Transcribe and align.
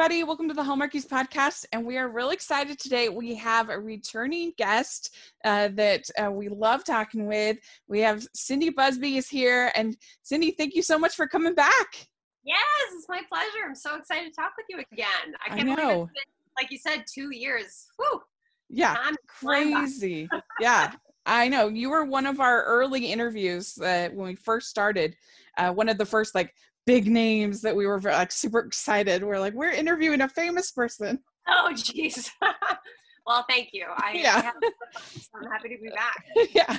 everybody. 0.00 0.24
Welcome 0.24 0.48
to 0.48 0.54
the 0.54 0.62
Hallmarkies 0.62 1.06
podcast. 1.06 1.66
And 1.72 1.84
we 1.84 1.98
are 1.98 2.08
really 2.08 2.32
excited 2.32 2.78
today. 2.78 3.10
We 3.10 3.34
have 3.34 3.68
a 3.68 3.78
returning 3.78 4.54
guest 4.56 5.14
uh, 5.44 5.68
that 5.74 6.04
uh, 6.18 6.30
we 6.30 6.48
love 6.48 6.84
talking 6.84 7.26
with. 7.26 7.58
We 7.86 8.00
have 8.00 8.26
Cindy 8.32 8.70
Busby 8.70 9.18
is 9.18 9.28
here. 9.28 9.70
And 9.76 9.98
Cindy, 10.22 10.52
thank 10.52 10.74
you 10.74 10.80
so 10.80 10.98
much 10.98 11.16
for 11.16 11.26
coming 11.26 11.54
back. 11.54 12.08
Yes, 12.44 12.64
it's 12.94 13.10
my 13.10 13.20
pleasure. 13.30 13.66
I'm 13.66 13.74
so 13.74 13.94
excited 13.96 14.32
to 14.32 14.40
talk 14.40 14.52
with 14.56 14.64
you 14.70 14.82
again. 14.90 15.34
I 15.44 15.50
can't 15.50 15.68
I 15.68 15.74
believe 15.74 16.04
it's 16.04 16.12
been, 16.14 16.56
like 16.56 16.70
you 16.70 16.78
said, 16.78 17.04
two 17.06 17.36
years. 17.36 17.88
Woo! 17.98 18.22
Yeah, 18.70 18.96
crazy. 19.26 20.30
yeah, 20.60 20.92
I 21.26 21.46
know. 21.48 21.68
You 21.68 21.90
were 21.90 22.06
one 22.06 22.24
of 22.24 22.40
our 22.40 22.64
early 22.64 23.12
interviews 23.12 23.76
uh, 23.76 24.08
when 24.14 24.28
we 24.28 24.34
first 24.34 24.70
started. 24.70 25.14
Uh, 25.58 25.72
one 25.72 25.90
of 25.90 25.98
the 25.98 26.06
first 26.06 26.34
like 26.34 26.54
big 26.86 27.06
names 27.06 27.60
that 27.62 27.74
we 27.74 27.86
were 27.86 28.00
like 28.00 28.32
super 28.32 28.60
excited. 28.60 29.22
We're 29.22 29.38
like, 29.38 29.54
we're 29.54 29.70
interviewing 29.70 30.20
a 30.22 30.28
famous 30.28 30.72
person. 30.72 31.20
Oh, 31.48 31.70
jeez. 31.72 32.30
well, 33.26 33.44
thank 33.48 33.70
you. 33.72 33.86
I, 33.96 34.12
yeah. 34.14 34.50
I 34.54 35.38
am 35.38 35.50
happy 35.50 35.68
to 35.70 35.82
be 35.82 35.90
back. 35.90 36.24
yeah. 36.52 36.78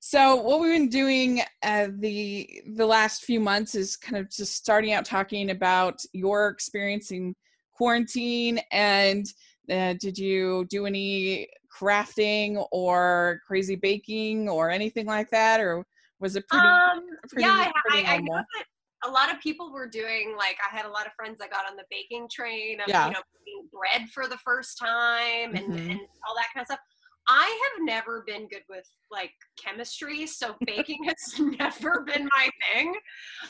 So 0.00 0.36
what 0.36 0.60
we've 0.60 0.72
been 0.72 0.88
doing 0.88 1.42
uh, 1.62 1.88
the 1.98 2.62
the 2.74 2.86
last 2.86 3.24
few 3.24 3.40
months 3.40 3.74
is 3.74 3.96
kind 3.96 4.16
of 4.16 4.30
just 4.30 4.54
starting 4.54 4.92
out 4.92 5.04
talking 5.04 5.50
about 5.50 6.00
your 6.12 6.48
experience 6.48 7.10
in 7.10 7.34
quarantine 7.74 8.60
and 8.72 9.26
uh, 9.70 9.94
did 9.98 10.18
you 10.18 10.66
do 10.68 10.84
any 10.86 11.48
crafting 11.74 12.66
or 12.72 13.40
crazy 13.46 13.76
baking 13.76 14.48
or 14.48 14.70
anything 14.70 15.06
like 15.06 15.30
that 15.30 15.60
or 15.60 15.84
was 16.18 16.36
it 16.36 16.46
pretty, 16.48 16.66
um, 16.66 17.00
pretty 17.28 17.42
yeah 17.42 17.70
pretty 17.86 18.06
I, 18.06 18.14
I, 18.14 18.18
know 18.18 18.34
that 18.34 18.64
a 19.04 19.10
lot 19.10 19.32
of 19.32 19.40
people 19.40 19.72
were 19.72 19.88
doing 19.88 20.34
like 20.36 20.56
I 20.60 20.74
had 20.74 20.86
a 20.86 20.90
lot 20.90 21.06
of 21.06 21.12
friends 21.14 21.38
that 21.38 21.50
got 21.50 21.68
on 21.70 21.76
the 21.76 21.84
baking 21.90 22.28
train 22.30 22.80
of 22.80 22.88
yeah. 22.88 23.06
you 23.06 23.12
know 23.12 23.20
making 23.46 23.68
bread 23.72 24.08
for 24.10 24.28
the 24.28 24.36
first 24.38 24.78
time 24.78 25.54
and, 25.54 25.72
mm-hmm. 25.72 25.90
and 25.90 26.00
all 26.28 26.34
that 26.36 26.48
kind 26.52 26.62
of 26.62 26.66
stuff. 26.66 26.80
I 27.28 27.44
have 27.44 27.84
never 27.84 28.24
been 28.26 28.48
good 28.48 28.62
with 28.68 28.84
like 29.10 29.32
chemistry, 29.62 30.26
so 30.26 30.56
baking 30.66 31.04
has 31.04 31.38
never 31.38 32.04
been 32.06 32.28
my 32.36 32.48
thing. 32.72 32.94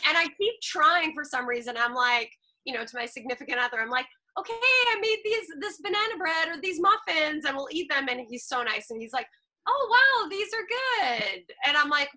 And 0.07 0.19
I 0.19 0.27
keep 0.39 0.55
trying 0.63 1.15
for 1.15 1.25
some 1.25 1.49
reason. 1.49 1.77
I'm 1.79 1.95
like, 1.95 2.31
you 2.65 2.75
know, 2.75 2.85
to 2.85 2.97
my 2.97 3.07
significant 3.07 3.59
other, 3.59 3.81
I'm 3.81 3.91
like, 3.91 4.07
okay, 4.39 4.53
I 4.53 4.99
made 5.01 5.19
these 5.25 5.49
this 5.61 5.79
banana 5.79 6.17
bread 6.19 6.49
or 6.49 6.61
these 6.61 6.81
muffins 6.81 7.45
and 7.45 7.57
we'll 7.57 7.69
eat 7.71 7.91
them. 7.91 8.09
And 8.09 8.21
he's 8.29 8.47
so 8.47 8.63
nice. 8.63 8.91
And 8.91 9.01
he's 9.01 9.13
like, 9.13 9.27
oh 9.67 9.89
wow, 9.91 10.29
these 10.29 10.49
are 10.55 11.07
good. 11.07 11.43
And 11.67 11.77
I'm 11.77 11.89
like, 11.89 12.11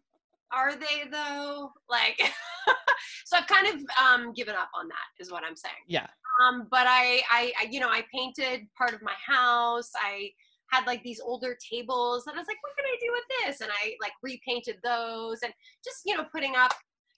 are 0.56 0.76
they 0.76 1.10
though? 1.12 1.72
Like, 1.90 2.20
so 3.26 3.38
I've 3.38 3.48
kind 3.48 3.68
of 3.68 3.82
um, 4.04 4.34
given 4.34 4.56
up 4.56 4.70
on 4.76 4.88
that, 4.88 5.24
is 5.24 5.32
what 5.32 5.44
I'm 5.44 5.56
saying. 5.56 5.74
Yeah. 5.88 6.08
Um, 6.42 6.68
but 6.72 6.88
I, 6.88 7.22
I, 7.32 7.54
I, 7.62 7.68
you 7.70 7.80
know, 7.80 7.90
I 7.90 8.04
painted 8.14 8.68
part 8.78 8.94
of 8.94 9.02
my 9.02 9.14
house. 9.26 9.92
I 9.96 10.30
had 10.72 10.86
like 10.88 11.04
these 11.04 11.20
older 11.20 11.56
tables, 11.72 12.26
and 12.28 12.36
I 12.36 12.40
was 12.40 12.48
like, 12.48 12.58
what 12.62 12.74
can 12.78 12.86
I 12.86 12.98
do 13.00 13.12
with 13.12 13.24
this? 13.46 13.62
And 13.62 13.72
I 13.72 13.94
like 14.02 14.14
repainted 14.22 14.78
those, 14.84 15.40
and 15.44 15.54
just 15.84 16.02
you 16.06 16.18
know, 16.18 16.26
putting 16.32 16.56
up 16.56 16.74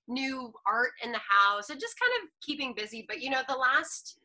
new 0.08 0.54
art 0.68 0.92
in 1.04 1.12
the 1.12 1.22
house, 1.28 1.70
and 1.70 1.80
just 1.80 1.96
kind 2.00 2.12
of 2.24 2.30
keeping 2.42 2.74
busy. 2.76 3.06
But 3.08 3.22
you 3.22 3.30
know, 3.30 3.42
the 3.48 3.56
last 3.56 4.20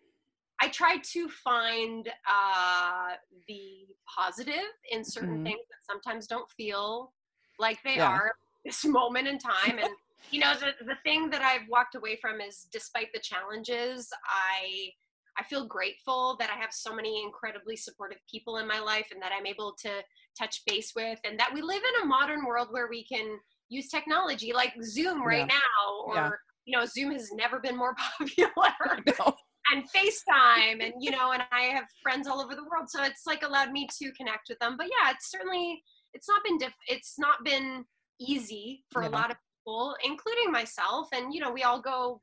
I 0.60 0.68
try 0.68 0.98
to 1.12 1.28
find 1.28 2.08
uh, 2.28 3.14
the 3.48 3.86
positive 4.14 4.54
in 4.92 5.04
certain 5.04 5.36
mm-hmm. 5.36 5.44
things 5.44 5.60
that 5.70 5.90
sometimes 5.90 6.26
don't 6.26 6.50
feel 6.50 7.12
like 7.58 7.78
they 7.82 7.96
yeah. 7.96 8.10
are 8.10 8.32
this 8.64 8.84
moment 8.84 9.28
in 9.28 9.38
time 9.38 9.78
and 9.78 9.90
you 10.30 10.40
know 10.40 10.52
the, 10.54 10.84
the 10.84 10.96
thing 11.02 11.30
that 11.30 11.42
i've 11.42 11.68
walked 11.68 11.94
away 11.94 12.18
from 12.20 12.40
is 12.40 12.66
despite 12.72 13.08
the 13.12 13.20
challenges 13.20 14.08
i 14.26 14.90
i 15.38 15.44
feel 15.44 15.66
grateful 15.66 16.36
that 16.38 16.50
i 16.50 16.60
have 16.60 16.72
so 16.72 16.94
many 16.94 17.22
incredibly 17.22 17.76
supportive 17.76 18.18
people 18.30 18.58
in 18.58 18.68
my 18.68 18.78
life 18.78 19.06
and 19.12 19.22
that 19.22 19.32
i'm 19.36 19.46
able 19.46 19.74
to 19.80 19.90
touch 20.38 20.62
base 20.66 20.92
with 20.94 21.18
and 21.24 21.38
that 21.38 21.52
we 21.52 21.62
live 21.62 21.82
in 21.82 22.02
a 22.02 22.06
modern 22.06 22.44
world 22.44 22.68
where 22.70 22.88
we 22.88 23.04
can 23.04 23.38
use 23.68 23.88
technology 23.88 24.52
like 24.52 24.72
zoom 24.82 25.24
right 25.24 25.46
yeah. 25.48 25.56
now 25.56 26.04
or 26.06 26.14
yeah. 26.14 26.30
you 26.66 26.78
know 26.78 26.84
zoom 26.84 27.12
has 27.12 27.30
never 27.32 27.58
been 27.58 27.76
more 27.76 27.94
popular 28.18 28.70
and 29.72 29.84
FaceTime 29.84 30.84
and 30.84 30.94
you 30.98 31.10
know 31.10 31.32
and 31.32 31.42
I 31.52 31.62
have 31.62 31.84
friends 32.02 32.26
all 32.26 32.40
over 32.40 32.54
the 32.54 32.64
world 32.64 32.88
so 32.88 33.02
it's 33.02 33.26
like 33.26 33.42
allowed 33.42 33.70
me 33.70 33.86
to 33.98 34.12
connect 34.12 34.48
with 34.48 34.58
them 34.58 34.76
but 34.76 34.86
yeah 34.86 35.10
it's 35.12 35.30
certainly 35.30 35.82
it's 36.12 36.28
not 36.28 36.42
been 36.44 36.58
diff 36.58 36.74
it's 36.88 37.18
not 37.18 37.44
been 37.44 37.84
easy 38.20 38.84
for 38.90 39.02
yeah. 39.02 39.08
a 39.08 39.10
lot 39.10 39.30
of 39.30 39.36
people, 39.58 39.96
including 40.04 40.52
myself. 40.52 41.08
And, 41.12 41.32
you 41.34 41.40
know, 41.40 41.50
we 41.50 41.62
all 41.62 41.80
go 41.80 42.20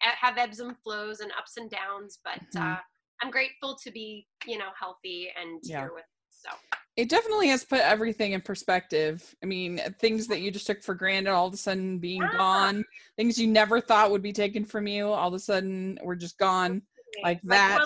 have 0.00 0.38
ebbs 0.38 0.60
and 0.60 0.76
flows 0.78 1.20
and 1.20 1.30
ups 1.38 1.56
and 1.56 1.70
downs, 1.70 2.18
but 2.24 2.40
mm-hmm. 2.54 2.72
uh, 2.72 2.76
I'm 3.22 3.30
grateful 3.30 3.76
to 3.82 3.90
be, 3.90 4.26
you 4.46 4.58
know, 4.58 4.70
healthy 4.78 5.28
and 5.40 5.60
yeah. 5.62 5.80
here 5.80 5.92
with. 5.94 6.04
So 6.30 6.50
it 6.96 7.08
definitely 7.08 7.48
has 7.48 7.64
put 7.64 7.80
everything 7.80 8.32
in 8.32 8.40
perspective. 8.40 9.34
I 9.42 9.46
mean, 9.46 9.80
things 10.00 10.26
that 10.26 10.40
you 10.40 10.50
just 10.50 10.66
took 10.66 10.82
for 10.82 10.94
granted 10.94 11.30
all 11.30 11.46
of 11.46 11.54
a 11.54 11.56
sudden 11.56 11.98
being 11.98 12.20
yeah. 12.20 12.32
gone, 12.36 12.84
things 13.16 13.38
you 13.38 13.46
never 13.46 13.80
thought 13.80 14.10
would 14.10 14.22
be 14.22 14.32
taken 14.32 14.64
from 14.64 14.88
you, 14.88 15.06
all 15.06 15.28
of 15.28 15.34
a 15.34 15.38
sudden 15.38 15.98
were 16.02 16.16
just 16.16 16.36
gone 16.38 16.82
like, 17.22 17.36
like 17.36 17.42
that. 17.44 17.84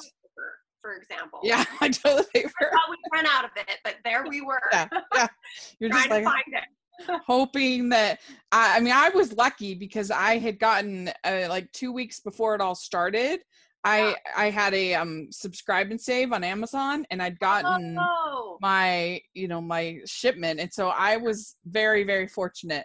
For 0.80 0.94
example. 0.94 1.40
Yeah, 1.42 1.64
I 1.80 1.88
totally. 1.88 2.24
I 2.34 2.42
thought 2.42 2.90
we 2.90 2.96
ran 3.12 3.26
out 3.26 3.44
of 3.44 3.50
it, 3.56 3.78
but 3.84 3.96
there 4.04 4.24
we 4.26 4.40
were. 4.40 4.62
yeah, 4.72 4.88
yeah. 5.14 5.26
You're 5.80 5.90
just 5.90 6.08
like, 6.08 6.24
find 6.24 6.44
it 6.48 6.64
hoping 7.26 7.88
that 7.90 8.20
I, 8.52 8.76
I, 8.76 8.80
mean 8.80 8.92
i 8.94 9.08
was 9.10 9.32
lucky 9.32 9.74
because 9.74 10.10
i 10.10 10.38
had 10.38 10.58
gotten 10.58 11.10
uh, 11.24 11.46
like 11.48 11.70
two 11.72 11.92
weeks 11.92 12.20
before 12.20 12.54
it 12.54 12.60
all 12.60 12.74
started 12.74 13.40
i 13.84 14.14
i 14.36 14.50
had 14.50 14.74
a 14.74 14.94
um 14.94 15.28
subscribe 15.30 15.90
and 15.90 16.00
save 16.00 16.32
on 16.32 16.44
amazon 16.44 17.06
and 17.10 17.22
i'd 17.22 17.38
gotten 17.38 17.96
oh. 17.98 18.58
my 18.60 19.20
you 19.34 19.48
know 19.48 19.60
my 19.60 19.98
shipment 20.06 20.60
and 20.60 20.72
so 20.72 20.88
i 20.88 21.16
was 21.16 21.56
very 21.66 22.04
very 22.04 22.26
fortunate 22.26 22.84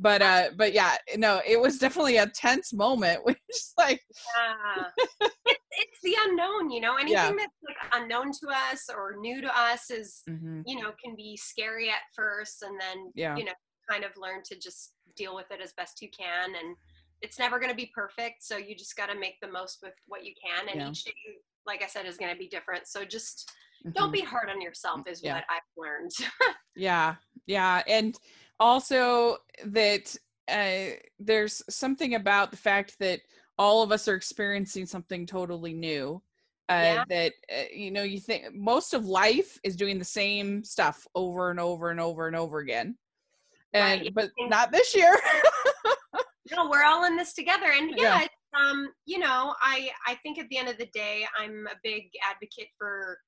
but 0.00 0.22
uh 0.22 0.48
but 0.56 0.72
yeah 0.72 0.96
no 1.16 1.40
it 1.46 1.60
was 1.60 1.78
definitely 1.78 2.16
a 2.16 2.26
tense 2.28 2.72
moment 2.72 3.20
which 3.24 3.36
like 3.78 4.00
yeah. 4.36 4.84
it's, 5.46 5.60
it's 5.72 6.00
the 6.02 6.16
unknown 6.26 6.70
you 6.70 6.80
know 6.80 6.96
anything 6.96 7.12
yeah. 7.12 7.30
that's 7.30 7.58
like 7.66 8.02
unknown 8.02 8.32
to 8.32 8.48
us 8.48 8.88
or 8.88 9.16
new 9.20 9.40
to 9.40 9.58
us 9.58 9.90
is 9.90 10.22
mm-hmm. 10.28 10.62
you 10.66 10.80
know 10.80 10.90
can 11.02 11.14
be 11.14 11.36
scary 11.36 11.88
at 11.90 12.02
first 12.16 12.62
and 12.62 12.80
then 12.80 13.12
yeah. 13.14 13.36
you 13.36 13.44
know 13.44 13.52
kind 13.88 14.04
of 14.04 14.10
learn 14.16 14.40
to 14.44 14.58
just 14.58 14.94
deal 15.16 15.34
with 15.34 15.50
it 15.50 15.60
as 15.62 15.72
best 15.76 16.00
you 16.00 16.08
can 16.16 16.50
and 16.50 16.76
it's 17.22 17.38
never 17.38 17.58
going 17.58 17.70
to 17.70 17.76
be 17.76 17.90
perfect 17.94 18.42
so 18.42 18.56
you 18.56 18.74
just 18.74 18.96
got 18.96 19.10
to 19.10 19.18
make 19.18 19.34
the 19.42 19.50
most 19.50 19.80
with 19.82 19.92
what 20.06 20.24
you 20.24 20.32
can 20.42 20.68
and 20.68 20.80
yeah. 20.80 20.90
each 20.90 21.04
day 21.04 21.12
like 21.66 21.82
i 21.82 21.86
said 21.86 22.06
is 22.06 22.16
going 22.16 22.32
to 22.32 22.38
be 22.38 22.48
different 22.48 22.86
so 22.86 23.04
just 23.04 23.50
mm-hmm. 23.84 23.90
don't 23.92 24.12
be 24.12 24.20
hard 24.20 24.48
on 24.48 24.60
yourself 24.60 25.00
is 25.06 25.22
what 25.22 25.44
i've 25.50 25.60
learned 25.76 26.10
yeah 26.76 27.16
yeah 27.46 27.82
and 27.88 28.16
also 28.60 29.38
that 29.64 30.14
uh, 30.48 30.94
there's 31.18 31.62
something 31.68 32.14
about 32.14 32.50
the 32.50 32.56
fact 32.56 32.96
that 33.00 33.20
all 33.58 33.82
of 33.82 33.90
us 33.90 34.06
are 34.06 34.14
experiencing 34.14 34.86
something 34.86 35.26
totally 35.26 35.72
new 35.72 36.22
uh, 36.68 36.72
yeah. 36.72 37.04
that 37.08 37.32
uh, 37.52 37.62
you 37.74 37.90
know 37.90 38.02
you 38.02 38.20
think 38.20 38.54
most 38.54 38.94
of 38.94 39.04
life 39.06 39.58
is 39.64 39.74
doing 39.74 39.98
the 39.98 40.04
same 40.04 40.62
stuff 40.62 41.06
over 41.14 41.50
and 41.50 41.58
over 41.58 41.90
and 41.90 42.00
over 42.00 42.26
and 42.26 42.36
over 42.36 42.58
again 42.58 42.96
and 43.72 44.02
right. 44.02 44.14
but 44.14 44.30
not 44.48 44.70
this 44.70 44.94
year 44.94 45.18
no 46.56 46.68
we're 46.70 46.84
all 46.84 47.04
in 47.04 47.16
this 47.16 47.34
together 47.34 47.72
and 47.76 47.92
yeah, 47.96 48.20
yeah. 48.20 48.26
um 48.60 48.88
you 49.04 49.18
know 49.18 49.54
i 49.62 49.90
i 50.06 50.14
think 50.22 50.38
at 50.38 50.48
the 50.48 50.56
end 50.56 50.68
of 50.68 50.78
the 50.78 50.88
day 50.94 51.24
i'm 51.38 51.66
a 51.66 51.76
big 51.82 52.04
advocate 52.28 52.68
for 52.78 53.18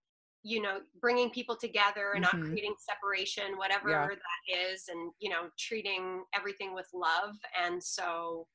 you 0.43 0.61
know 0.61 0.79
bringing 1.01 1.31
people 1.31 1.57
together 1.57 2.13
and 2.15 2.25
mm-hmm. 2.25 2.41
not 2.41 2.49
creating 2.49 2.75
separation 2.79 3.57
whatever 3.57 3.91
yeah. 3.91 4.07
that 4.07 4.73
is 4.73 4.89
and 4.89 5.13
you 5.21 5.31
know 5.31 5.49
treating 5.59 6.25
everything 6.35 6.75
with 6.75 6.89
love. 6.93 7.37
And 7.65 7.83
so 7.83 8.47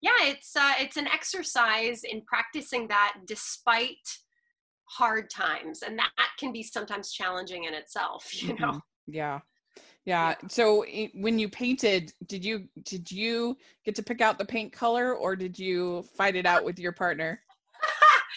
yeah 0.00 0.12
it's 0.22 0.56
uh, 0.56 0.74
it's 0.78 0.96
an 0.96 1.06
exercise 1.08 2.02
in 2.04 2.22
practicing 2.22 2.88
that 2.88 3.14
despite 3.26 4.18
hard 4.86 5.30
times. 5.30 5.82
And 5.82 5.98
that 5.98 6.10
can 6.38 6.52
be 6.52 6.62
sometimes 6.62 7.12
challenging 7.12 7.64
in 7.64 7.74
itself 7.74 8.28
you 8.42 8.54
know? 8.58 8.68
Mm-hmm. 8.68 8.78
yeah. 9.06 9.40
Yeah. 10.06 10.34
So 10.48 10.84
when 11.14 11.38
you 11.38 11.48
painted 11.48 12.12
did 12.26 12.44
you 12.44 12.68
did 12.84 13.10
you 13.10 13.56
get 13.84 13.94
to 13.96 14.02
pick 14.02 14.20
out 14.20 14.38
the 14.38 14.44
paint 14.44 14.72
color 14.72 15.14
or 15.14 15.34
did 15.34 15.58
you 15.58 16.04
fight 16.16 16.36
it 16.36 16.46
out 16.46 16.64
with 16.64 16.78
your 16.78 16.92
partner? 16.92 17.40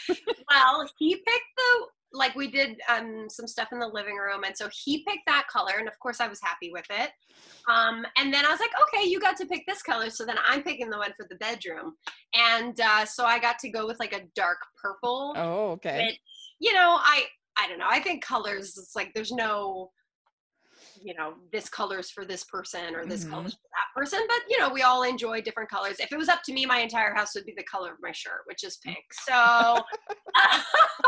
Well 0.49 0.89
he 0.97 1.13
picked 1.13 1.27
the 1.57 1.87
like 2.17 2.35
we 2.35 2.49
did 2.49 2.79
um, 2.89 3.27
some 3.29 3.47
stuff 3.47 3.69
in 3.71 3.79
the 3.79 3.87
living 3.87 4.15
room 4.15 4.43
and 4.43 4.55
so 4.55 4.67
he 4.83 5.03
picked 5.03 5.25
that 5.27 5.45
color 5.51 5.73
and 5.79 5.87
of 5.87 5.97
course 5.99 6.19
i 6.19 6.27
was 6.27 6.39
happy 6.41 6.71
with 6.71 6.85
it 6.89 7.11
um, 7.69 8.05
and 8.17 8.33
then 8.33 8.45
i 8.45 8.49
was 8.49 8.59
like 8.59 8.71
okay 8.87 9.07
you 9.07 9.19
got 9.19 9.37
to 9.37 9.45
pick 9.45 9.63
this 9.67 9.81
color 9.81 10.09
so 10.09 10.25
then 10.25 10.37
i'm 10.45 10.63
picking 10.63 10.89
the 10.89 10.97
one 10.97 11.11
for 11.17 11.25
the 11.29 11.35
bedroom 11.35 11.93
and 12.33 12.79
uh, 12.81 13.05
so 13.05 13.25
i 13.25 13.39
got 13.39 13.59
to 13.59 13.69
go 13.69 13.85
with 13.85 13.99
like 13.99 14.13
a 14.13 14.21
dark 14.35 14.57
purple 14.81 15.33
oh 15.37 15.69
okay 15.71 16.05
which, 16.07 16.19
you 16.59 16.73
know 16.73 16.97
i 16.99 17.23
i 17.57 17.67
don't 17.67 17.79
know 17.79 17.87
i 17.89 17.99
think 17.99 18.23
colors 18.23 18.77
it's 18.77 18.95
like 18.95 19.11
there's 19.13 19.31
no 19.31 19.89
you 21.03 21.13
know 21.13 21.33
this 21.51 21.69
colors 21.69 22.09
for 22.09 22.25
this 22.25 22.43
person 22.43 22.95
or 22.95 23.05
this 23.05 23.23
mm-hmm. 23.23 23.33
colors 23.33 23.53
for 23.53 23.69
that 23.73 23.87
person, 23.99 24.19
but 24.27 24.39
you 24.49 24.59
know, 24.59 24.69
we 24.69 24.81
all 24.81 25.03
enjoy 25.03 25.41
different 25.41 25.69
colors. 25.69 25.97
If 25.99 26.11
it 26.11 26.17
was 26.17 26.29
up 26.29 26.43
to 26.43 26.53
me, 26.53 26.65
my 26.65 26.79
entire 26.79 27.13
house 27.13 27.35
would 27.35 27.45
be 27.45 27.53
the 27.55 27.63
color 27.63 27.91
of 27.91 27.97
my 28.01 28.11
shirt, 28.11 28.41
which 28.45 28.63
is 28.63 28.77
pink. 28.77 29.03
So, 29.11 29.33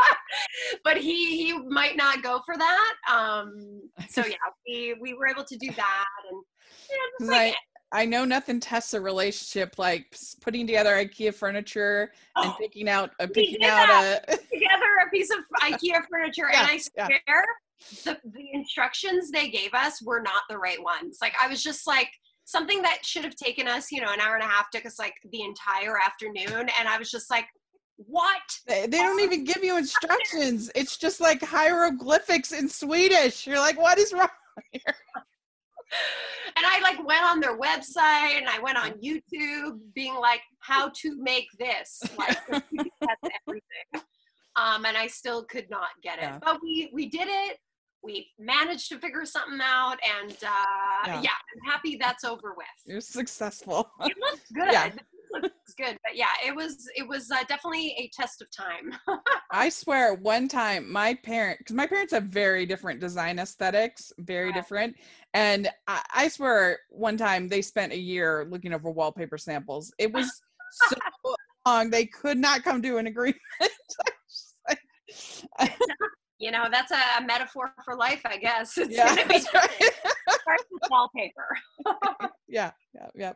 but 0.84 0.96
he 0.96 1.36
he 1.36 1.58
might 1.68 1.96
not 1.96 2.22
go 2.22 2.40
for 2.44 2.56
that. 2.56 2.94
Um, 3.10 3.82
so 4.08 4.24
yeah, 4.24 4.36
we 4.66 4.96
we 5.00 5.14
were 5.14 5.28
able 5.28 5.44
to 5.44 5.56
do 5.56 5.70
that, 5.76 6.06
and 6.30 6.42
you 6.90 7.26
know, 7.26 7.32
like, 7.32 7.54
I 7.92 8.06
know 8.06 8.24
nothing 8.24 8.60
tests 8.60 8.94
a 8.94 9.00
relationship 9.00 9.78
like 9.78 10.16
putting 10.40 10.66
together 10.66 10.94
IKEA 10.94 11.34
furniture 11.34 12.12
oh, 12.36 12.44
and 12.44 12.54
picking 12.58 12.88
out 12.88 13.10
a 13.20 13.28
picking 13.28 13.64
out 13.64 13.88
a 13.88 14.20
together 14.26 15.06
a 15.06 15.10
piece 15.10 15.30
of 15.30 15.38
IKEA 15.62 16.00
furniture, 16.10 16.48
yeah, 16.52 16.60
and 16.60 16.70
I 16.70 16.78
swear. 16.78 17.20
Yeah. 17.26 17.42
The, 18.04 18.18
the 18.34 18.46
instructions 18.52 19.30
they 19.30 19.48
gave 19.48 19.72
us 19.72 20.02
were 20.02 20.20
not 20.20 20.42
the 20.50 20.58
right 20.58 20.82
ones. 20.82 21.16
Like 21.22 21.32
I 21.42 21.48
was 21.48 21.62
just 21.62 21.86
like, 21.86 22.10
something 22.50 22.82
that 22.82 22.98
should 23.04 23.24
have 23.24 23.36
taken 23.36 23.68
us, 23.68 23.92
you 23.92 24.00
know, 24.00 24.12
an 24.12 24.20
hour 24.20 24.34
and 24.34 24.42
a 24.42 24.46
half 24.46 24.70
took 24.70 24.84
us 24.84 24.98
like 24.98 25.14
the 25.30 25.42
entire 25.42 25.96
afternoon. 25.98 26.68
And 26.78 26.88
I 26.88 26.98
was 26.98 27.10
just 27.10 27.30
like, 27.30 27.46
what? 28.06 28.40
They, 28.66 28.86
they 28.86 28.98
don't 28.98 29.20
even 29.20 29.44
give 29.44 29.62
you 29.62 29.76
instructions. 29.76 30.70
It's 30.74 30.96
just 30.96 31.20
like 31.20 31.42
hieroglyphics 31.42 32.52
in 32.52 32.68
Swedish. 32.68 33.46
You're 33.46 33.58
like, 33.58 33.78
what 33.78 33.98
is 33.98 34.12
wrong 34.12 34.28
here? 34.72 34.82
and 36.56 36.66
I 36.66 36.80
like 36.80 37.04
went 37.06 37.24
on 37.24 37.40
their 37.40 37.58
website 37.58 38.38
and 38.38 38.48
I 38.48 38.58
went 38.60 38.78
on 38.78 38.92
YouTube 38.92 39.80
being 39.94 40.14
like, 40.14 40.40
how 40.60 40.90
to 41.02 41.16
make 41.20 41.46
this. 41.58 42.02
Like 42.18 42.38
everything. 42.50 44.04
Um, 44.56 44.84
and 44.84 44.96
I 44.96 45.06
still 45.06 45.44
could 45.44 45.68
not 45.70 45.88
get 46.02 46.18
it. 46.18 46.22
Yeah. 46.22 46.38
But 46.42 46.60
we 46.62 46.90
we 46.92 47.08
did 47.08 47.28
it 47.28 47.58
we 48.02 48.26
managed 48.38 48.88
to 48.88 48.98
figure 48.98 49.26
something 49.26 49.60
out 49.62 49.96
and 50.22 50.32
uh, 50.42 51.06
yeah. 51.06 51.20
yeah. 51.20 51.30
i'm 51.54 51.70
happy 51.70 51.98
that's 52.00 52.24
over 52.24 52.54
with 52.56 52.66
you're 52.86 52.98
successful 52.98 53.90
it 54.00 54.16
looks 54.18 54.50
good 54.54 54.72
yeah. 54.72 54.90
It 55.32 55.42
looks 55.42 55.74
good 55.76 55.96
but 56.04 56.16
yeah 56.16 56.26
it 56.46 56.54
was 56.54 56.88
it 56.96 57.06
was 57.06 57.30
uh, 57.30 57.42
definitely 57.48 57.94
a 57.98 58.10
test 58.14 58.42
of 58.42 58.48
time. 58.50 58.94
I 59.50 59.68
swear 59.68 60.14
one 60.14 60.48
time 60.48 60.90
my 60.90 61.14
parent 61.14 61.58
because 61.58 61.76
my 61.76 61.86
parents 61.86 62.12
have 62.12 62.24
very 62.24 62.66
different 62.66 63.00
design 63.00 63.38
aesthetics 63.38 64.12
very 64.18 64.48
yeah. 64.48 64.54
different 64.54 64.96
and 65.34 65.68
I, 65.86 66.02
I 66.14 66.28
swear 66.28 66.78
one 66.88 67.16
time 67.16 67.48
they 67.48 67.62
spent 67.62 67.92
a 67.92 67.98
year 67.98 68.46
looking 68.50 68.72
over 68.72 68.90
wallpaper 68.90 69.38
samples. 69.38 69.92
It 69.98 70.12
was 70.12 70.28
so 70.88 70.96
long 71.66 71.90
they 71.90 72.06
could 72.06 72.38
not 72.38 72.62
come 72.62 72.82
to 72.82 72.98
an 72.98 73.06
agreement. 73.06 73.40
You 76.42 76.50
know 76.50 76.68
that's 76.72 76.90
a 76.90 77.22
metaphor 77.22 77.74
for 77.84 77.94
life 77.96 78.22
i 78.24 78.38
guess. 78.38 78.78
It's 78.78 78.96
yeah, 78.96 79.14
gonna 79.14 79.28
be 79.28 79.44
right. 79.52 79.90
wallpaper. 80.90 81.48
Yeah 82.48 82.70
yeah 83.14 83.32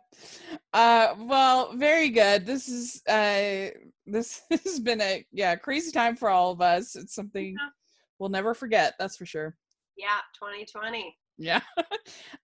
yeah 0.53 0.57
uh 0.73 1.15
well 1.19 1.75
very 1.77 2.09
good. 2.09 2.47
This 2.47 2.69
is 2.69 3.03
uh 3.09 3.71
this 4.07 4.43
has 4.51 4.81
been 4.81 5.01
a 5.01 5.25
yeah 5.33 5.57
crazy 5.57 5.91
time 5.91 6.17
for 6.17 6.29
all 6.29 6.53
of 6.53 6.61
us. 6.61 6.97
It's 6.97 7.15
something 7.15 7.57
yeah. 7.59 7.69
we'll 8.19 8.31
never 8.31 8.55
forget 8.55 8.95
that's 8.99 9.17
for 9.17 9.27
sure. 9.27 9.57
Yeah 9.97 10.19
2020 10.35 11.17
yeah. 11.39 11.61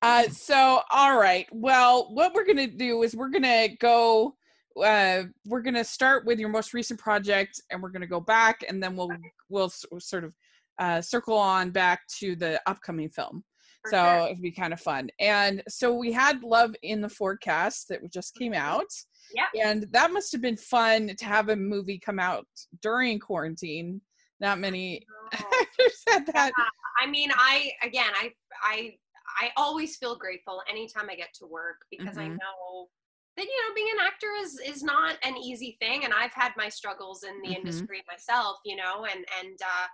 Uh 0.02 0.24
so 0.30 0.80
all 0.90 1.18
right. 1.18 1.46
Well 1.52 2.14
what 2.14 2.34
we're 2.34 2.46
gonna 2.46 2.66
do 2.66 3.02
is 3.02 3.14
we're 3.14 3.28
gonna 3.28 3.68
go 3.78 4.34
uh 4.82 5.24
we're 5.46 5.62
gonna 5.62 5.84
start 5.84 6.24
with 6.24 6.38
your 6.38 6.48
most 6.48 6.72
recent 6.72 6.98
project 6.98 7.60
and 7.70 7.82
we're 7.82 7.90
gonna 7.90 8.06
go 8.06 8.20
back 8.20 8.64
and 8.68 8.82
then 8.82 8.96
we'll 8.96 9.10
we'll 9.50 9.68
sort 9.68 10.24
of 10.24 10.34
uh, 10.80 11.00
circle 11.00 11.36
on 11.36 11.70
back 11.70 12.00
to 12.18 12.34
the 12.34 12.60
upcoming 12.66 13.10
film. 13.10 13.44
For 13.82 13.90
so 13.92 13.96
sure. 13.96 14.26
it'd 14.26 14.42
be 14.42 14.52
kind 14.52 14.72
of 14.72 14.80
fun. 14.80 15.08
And 15.18 15.62
so 15.68 15.94
we 15.94 16.12
had 16.12 16.42
Love 16.42 16.74
in 16.82 17.00
the 17.00 17.08
Forecast 17.08 17.88
that 17.88 18.00
just 18.12 18.34
came 18.34 18.52
mm-hmm. 18.52 18.62
out. 18.62 18.86
Yeah. 19.34 19.46
And 19.70 19.86
that 19.92 20.12
must 20.12 20.32
have 20.32 20.40
been 20.40 20.56
fun 20.56 21.14
to 21.16 21.24
have 21.24 21.48
a 21.48 21.56
movie 21.56 21.98
come 21.98 22.18
out 22.18 22.46
during 22.82 23.18
quarantine. 23.18 24.00
Not 24.40 24.58
many 24.58 25.06
actors 25.32 26.02
had 26.08 26.26
that. 26.26 26.52
Yeah. 26.56 26.64
I 27.00 27.06
mean, 27.06 27.30
I 27.34 27.70
again, 27.82 28.10
I 28.14 28.32
I 28.62 28.94
I 29.40 29.50
always 29.56 29.96
feel 29.96 30.16
grateful 30.16 30.62
anytime 30.68 31.08
I 31.10 31.14
get 31.14 31.32
to 31.34 31.46
work 31.46 31.76
because 31.90 32.16
mm-hmm. 32.16 32.20
I 32.20 32.28
know 32.28 32.88
that 33.36 33.44
you 33.44 33.68
know 33.68 33.74
being 33.74 33.88
an 33.92 34.06
actor 34.06 34.26
is 34.42 34.58
is 34.58 34.82
not 34.82 35.16
an 35.24 35.36
easy 35.36 35.76
thing, 35.80 36.04
and 36.04 36.12
I've 36.12 36.34
had 36.34 36.52
my 36.56 36.68
struggles 36.68 37.22
in 37.22 37.40
the 37.42 37.48
mm-hmm. 37.48 37.66
industry 37.66 38.02
myself, 38.08 38.58
you 38.64 38.76
know, 38.76 39.04
and 39.04 39.24
and 39.40 39.58
uh, 39.62 39.86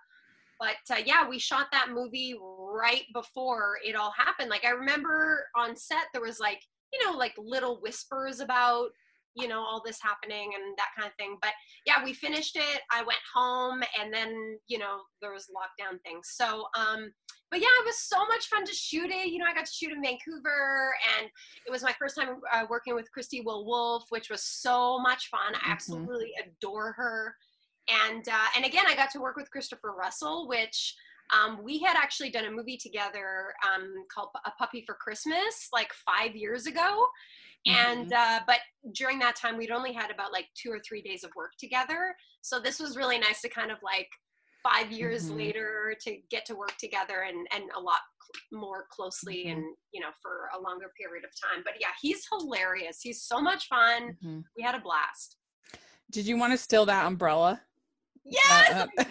but 0.59 0.77
uh, 0.91 1.01
yeah 1.05 1.29
we 1.29 1.39
shot 1.39 1.67
that 1.73 1.91
movie 1.93 2.37
right 2.41 3.05
before 3.13 3.79
it 3.85 3.97
all 3.97 4.13
happened. 4.17 4.51
Like 4.51 4.65
i 4.65 4.71
remember 4.71 5.47
on 5.57 5.77
set 5.77 6.07
there 6.13 6.23
was 6.23 6.41
like 6.41 6.61
you 6.93 7.05
know 7.05 7.17
like 7.17 7.35
little 7.39 7.81
whispers 7.83 8.41
about 8.41 8.89
you 9.35 9.49
know 9.49 9.61
all 9.61 9.83
this 9.85 10.01
happening 10.03 10.51
and 10.55 10.77
that 10.79 10.89
kind 10.97 11.09
of 11.09 11.15
thing. 11.17 11.37
But 11.41 11.53
yeah 11.85 12.03
we 12.05 12.13
finished 12.13 12.57
it. 12.57 12.81
I 12.91 13.01
went 13.01 13.21
home 13.35 13.83
and 14.01 14.13
then 14.13 14.59
you 14.67 14.79
know 14.79 15.01
there 15.21 15.33
was 15.33 15.49
lockdown 15.55 16.01
things. 16.03 16.31
So 16.33 16.67
um 16.77 17.13
but 17.51 17.61
yeah 17.61 17.67
it 17.81 17.87
was 17.87 17.99
so 17.99 18.27
much 18.27 18.47
fun 18.47 18.65
to 18.65 18.73
shoot 18.73 19.11
it. 19.11 19.29
You 19.29 19.39
know 19.39 19.47
i 19.47 19.55
got 19.55 19.67
to 19.67 19.73
shoot 19.73 19.93
in 19.93 20.03
vancouver 20.03 20.95
and 21.19 21.29
it 21.67 21.71
was 21.71 21.83
my 21.83 21.95
first 21.99 22.17
time 22.17 22.41
uh, 22.53 22.65
working 22.69 22.95
with 22.95 23.11
christy 23.13 23.41
will 23.41 23.67
wolf 23.67 24.05
which 24.09 24.31
was 24.31 24.43
so 24.43 24.99
much 24.99 25.29
fun. 25.29 25.55
I 25.55 25.59
mm-hmm. 25.59 25.73
absolutely 25.73 26.33
adore 26.45 26.93
her 26.93 27.37
and 27.89 28.29
uh, 28.29 28.49
and 28.57 28.65
again, 28.65 28.85
I 28.89 28.95
got 28.95 29.11
to 29.13 29.21
work 29.21 29.37
with 29.37 29.51
Christopher 29.51 29.93
Russell, 29.93 30.49
which 30.49 30.95
um, 31.35 31.61
we 31.63 31.79
had 31.79 31.97
actually 31.97 32.31
done 32.31 32.45
a 32.45 32.51
movie 32.51 32.77
together 32.77 33.53
um, 33.67 34.05
called 34.13 34.29
A 34.45 34.51
Puppy 34.53 34.83
for 34.87 34.95
Christmas, 34.95 35.69
like 35.73 35.93
five 35.93 36.37
years 36.37 36.67
ago. 36.67 37.07
And 37.67 38.11
mm-hmm. 38.11 38.37
uh, 38.37 38.41
but 38.47 38.59
during 38.95 39.19
that 39.21 39.37
time, 39.37 39.57
we'd 39.57 39.71
only 39.71 39.93
had 39.93 40.11
about 40.11 40.33
like 40.33 40.47
two 40.61 40.71
or 40.71 40.81
three 40.81 41.03
days 41.03 41.25
of 41.25 41.31
work 41.37 41.53
together. 41.59 42.15
So 42.43 42.61
this 42.61 42.79
was 42.79 42.97
really 42.97 43.19
nice 43.19 43.41
to 43.43 43.49
kind 43.49 43.71
of 43.71 43.79
like 43.83 44.09
five 44.63 44.91
years 44.93 45.27
mm-hmm. 45.27 45.39
later 45.39 45.95
to 46.03 46.17
get 46.31 46.45
to 46.47 46.55
work 46.55 46.77
together 46.79 47.25
and 47.29 47.47
and 47.53 47.65
a 47.77 47.81
lot 47.81 47.99
cl- 48.23 48.61
more 48.61 48.87
closely 48.91 49.47
mm-hmm. 49.47 49.59
and 49.59 49.65
you 49.93 50.01
know 50.01 50.11
for 50.23 50.49
a 50.57 50.61
longer 50.61 50.91
period 50.99 51.25
of 51.25 51.31
time. 51.51 51.63
But 51.65 51.75
yeah, 51.81 51.89
he's 52.01 52.27
hilarious. 52.31 53.01
He's 53.03 53.23
so 53.23 53.41
much 53.41 53.67
fun. 53.67 54.17
Mm-hmm. 54.25 54.41
We 54.57 54.63
had 54.63 54.75
a 54.75 54.81
blast. 54.81 55.37
Did 56.11 56.27
you 56.27 56.37
want 56.39 56.53
to 56.53 56.59
steal 56.59 56.87
that 56.87 57.07
umbrella? 57.07 57.61
Yes, 58.29 58.71
uh, 58.73 58.87
uh 58.99 59.05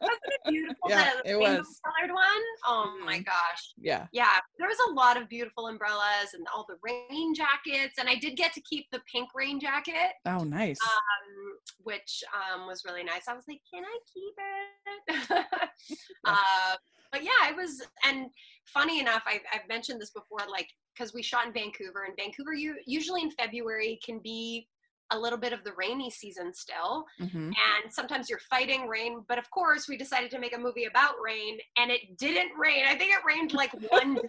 Wasn't 0.00 0.20
it 0.26 0.40
beautiful? 0.48 0.76
Yeah, 0.88 1.10
it 1.24 1.38
was. 1.38 1.80
colored 1.84 2.14
one. 2.14 2.26
Oh 2.66 2.98
my 3.04 3.14
mm-hmm. 3.14 3.22
gosh. 3.22 3.74
Yeah. 3.78 4.06
Yeah. 4.12 4.38
There 4.58 4.68
was 4.68 4.78
a 4.88 4.92
lot 4.92 5.20
of 5.20 5.28
beautiful 5.28 5.66
umbrellas 5.66 6.34
and 6.34 6.46
all 6.54 6.66
the 6.68 6.76
rain 6.82 7.34
jackets, 7.34 7.98
and 7.98 8.08
I 8.08 8.16
did 8.16 8.36
get 8.36 8.52
to 8.54 8.60
keep 8.62 8.86
the 8.90 9.00
pink 9.12 9.30
rain 9.34 9.60
jacket. 9.60 10.12
Oh, 10.26 10.44
nice. 10.44 10.78
Um, 10.82 11.58
which 11.82 12.22
um 12.34 12.66
was 12.66 12.84
really 12.84 13.04
nice. 13.04 13.28
I 13.28 13.34
was 13.34 13.44
like, 13.46 13.60
can 13.72 13.84
I 13.84 13.98
keep 14.12 14.34
it? 14.38 15.48
uh, 16.24 16.76
but 17.12 17.22
yeah, 17.22 17.50
it 17.50 17.56
was. 17.56 17.82
And 18.04 18.26
funny 18.66 19.00
enough, 19.00 19.22
I've, 19.26 19.42
I've 19.52 19.68
mentioned 19.68 20.00
this 20.00 20.10
before, 20.10 20.40
like 20.50 20.68
because 20.94 21.14
we 21.14 21.22
shot 21.22 21.46
in 21.46 21.52
Vancouver, 21.52 22.04
and 22.04 22.16
Vancouver 22.16 22.54
you, 22.54 22.76
usually 22.86 23.22
in 23.22 23.30
February 23.30 24.00
can 24.04 24.18
be 24.18 24.66
a 25.10 25.18
little 25.18 25.38
bit 25.38 25.52
of 25.52 25.64
the 25.64 25.72
rainy 25.78 26.10
season 26.10 26.52
still 26.52 27.04
mm-hmm. 27.20 27.46
and 27.46 27.92
sometimes 27.92 28.28
you're 28.28 28.40
fighting 28.50 28.86
rain 28.86 29.24
but 29.28 29.38
of 29.38 29.50
course 29.50 29.88
we 29.88 29.96
decided 29.96 30.30
to 30.30 30.38
make 30.38 30.54
a 30.54 30.58
movie 30.58 30.84
about 30.84 31.14
rain 31.24 31.58
and 31.78 31.90
it 31.90 32.18
didn't 32.18 32.50
rain. 32.58 32.84
I 32.86 32.94
think 32.94 33.12
it 33.12 33.20
rained 33.26 33.54
like 33.54 33.72
one 33.90 34.14
day 34.14 34.20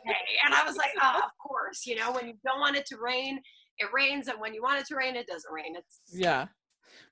and 0.46 0.54
i 0.54 0.64
was 0.64 0.78
like 0.78 0.92
oh 1.02 1.22
of 1.24 1.32
course 1.46 1.86
you 1.86 1.96
know 1.96 2.12
when 2.12 2.28
you 2.28 2.34
don't 2.46 2.60
want 2.60 2.76
it 2.76 2.86
to 2.88 2.98
rain 2.98 3.40
it 3.80 3.88
rains 3.94 4.28
and 4.28 4.40
when 4.40 4.54
you 4.54 4.62
want 4.62 4.80
it 4.80 4.88
to 4.88 4.96
rain 4.96 5.16
it 5.16 5.28
doesn't 5.28 5.52
rain. 5.52 5.76
It's 5.76 6.02
yeah. 6.14 6.48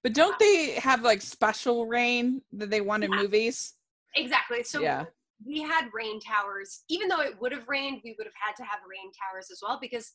But 0.03 0.13
don't 0.13 0.38
they 0.39 0.71
have 0.74 1.01
like 1.01 1.21
special 1.21 1.88
rain 1.88 2.41
that 2.53 2.69
they 2.69 2.81
want 2.81 3.03
in 3.03 3.12
yeah. 3.12 3.21
movies? 3.21 3.74
Exactly. 4.15 4.63
So 4.63 4.81
yeah. 4.81 5.05
we 5.45 5.62
had 5.62 5.89
rain 5.93 6.19
towers. 6.19 6.83
Even 6.89 7.07
though 7.07 7.21
it 7.21 7.39
would 7.41 7.51
have 7.51 7.67
rained 7.67 8.01
we 8.03 8.15
would 8.17 8.27
have 8.27 8.33
had 8.39 8.55
to 8.57 8.63
have 8.63 8.79
rain 8.89 9.12
towers 9.12 9.47
as 9.51 9.59
well 9.62 9.79
because 9.81 10.12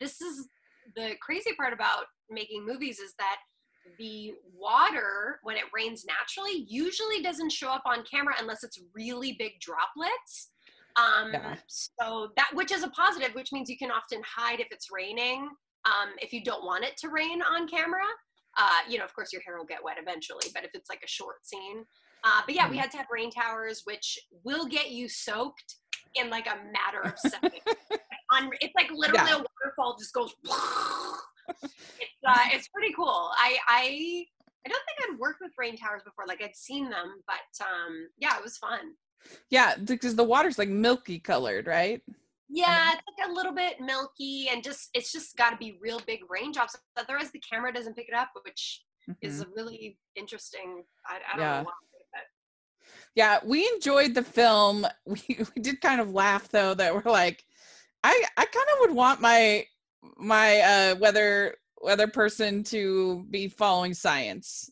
this 0.00 0.20
is 0.20 0.48
the 0.96 1.14
crazy 1.20 1.52
part 1.54 1.72
about 1.72 2.04
making 2.30 2.64
movies 2.64 2.98
is 2.98 3.14
that 3.18 3.36
the 3.98 4.32
water 4.54 5.38
when 5.42 5.56
it 5.56 5.64
rains 5.74 6.04
naturally 6.06 6.66
usually 6.68 7.22
doesn't 7.22 7.50
show 7.50 7.70
up 7.70 7.82
on 7.86 8.04
camera 8.10 8.34
unless 8.40 8.62
it's 8.62 8.80
really 8.94 9.36
big 9.38 9.52
droplets 9.60 10.50
um, 10.96 11.30
yeah. 11.32 11.54
so 11.66 12.28
that 12.36 12.50
which 12.54 12.72
is 12.72 12.82
a 12.82 12.90
positive 12.90 13.34
which 13.34 13.52
means 13.52 13.70
you 13.70 13.78
can 13.78 13.90
often 13.90 14.20
hide 14.26 14.60
if 14.60 14.66
it's 14.70 14.88
raining 14.92 15.48
um, 15.86 16.10
if 16.20 16.32
you 16.32 16.42
don't 16.42 16.64
want 16.64 16.84
it 16.84 16.96
to 16.98 17.08
rain 17.08 17.40
on 17.42 17.66
camera 17.66 18.04
uh, 18.58 18.80
you 18.88 18.98
know 18.98 19.04
of 19.04 19.14
course 19.14 19.32
your 19.32 19.42
hair 19.42 19.56
will 19.56 19.64
get 19.64 19.82
wet 19.82 19.96
eventually 20.00 20.48
but 20.52 20.64
if 20.64 20.70
it's 20.74 20.90
like 20.90 21.00
a 21.04 21.08
short 21.08 21.46
scene 21.46 21.84
uh, 22.24 22.42
but 22.44 22.54
yeah 22.54 22.66
mm. 22.66 22.70
we 22.70 22.76
had 22.76 22.90
to 22.90 22.96
have 22.96 23.06
rain 23.10 23.30
towers 23.30 23.82
which 23.84 24.18
will 24.44 24.66
get 24.66 24.90
you 24.90 25.08
soaked 25.08 25.76
in 26.14 26.30
like 26.30 26.46
a 26.46 26.56
matter 26.72 27.02
of 27.04 27.18
seconds 27.30 27.62
on 28.32 28.50
it's 28.60 28.74
like 28.76 28.90
literally 28.94 29.30
yeah. 29.30 29.36
a 29.36 29.44
waterfall 29.62 29.96
just 29.98 30.12
goes 30.12 30.34
it's 31.62 31.72
uh, 32.26 32.36
it's 32.52 32.68
pretty 32.68 32.92
cool 32.94 33.30
i 33.38 33.56
i 33.68 34.24
i 34.66 34.68
don't 34.68 34.82
think 34.86 35.12
i'd 35.12 35.18
worked 35.18 35.40
with 35.40 35.52
rain 35.58 35.76
towers 35.76 36.02
before 36.04 36.24
like 36.26 36.42
i'd 36.42 36.54
seen 36.56 36.90
them 36.90 37.22
but 37.26 37.64
um 37.64 38.08
yeah 38.18 38.36
it 38.36 38.42
was 38.42 38.56
fun 38.58 38.92
yeah 39.50 39.74
because 39.84 40.14
the 40.14 40.24
water's 40.24 40.58
like 40.58 40.68
milky 40.68 41.18
colored 41.18 41.66
right 41.66 42.02
Yeah, 42.50 42.92
it's 42.92 43.02
like 43.18 43.28
a 43.28 43.32
little 43.32 43.52
bit 43.52 43.80
milky 43.80 44.48
and 44.50 44.64
just 44.64 44.88
it's 44.94 45.12
just 45.12 45.36
got 45.36 45.50
to 45.50 45.56
be 45.56 45.78
real 45.82 46.00
big 46.06 46.20
raindrops. 46.30 46.76
Otherwise, 46.96 47.30
the 47.30 47.40
camera 47.40 47.72
doesn't 47.72 47.94
pick 47.94 48.08
it 48.08 48.14
up, 48.14 48.30
which 48.42 48.84
mm-hmm. 49.08 49.26
is 49.26 49.42
a 49.42 49.46
really 49.54 49.98
interesting. 50.16 50.82
I, 51.06 51.16
I 51.16 51.36
don't 51.36 51.44
yeah. 51.44 51.58
know. 51.58 51.64
Why, 51.64 51.72
yeah, 53.14 53.38
we 53.44 53.68
enjoyed 53.74 54.14
the 54.14 54.22
film. 54.22 54.86
We, 55.06 55.20
we 55.54 55.62
did 55.62 55.80
kind 55.80 56.00
of 56.00 56.12
laugh 56.12 56.48
though 56.48 56.74
that 56.74 56.94
we're 56.94 57.10
like, 57.10 57.44
I 58.04 58.24
I 58.36 58.44
kind 58.44 58.66
of 58.74 58.80
would 58.80 58.92
want 58.92 59.20
my 59.20 59.64
my 60.16 60.60
uh 60.60 60.96
weather 60.96 61.56
weather 61.80 62.08
person 62.08 62.62
to 62.64 63.24
be 63.30 63.48
following 63.48 63.94
science. 63.94 64.70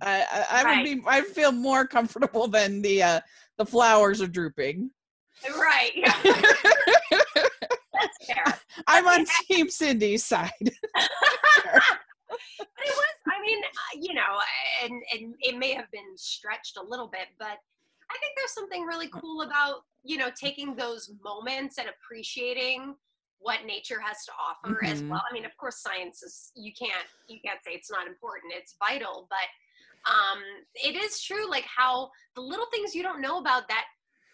I 0.00 0.24
I, 0.30 0.46
I 0.50 0.64
right. 0.64 0.76
would 0.78 0.84
be 0.84 1.02
I 1.06 1.20
feel 1.22 1.52
more 1.52 1.86
comfortable 1.86 2.48
than 2.48 2.82
the 2.82 3.02
uh 3.02 3.20
the 3.58 3.66
flowers 3.66 4.20
are 4.22 4.26
drooping. 4.26 4.90
Right. 5.50 5.92
Yeah. 5.94 6.14
That's 8.02 8.26
fair. 8.26 8.44
I'm 8.86 9.06
on 9.06 9.26
Team 9.48 9.68
Cindy's 9.68 10.24
side. 10.24 10.50
but 10.64 10.72
it 12.84 12.96
was, 12.96 13.14
I 13.26 13.42
mean, 13.42 13.58
uh, 13.62 13.98
you 14.00 14.14
know, 14.14 14.38
and, 14.82 14.92
and 15.12 15.34
it 15.40 15.58
may 15.58 15.72
have 15.74 15.90
been 15.90 16.16
stretched 16.16 16.76
a 16.76 16.82
little 16.82 17.08
bit, 17.08 17.28
but 17.38 17.58
I 18.12 18.18
think 18.18 18.32
there's 18.36 18.54
something 18.54 18.84
really 18.84 19.08
cool 19.08 19.42
about, 19.42 19.84
you 20.04 20.16
know, 20.16 20.28
taking 20.38 20.74
those 20.76 21.10
moments 21.24 21.78
and 21.78 21.88
appreciating 21.88 22.94
what 23.38 23.64
nature 23.66 24.00
has 24.00 24.24
to 24.26 24.32
offer 24.40 24.76
mm-hmm. 24.76 24.92
as 24.92 25.02
well. 25.02 25.22
I 25.28 25.32
mean, 25.32 25.44
of 25.44 25.56
course, 25.56 25.82
science 25.82 26.22
is, 26.22 26.52
you 26.54 26.72
can't, 26.78 27.06
you 27.28 27.38
can't 27.44 27.58
say 27.64 27.72
it's 27.72 27.90
not 27.90 28.06
important. 28.06 28.52
It's 28.56 28.76
vital, 28.78 29.28
but 29.28 30.10
um, 30.10 30.42
it 30.74 30.96
is 30.96 31.22
true, 31.22 31.48
like 31.50 31.64
how 31.64 32.10
the 32.36 32.42
little 32.42 32.66
things 32.72 32.94
you 32.94 33.02
don't 33.02 33.20
know 33.20 33.38
about 33.38 33.68
that 33.68 33.84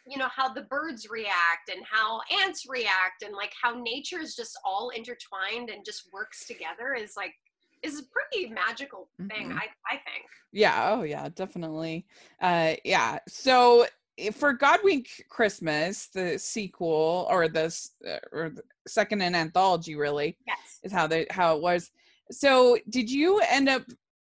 you 0.08 0.16
know 0.16 0.28
how 0.34 0.52
the 0.52 0.62
birds 0.62 1.08
react 1.10 1.70
and 1.70 1.84
how 1.84 2.20
ants 2.42 2.64
react 2.66 3.22
and 3.22 3.34
like 3.34 3.52
how 3.62 3.74
nature 3.74 4.20
is 4.20 4.34
just 4.34 4.58
all 4.64 4.90
intertwined 4.90 5.68
and 5.68 5.84
just 5.84 6.08
works 6.12 6.46
together 6.46 6.94
is 6.98 7.12
like 7.16 7.34
is 7.82 8.00
a 8.00 8.02
pretty 8.04 8.52
magical 8.52 9.08
thing 9.28 9.48
mm-hmm. 9.48 9.58
i 9.58 9.66
i 9.90 9.92
think 9.92 10.24
yeah 10.52 10.94
oh 10.94 11.02
yeah 11.02 11.28
definitely 11.34 12.06
uh 12.42 12.74
yeah 12.84 13.18
so 13.28 13.86
eh, 14.18 14.30
for 14.30 14.56
godwink 14.56 15.06
christmas 15.28 16.08
the 16.08 16.38
sequel 16.38 17.26
or 17.30 17.48
the 17.48 17.66
uh, 18.08 18.18
or 18.32 18.50
the 18.50 18.62
second 18.86 19.20
in 19.22 19.34
anthology 19.34 19.94
really 19.94 20.36
yes 20.46 20.80
is 20.82 20.92
how 20.92 21.06
they 21.06 21.26
how 21.30 21.56
it 21.56 21.62
was 21.62 21.90
so 22.30 22.76
did 22.90 23.10
you 23.10 23.40
end 23.50 23.68
up 23.68 23.82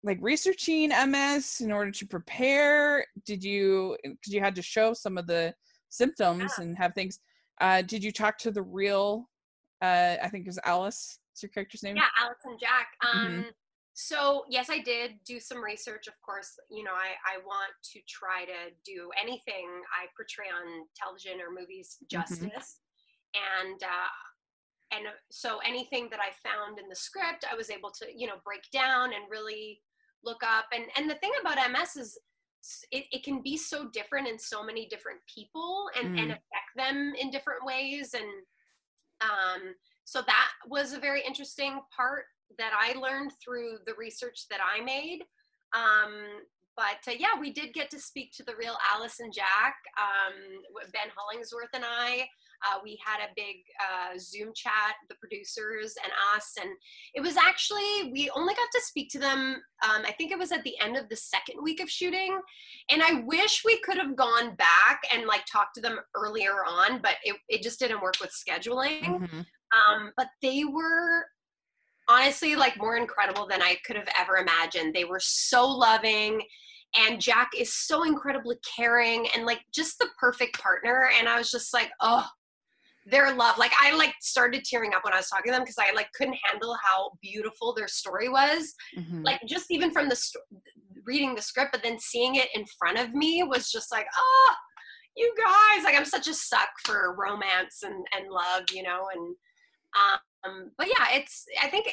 like 0.03 0.17
researching 0.21 0.89
ms 1.09 1.61
in 1.61 1.71
order 1.71 1.91
to 1.91 2.05
prepare 2.05 3.05
did 3.25 3.43
you 3.43 3.97
because 4.03 4.33
you 4.33 4.39
had 4.39 4.55
to 4.55 4.61
show 4.61 4.93
some 4.93 5.17
of 5.17 5.27
the 5.27 5.53
symptoms 5.95 6.51
yeah. 6.57 6.63
and 6.63 6.77
have 6.77 6.93
things. 6.93 7.19
Uh, 7.61 7.81
did 7.81 8.03
you 8.03 8.11
talk 8.11 8.37
to 8.39 8.51
the 8.51 8.61
real? 8.61 9.29
Uh, 9.81 10.15
I 10.21 10.29
think 10.29 10.45
it 10.45 10.49
was 10.49 10.59
Alice. 10.65 11.19
What's 11.35 11.43
your 11.43 11.49
character's 11.49 11.83
name? 11.83 11.97
Yeah, 11.97 12.07
and 12.45 12.57
Jack. 12.57 12.95
Um, 13.03 13.27
mm-hmm. 13.27 13.49
So 13.93 14.45
yes, 14.49 14.69
I 14.69 14.79
did 14.79 15.19
do 15.25 15.37
some 15.37 15.61
research. 15.61 16.07
Of 16.07 16.13
course, 16.25 16.55
you 16.71 16.81
know 16.81 16.95
I 16.95 17.11
I 17.27 17.43
want 17.43 17.75
to 17.91 17.99
try 18.07 18.45
to 18.45 18.71
do 18.85 19.11
anything 19.21 19.67
I 19.91 20.07
portray 20.15 20.45
on 20.47 20.87
television 20.95 21.43
or 21.43 21.51
movies 21.51 21.97
mm-hmm. 21.99 22.07
justice, 22.07 22.79
mm-hmm. 23.35 23.67
and 23.67 23.83
uh, 23.83 24.95
and 24.95 25.07
so 25.29 25.59
anything 25.67 26.07
that 26.09 26.21
I 26.21 26.31
found 26.39 26.79
in 26.79 26.87
the 26.87 26.95
script, 26.95 27.43
I 27.51 27.55
was 27.57 27.69
able 27.69 27.91
to 27.99 28.05
you 28.15 28.27
know 28.27 28.39
break 28.45 28.63
down 28.71 29.11
and 29.11 29.29
really 29.29 29.81
look 30.23 30.41
up. 30.41 30.67
And 30.73 30.85
and 30.95 31.09
the 31.09 31.15
thing 31.15 31.31
about 31.41 31.59
MS 31.69 31.97
is 31.97 32.17
it, 32.93 33.07
it 33.11 33.25
can 33.25 33.41
be 33.41 33.57
so 33.57 33.89
different 33.89 34.29
in 34.29 34.39
so 34.39 34.63
many 34.63 34.87
different 34.87 35.19
people 35.27 35.89
and, 35.99 36.15
mm. 36.15 36.21
and 36.21 36.31
affect 36.31 36.71
them 36.77 37.13
in 37.19 37.29
different 37.29 37.65
ways 37.65 38.15
and 38.15 38.31
um, 39.21 39.75
so 40.05 40.21
that 40.21 40.51
was 40.67 40.93
a 40.93 40.99
very 40.99 41.21
interesting 41.25 41.79
part 41.95 42.25
that 42.57 42.71
i 42.79 42.97
learned 42.97 43.31
through 43.43 43.77
the 43.85 43.93
research 43.97 44.45
that 44.49 44.59
i 44.63 44.83
made 44.83 45.21
um, 45.73 46.13
but 46.77 46.99
uh, 47.07 47.15
yeah 47.17 47.39
we 47.39 47.51
did 47.51 47.73
get 47.73 47.89
to 47.89 47.99
speak 47.99 48.31
to 48.31 48.43
the 48.43 48.55
real 48.57 48.77
alice 48.93 49.19
and 49.19 49.33
jack 49.33 49.75
um, 49.99 50.33
ben 50.93 51.11
hollingsworth 51.15 51.69
and 51.73 51.83
i 51.85 52.25
uh, 52.63 52.79
we 52.83 52.99
had 53.03 53.19
a 53.19 53.33
big 53.35 53.57
uh, 53.79 54.17
Zoom 54.17 54.51
chat, 54.55 54.95
the 55.09 55.15
producers 55.15 55.95
and 56.03 56.11
us, 56.35 56.53
and 56.59 56.69
it 57.13 57.21
was 57.21 57.37
actually 57.37 58.11
we 58.11 58.29
only 58.35 58.53
got 58.53 58.67
to 58.73 58.81
speak 58.81 59.09
to 59.11 59.19
them. 59.19 59.61
Um, 59.83 60.03
I 60.05 60.13
think 60.17 60.31
it 60.31 60.39
was 60.39 60.51
at 60.51 60.63
the 60.63 60.75
end 60.81 60.97
of 60.97 61.09
the 61.09 61.15
second 61.15 61.61
week 61.61 61.81
of 61.81 61.89
shooting, 61.89 62.39
and 62.89 63.01
I 63.03 63.21
wish 63.25 63.63
we 63.65 63.79
could 63.81 63.97
have 63.97 64.15
gone 64.15 64.55
back 64.55 65.01
and 65.13 65.27
like 65.27 65.43
talked 65.51 65.75
to 65.75 65.81
them 65.81 65.99
earlier 66.15 66.65
on, 66.67 67.01
but 67.01 67.15
it 67.23 67.35
it 67.49 67.61
just 67.61 67.79
didn't 67.79 68.01
work 68.01 68.15
with 68.19 68.31
scheduling. 68.31 69.03
Mm-hmm. 69.03 69.41
Um, 69.73 70.11
but 70.17 70.27
they 70.41 70.63
were 70.63 71.25
honestly 72.07 72.55
like 72.55 72.77
more 72.77 72.97
incredible 72.97 73.47
than 73.47 73.61
I 73.61 73.77
could 73.85 73.95
have 73.95 74.09
ever 74.19 74.37
imagined. 74.37 74.93
They 74.93 75.05
were 75.05 75.19
so 75.21 75.67
loving 75.67 76.41
and 76.95 77.19
Jack 77.19 77.49
is 77.57 77.73
so 77.73 78.03
incredibly 78.03 78.55
caring 78.77 79.27
and 79.35 79.45
like 79.45 79.61
just 79.73 79.99
the 79.99 80.07
perfect 80.19 80.59
partner 80.59 81.09
and 81.17 81.27
I 81.27 81.37
was 81.37 81.51
just 81.51 81.73
like, 81.73 81.89
"Oh, 81.99 82.25
their 83.05 83.33
love 83.35 83.57
like 83.57 83.71
i 83.81 83.95
like 83.95 84.13
started 84.19 84.63
tearing 84.63 84.93
up 84.93 85.03
when 85.03 85.13
i 85.13 85.17
was 85.17 85.29
talking 85.29 85.51
to 85.51 85.51
them 85.51 85.61
because 85.61 85.77
i 85.77 85.93
like 85.93 86.11
couldn't 86.13 86.37
handle 86.43 86.75
how 86.83 87.11
beautiful 87.21 87.73
their 87.73 87.87
story 87.87 88.27
was 88.27 88.73
mm-hmm. 88.97 89.21
like 89.23 89.39
just 89.47 89.67
even 89.69 89.91
from 89.91 90.09
the 90.09 90.15
st- 90.15 90.43
reading 91.05 91.35
the 91.35 91.41
script 91.41 91.71
but 91.71 91.83
then 91.83 91.99
seeing 91.99 92.35
it 92.35 92.47
in 92.55 92.65
front 92.79 92.97
of 92.97 93.13
me 93.13 93.43
was 93.43 93.71
just 93.71 93.91
like 93.91 94.07
oh 94.17 94.53
you 95.15 95.31
guys 95.37 95.83
like 95.83 95.95
i'm 95.95 96.05
such 96.05 96.27
a 96.27 96.33
suck 96.33 96.69
for 96.83 97.15
romance 97.17 97.83
and 97.83 98.05
and 98.17 98.31
love 98.31 98.63
you 98.73 98.81
know 98.81 99.07
and 99.15 99.35
um 100.45 100.71
but 100.77 100.87
yeah 100.87 101.07
it's 101.11 101.45
i 101.61 101.67
think 101.67 101.87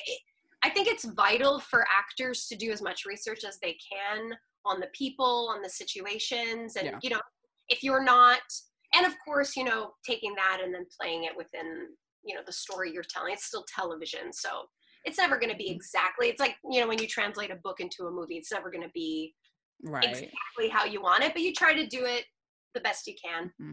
i 0.62 0.68
think 0.68 0.88
it's 0.88 1.04
vital 1.04 1.60
for 1.60 1.84
actors 1.90 2.46
to 2.46 2.56
do 2.56 2.70
as 2.70 2.82
much 2.82 3.04
research 3.06 3.44
as 3.44 3.58
they 3.62 3.76
can 3.92 4.32
on 4.64 4.80
the 4.80 4.88
people 4.92 5.50
on 5.54 5.62
the 5.62 5.68
situations 5.68 6.76
and 6.76 6.86
yeah. 6.86 6.98
you 7.02 7.10
know 7.10 7.20
if 7.68 7.82
you're 7.82 8.04
not 8.04 8.40
and 8.94 9.06
of 9.06 9.14
course 9.24 9.56
you 9.56 9.64
know 9.64 9.92
taking 10.06 10.34
that 10.34 10.60
and 10.62 10.74
then 10.74 10.84
playing 11.00 11.24
it 11.24 11.36
within 11.36 11.86
you 12.24 12.34
know 12.34 12.40
the 12.46 12.52
story 12.52 12.92
you're 12.92 13.04
telling 13.08 13.32
it's 13.32 13.44
still 13.44 13.64
television 13.74 14.32
so 14.32 14.48
it's 15.04 15.18
never 15.18 15.38
going 15.38 15.50
to 15.50 15.56
be 15.56 15.66
mm-hmm. 15.66 15.76
exactly 15.76 16.28
it's 16.28 16.40
like 16.40 16.56
you 16.70 16.80
know 16.80 16.88
when 16.88 17.00
you 17.00 17.06
translate 17.06 17.50
a 17.50 17.56
book 17.56 17.80
into 17.80 18.06
a 18.06 18.10
movie 18.10 18.36
it's 18.36 18.52
never 18.52 18.70
going 18.70 18.82
to 18.82 18.90
be 18.94 19.34
right. 19.84 20.04
exactly 20.04 20.68
how 20.70 20.84
you 20.84 21.02
want 21.02 21.24
it 21.24 21.32
but 21.32 21.42
you 21.42 21.52
try 21.52 21.74
to 21.74 21.86
do 21.86 22.04
it 22.04 22.24
the 22.74 22.80
best 22.80 23.06
you 23.06 23.14
can 23.22 23.46
mm-hmm. 23.60 23.72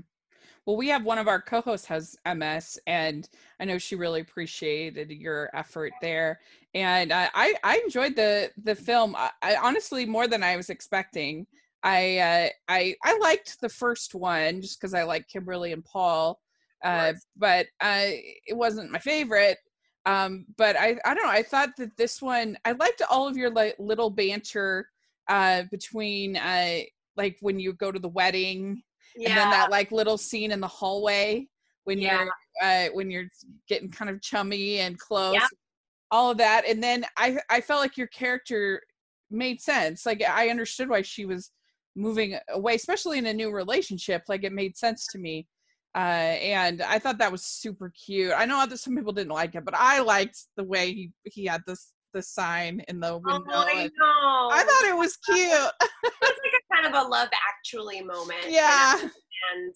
Well 0.70 0.78
we 0.78 0.88
have 0.88 1.04
one 1.04 1.18
of 1.18 1.28
our 1.28 1.42
co-hosts 1.42 1.88
has 1.88 2.16
ms 2.36 2.78
and 2.86 3.30
i 3.60 3.66
know 3.66 3.80
she 3.80 3.96
really 3.96 4.22
appreciated 4.22 5.10
your 5.10 5.50
effort 5.56 5.92
there 6.00 6.40
and 6.76 7.12
uh, 7.12 7.28
i 7.34 7.56
i 7.64 7.78
enjoyed 7.80 8.16
the 8.16 8.52
the 8.64 8.76
film 8.76 9.16
I, 9.16 9.32
I 9.42 9.56
honestly 9.56 10.06
more 10.06 10.28
than 10.28 10.44
i 10.44 10.56
was 10.56 10.70
expecting 10.70 11.48
I 11.82 12.18
uh, 12.18 12.50
I 12.68 12.96
I 13.06 13.18
liked 13.20 13.62
the 13.62 13.70
first 13.70 14.14
one 14.14 14.60
just 14.60 14.78
because 14.78 14.94
I 14.94 15.04
like 15.04 15.30
Kimberly 15.30 15.72
and 15.72 15.82
Paul, 15.86 16.42
uh, 16.84 17.14
but 17.38 17.68
uh, 17.80 18.08
it 18.46 18.58
wasn't 18.58 18.92
my 18.92 19.00
favorite. 19.00 19.60
Um, 20.06 20.46
but 20.58 20.76
I 20.76 21.00
I 21.06 21.14
don't 21.14 21.24
know. 21.24 21.32
I 21.32 21.42
thought 21.42 21.70
that 21.78 21.96
this 21.96 22.22
one 22.22 22.58
I 22.66 22.74
liked 22.74 23.02
all 23.10 23.30
of 23.30 23.38
your 23.38 23.50
like 23.50 23.78
little 23.80 24.10
banter 24.10 24.90
uh, 25.30 25.64
between 25.72 26.36
uh, 26.36 26.80
like 27.16 27.38
when 27.40 27.62
you 27.62 27.72
go 27.72 27.94
to 27.94 28.00
the 28.00 28.10
wedding 28.10 28.84
yeah. 29.16 29.30
and 29.30 29.38
then 29.38 29.50
that 29.50 29.72
like 29.72 29.92
little 29.92 30.18
scene 30.18 30.52
in 30.52 30.60
the 30.60 30.68
hallway 30.68 31.48
when 31.84 32.00
yeah. 32.00 32.24
you're 32.24 32.32
uh, 32.62 32.88
when 32.94 33.10
you're 33.10 33.30
getting 33.68 33.90
kind 33.90 34.10
of 34.10 34.22
chummy 34.22 34.80
and 34.80 34.98
close. 35.00 35.36
Yeah. 35.36 35.48
All 36.12 36.32
of 36.32 36.38
that, 36.40 36.68
and 36.68 36.82
then 36.82 37.06
I 37.18 37.38
I 37.50 37.62
felt 37.62 37.82
like 37.82 37.98
your 37.98 38.08
character 38.08 38.82
made 39.30 39.62
sense. 39.62 40.06
Like 40.06 40.24
I 40.24 40.50
understood 40.50 40.90
why 40.90 41.04
she 41.04 41.26
was 41.26 41.52
moving 41.96 42.38
away, 42.50 42.76
especially 42.76 43.20
in 43.20 43.28
a 43.28 43.34
new 43.34 43.52
relationship. 43.52 44.24
Like 44.28 44.44
it 44.44 44.54
made 44.54 44.76
sense 44.76 45.08
to 45.12 45.20
me. 45.20 45.48
Uh, 45.96 46.38
and 46.42 46.82
I 46.82 47.00
thought 47.00 47.18
that 47.18 47.32
was 47.32 47.44
super 47.44 47.92
cute. 48.06 48.32
I 48.36 48.46
know 48.46 48.66
that 48.66 48.78
some 48.78 48.96
people 48.96 49.14
didn't 49.14 49.32
like 49.32 49.56
it, 49.56 49.66
but 49.66 49.76
I 49.76 50.02
liked 50.02 50.38
the 50.56 50.64
way 50.64 50.94
he 50.94 51.12
he 51.26 51.46
had 51.46 51.62
this 51.66 51.92
the 52.14 52.22
sign 52.22 52.82
in 52.88 53.00
the 53.00 53.18
window. 53.18 53.44
Oh, 53.50 53.66
I 53.68 53.84
know. 53.84 54.50
I 54.52 54.64
thought 54.64 54.90
it 54.90 54.98
was 54.98 55.18
cute. 55.18 55.40
it's 55.42 56.40
like 56.44 56.62
a 56.62 56.76
kind 56.76 56.96
of 56.96 57.06
a 57.06 57.08
love 57.10 57.30
actually 57.48 58.02
moment. 58.02 58.46
Yeah. 58.48 59.00
And 59.02 59.74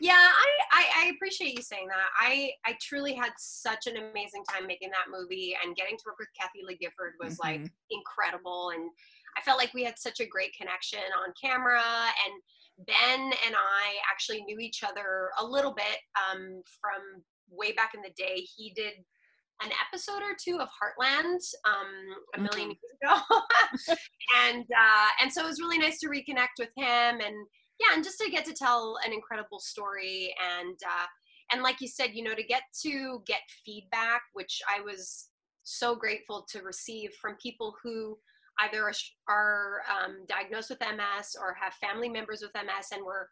yeah, 0.00 0.12
I, 0.12 0.48
I, 0.72 0.84
I 1.04 1.12
appreciate 1.14 1.54
you 1.54 1.62
saying 1.62 1.88
that. 1.88 2.08
I 2.20 2.50
I 2.66 2.76
truly 2.82 3.14
had 3.14 3.30
such 3.38 3.86
an 3.86 3.96
amazing 3.96 4.44
time 4.50 4.66
making 4.66 4.90
that 4.90 5.10
movie 5.10 5.56
and 5.64 5.76
getting 5.76 5.96
to 5.96 6.02
work 6.06 6.16
with 6.18 6.28
Kathie 6.38 6.64
Lee 6.66 6.76
Gifford 6.80 7.14
was 7.22 7.38
mm-hmm. 7.38 7.62
like 7.62 7.72
incredible 7.90 8.70
and 8.74 8.90
I 9.36 9.40
felt 9.40 9.58
like 9.58 9.74
we 9.74 9.84
had 9.84 9.98
such 9.98 10.20
a 10.20 10.26
great 10.26 10.54
connection 10.56 11.00
on 11.24 11.32
camera 11.40 11.80
and 11.80 12.86
Ben 12.86 13.20
and 13.20 13.54
I 13.54 13.96
actually 14.10 14.42
knew 14.42 14.58
each 14.58 14.82
other 14.82 15.30
a 15.38 15.44
little 15.44 15.72
bit 15.72 15.98
um, 16.18 16.62
from 16.80 17.22
way 17.50 17.72
back 17.72 17.92
in 17.94 18.02
the 18.02 18.10
day. 18.16 18.46
He 18.56 18.72
did 18.74 18.94
an 19.62 19.70
episode 19.86 20.22
or 20.22 20.36
two 20.42 20.58
of 20.58 20.68
Heartland 20.68 21.40
um, 21.64 21.86
a 22.34 22.38
1000000 22.38 22.48
mm-hmm. 22.48 22.70
years 22.70 22.78
ago, 23.02 23.94
and 24.46 24.62
uh, 24.62 25.08
and 25.22 25.32
so 25.32 25.44
it 25.44 25.48
was 25.48 25.60
really 25.60 25.78
nice 25.78 25.98
to 26.00 26.08
reconnect 26.08 26.58
with 26.58 26.70
him 26.76 27.20
and 27.20 27.46
yeah, 27.80 27.94
and 27.94 28.04
just 28.04 28.18
to 28.18 28.30
get 28.30 28.44
to 28.44 28.52
tell 28.52 28.96
an 29.04 29.12
incredible 29.12 29.58
story 29.58 30.34
and 30.58 30.76
uh, 30.86 31.06
and 31.52 31.62
like 31.62 31.80
you 31.80 31.88
said, 31.88 32.10
you 32.14 32.22
know, 32.22 32.34
to 32.34 32.42
get 32.42 32.62
to 32.82 33.22
get 33.26 33.40
feedback, 33.64 34.22
which 34.32 34.60
I 34.68 34.80
was 34.80 35.28
so 35.64 35.94
grateful 35.94 36.46
to 36.50 36.62
receive 36.62 37.10
from 37.20 37.36
people 37.42 37.74
who 37.82 38.18
either 38.60 38.90
are 39.28 39.80
um, 39.90 40.24
diagnosed 40.28 40.70
with 40.70 40.80
MS 40.80 41.36
or 41.40 41.56
have 41.60 41.74
family 41.74 42.08
members 42.08 42.42
with 42.42 42.52
MS 42.54 42.88
and 42.92 43.04
were 43.04 43.28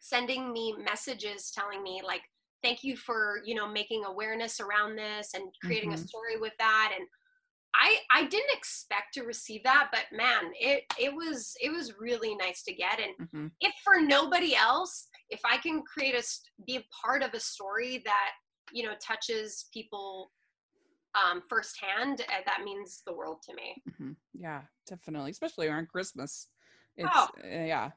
sending 0.00 0.52
me 0.52 0.74
messages 0.82 1.52
telling 1.54 1.82
me 1.82 2.00
like 2.04 2.22
thank 2.62 2.82
you 2.82 2.96
for 2.96 3.40
you 3.44 3.54
know 3.54 3.68
making 3.68 4.04
awareness 4.04 4.60
around 4.60 4.96
this 4.96 5.30
and 5.34 5.44
creating 5.62 5.90
mm-hmm. 5.90 6.02
a 6.02 6.08
story 6.08 6.38
with 6.38 6.52
that 6.58 6.92
and 6.96 7.06
i 7.74 7.96
i 8.12 8.26
didn't 8.26 8.52
expect 8.52 9.14
to 9.14 9.22
receive 9.22 9.62
that 9.64 9.88
but 9.92 10.04
man 10.16 10.50
it 10.58 10.82
it 10.98 11.12
was 11.14 11.54
it 11.62 11.70
was 11.70 11.94
really 11.98 12.34
nice 12.36 12.62
to 12.62 12.74
get 12.74 12.98
and 13.00 13.28
mm-hmm. 13.28 13.46
if 13.60 13.72
for 13.84 14.00
nobody 14.00 14.54
else 14.54 15.08
if 15.28 15.40
i 15.44 15.56
can 15.58 15.82
create 15.82 16.14
a 16.14 16.22
be 16.66 16.76
a 16.76 16.84
part 17.04 17.22
of 17.22 17.34
a 17.34 17.40
story 17.40 18.02
that 18.04 18.30
you 18.72 18.82
know 18.82 18.92
touches 19.04 19.68
people 19.72 20.30
um 21.14 21.42
firsthand 21.48 22.20
uh, 22.20 22.40
that 22.46 22.62
means 22.64 23.02
the 23.06 23.14
world 23.14 23.38
to 23.42 23.54
me 23.54 23.74
mm-hmm. 23.90 24.12
yeah 24.34 24.62
definitely 24.88 25.30
especially 25.30 25.66
around 25.66 25.88
christmas 25.88 26.48
it's 26.96 27.08
oh. 27.14 27.28
uh, 27.44 27.46
yeah 27.46 27.90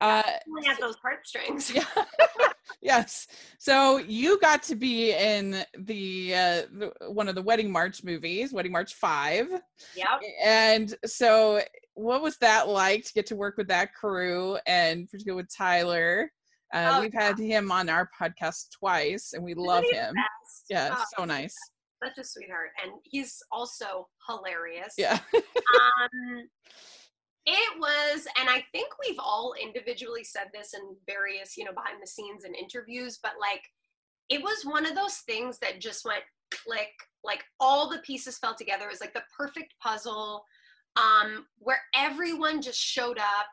uh, 0.00 0.22
had 0.64 0.76
those 0.80 0.96
heartstrings. 1.02 1.70
Yeah. 1.74 1.84
yes. 2.84 3.26
So 3.58 3.98
you 3.98 4.38
got 4.40 4.62
to 4.64 4.76
be 4.76 5.12
in 5.12 5.64
the, 5.78 6.34
uh, 6.34 6.62
the, 6.72 6.92
one 7.08 7.28
of 7.28 7.34
the 7.34 7.42
Wedding 7.42 7.72
March 7.72 8.04
movies, 8.04 8.52
Wedding 8.52 8.72
March 8.72 8.94
Five. 8.94 9.48
Yep. 9.96 10.20
And 10.44 10.94
so, 11.04 11.60
what 11.94 12.22
was 12.22 12.36
that 12.38 12.68
like 12.68 13.04
to 13.04 13.12
get 13.12 13.26
to 13.26 13.36
work 13.36 13.56
with 13.56 13.68
that 13.68 13.94
crew 13.94 14.58
and 14.66 15.08
particularly 15.10 15.42
with 15.42 15.54
Tyler? 15.54 16.30
Uh, 16.72 16.94
oh, 16.94 17.00
we've 17.00 17.14
yeah. 17.14 17.22
had 17.22 17.38
him 17.38 17.70
on 17.70 17.88
our 17.88 18.10
podcast 18.20 18.70
twice, 18.76 19.32
and 19.32 19.44
we 19.44 19.52
Isn't 19.52 19.64
love 19.64 19.84
him. 19.90 20.14
Yeah, 20.68 20.96
oh, 20.98 21.04
so 21.16 21.24
nice. 21.24 21.54
Such 22.02 22.18
a 22.18 22.24
sweetheart, 22.24 22.70
and 22.82 22.92
he's 23.04 23.38
also 23.52 24.08
hilarious. 24.28 24.94
Yeah. 24.98 25.20
um, 25.34 26.48
it 27.46 27.78
was, 27.78 28.26
and 28.38 28.48
I 28.48 28.64
think 28.72 28.88
we've 29.06 29.18
all 29.18 29.54
individually 29.60 30.24
said 30.24 30.48
this 30.52 30.72
in 30.74 30.96
various, 31.06 31.56
you 31.56 31.64
know, 31.64 31.72
behind 31.72 32.02
the 32.02 32.06
scenes 32.06 32.44
and 32.44 32.56
interviews, 32.56 33.18
but 33.22 33.32
like 33.40 33.62
it 34.30 34.42
was 34.42 34.64
one 34.64 34.86
of 34.86 34.94
those 34.94 35.18
things 35.18 35.58
that 35.58 35.80
just 35.80 36.04
went 36.04 36.22
click, 36.50 36.92
like 37.22 37.44
all 37.60 37.88
the 37.88 37.98
pieces 37.98 38.38
fell 38.38 38.54
together. 38.54 38.86
It 38.86 38.92
was 38.92 39.00
like 39.00 39.14
the 39.14 39.24
perfect 39.36 39.74
puzzle 39.82 40.44
um, 40.96 41.46
where 41.58 41.80
everyone 41.94 42.62
just 42.62 42.78
showed 42.78 43.18
up. 43.18 43.46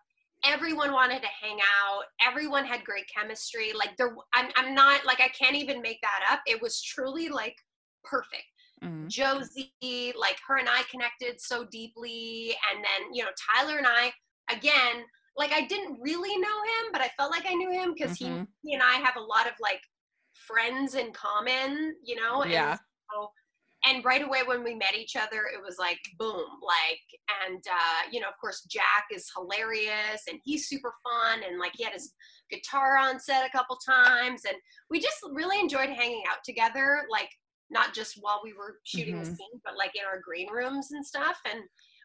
Everyone 0.44 0.92
wanted 0.92 1.22
to 1.22 1.28
hang 1.40 1.58
out. 1.60 2.04
Everyone 2.26 2.66
had 2.66 2.84
great 2.84 3.06
chemistry. 3.14 3.74
Like 3.74 3.98
there, 3.98 4.16
I'm, 4.34 4.50
I'm 4.56 4.74
not 4.74 5.06
like 5.06 5.22
I 5.22 5.28
can't 5.28 5.56
even 5.56 5.82
make 5.82 6.00
that 6.02 6.32
up. 6.32 6.40
It 6.48 6.62
was 6.62 6.82
truly 6.82 7.30
like 7.30 7.58
perfect 8.04 8.51
mm-hmm. 8.84 9.08
Josie, 9.08 10.14
like 10.18 10.38
her 10.48 10.58
and 10.58 10.70
I 10.70 10.84
connected 10.90 11.40
so 11.40 11.66
deeply. 11.72 12.56
And 12.72 12.84
then, 12.84 13.14
you 13.14 13.24
know, 13.24 13.30
Tyler 13.56 13.78
and 13.78 13.88
I, 13.88 14.12
again, 14.54 15.04
like 15.38 15.52
I 15.54 15.66
didn't 15.66 16.00
really 16.02 16.38
know 16.38 16.48
him, 16.48 16.92
but 16.92 17.02
I 17.02 17.10
felt 17.18 17.32
like 17.32 17.46
I 17.48 17.54
knew 17.54 17.72
him 17.72 17.94
because 17.94 18.18
mm-hmm. 18.18 18.44
he, 18.64 18.70
he 18.70 18.74
and 18.74 18.84
I 18.84 18.96
have 18.96 19.16
a 19.16 19.22
lot 19.22 19.48
of 19.48 19.54
like 19.62 19.82
friends 20.34 20.96
in 20.96 21.12
common, 21.14 21.96
you 22.04 22.16
know? 22.16 22.42
And 22.42 22.52
yeah. 22.52 22.78
So, 23.14 23.30
and 23.86 24.06
right 24.06 24.22
away 24.22 24.42
when 24.46 24.64
we 24.64 24.76
met 24.76 24.96
each 24.96 25.16
other, 25.16 25.44
it 25.52 25.60
was 25.60 25.78
like 25.80 25.98
boom, 26.20 26.46
like, 26.62 27.02
and 27.48 27.64
uh, 27.68 28.10
you 28.12 28.20
know, 28.20 28.28
of 28.28 28.36
course, 28.40 28.62
Jack 28.70 29.06
is 29.12 29.32
hilarious 29.36 30.22
and 30.30 30.40
he's 30.44 30.68
super 30.68 30.94
fun, 31.04 31.42
and 31.48 31.60
like 31.60 31.72
he 31.76 31.84
had 31.84 31.94
his 31.94 32.14
guitar 32.52 32.98
on 32.98 33.20
set 33.20 33.46
a 33.46 33.50
couple 33.50 33.76
times, 33.84 34.44
and 34.48 34.56
we 34.92 35.00
just 35.00 35.18
really 35.32 35.60
enjoyed 35.60 35.90
hanging 35.90 36.22
out 36.30 36.38
together. 36.46 37.06
Like 37.10 37.30
not 37.72 37.94
just 37.94 38.18
while 38.20 38.42
we 38.44 38.54
were 38.54 38.80
shooting 38.84 39.16
mm-hmm. 39.16 39.24
the 39.24 39.36
scene, 39.36 39.62
but 39.64 39.78
like 39.78 39.96
in 39.96 40.06
our 40.06 40.20
green 40.20 40.52
rooms 40.52 40.92
and 40.92 41.06
stuff. 41.06 41.38
And 41.50 41.62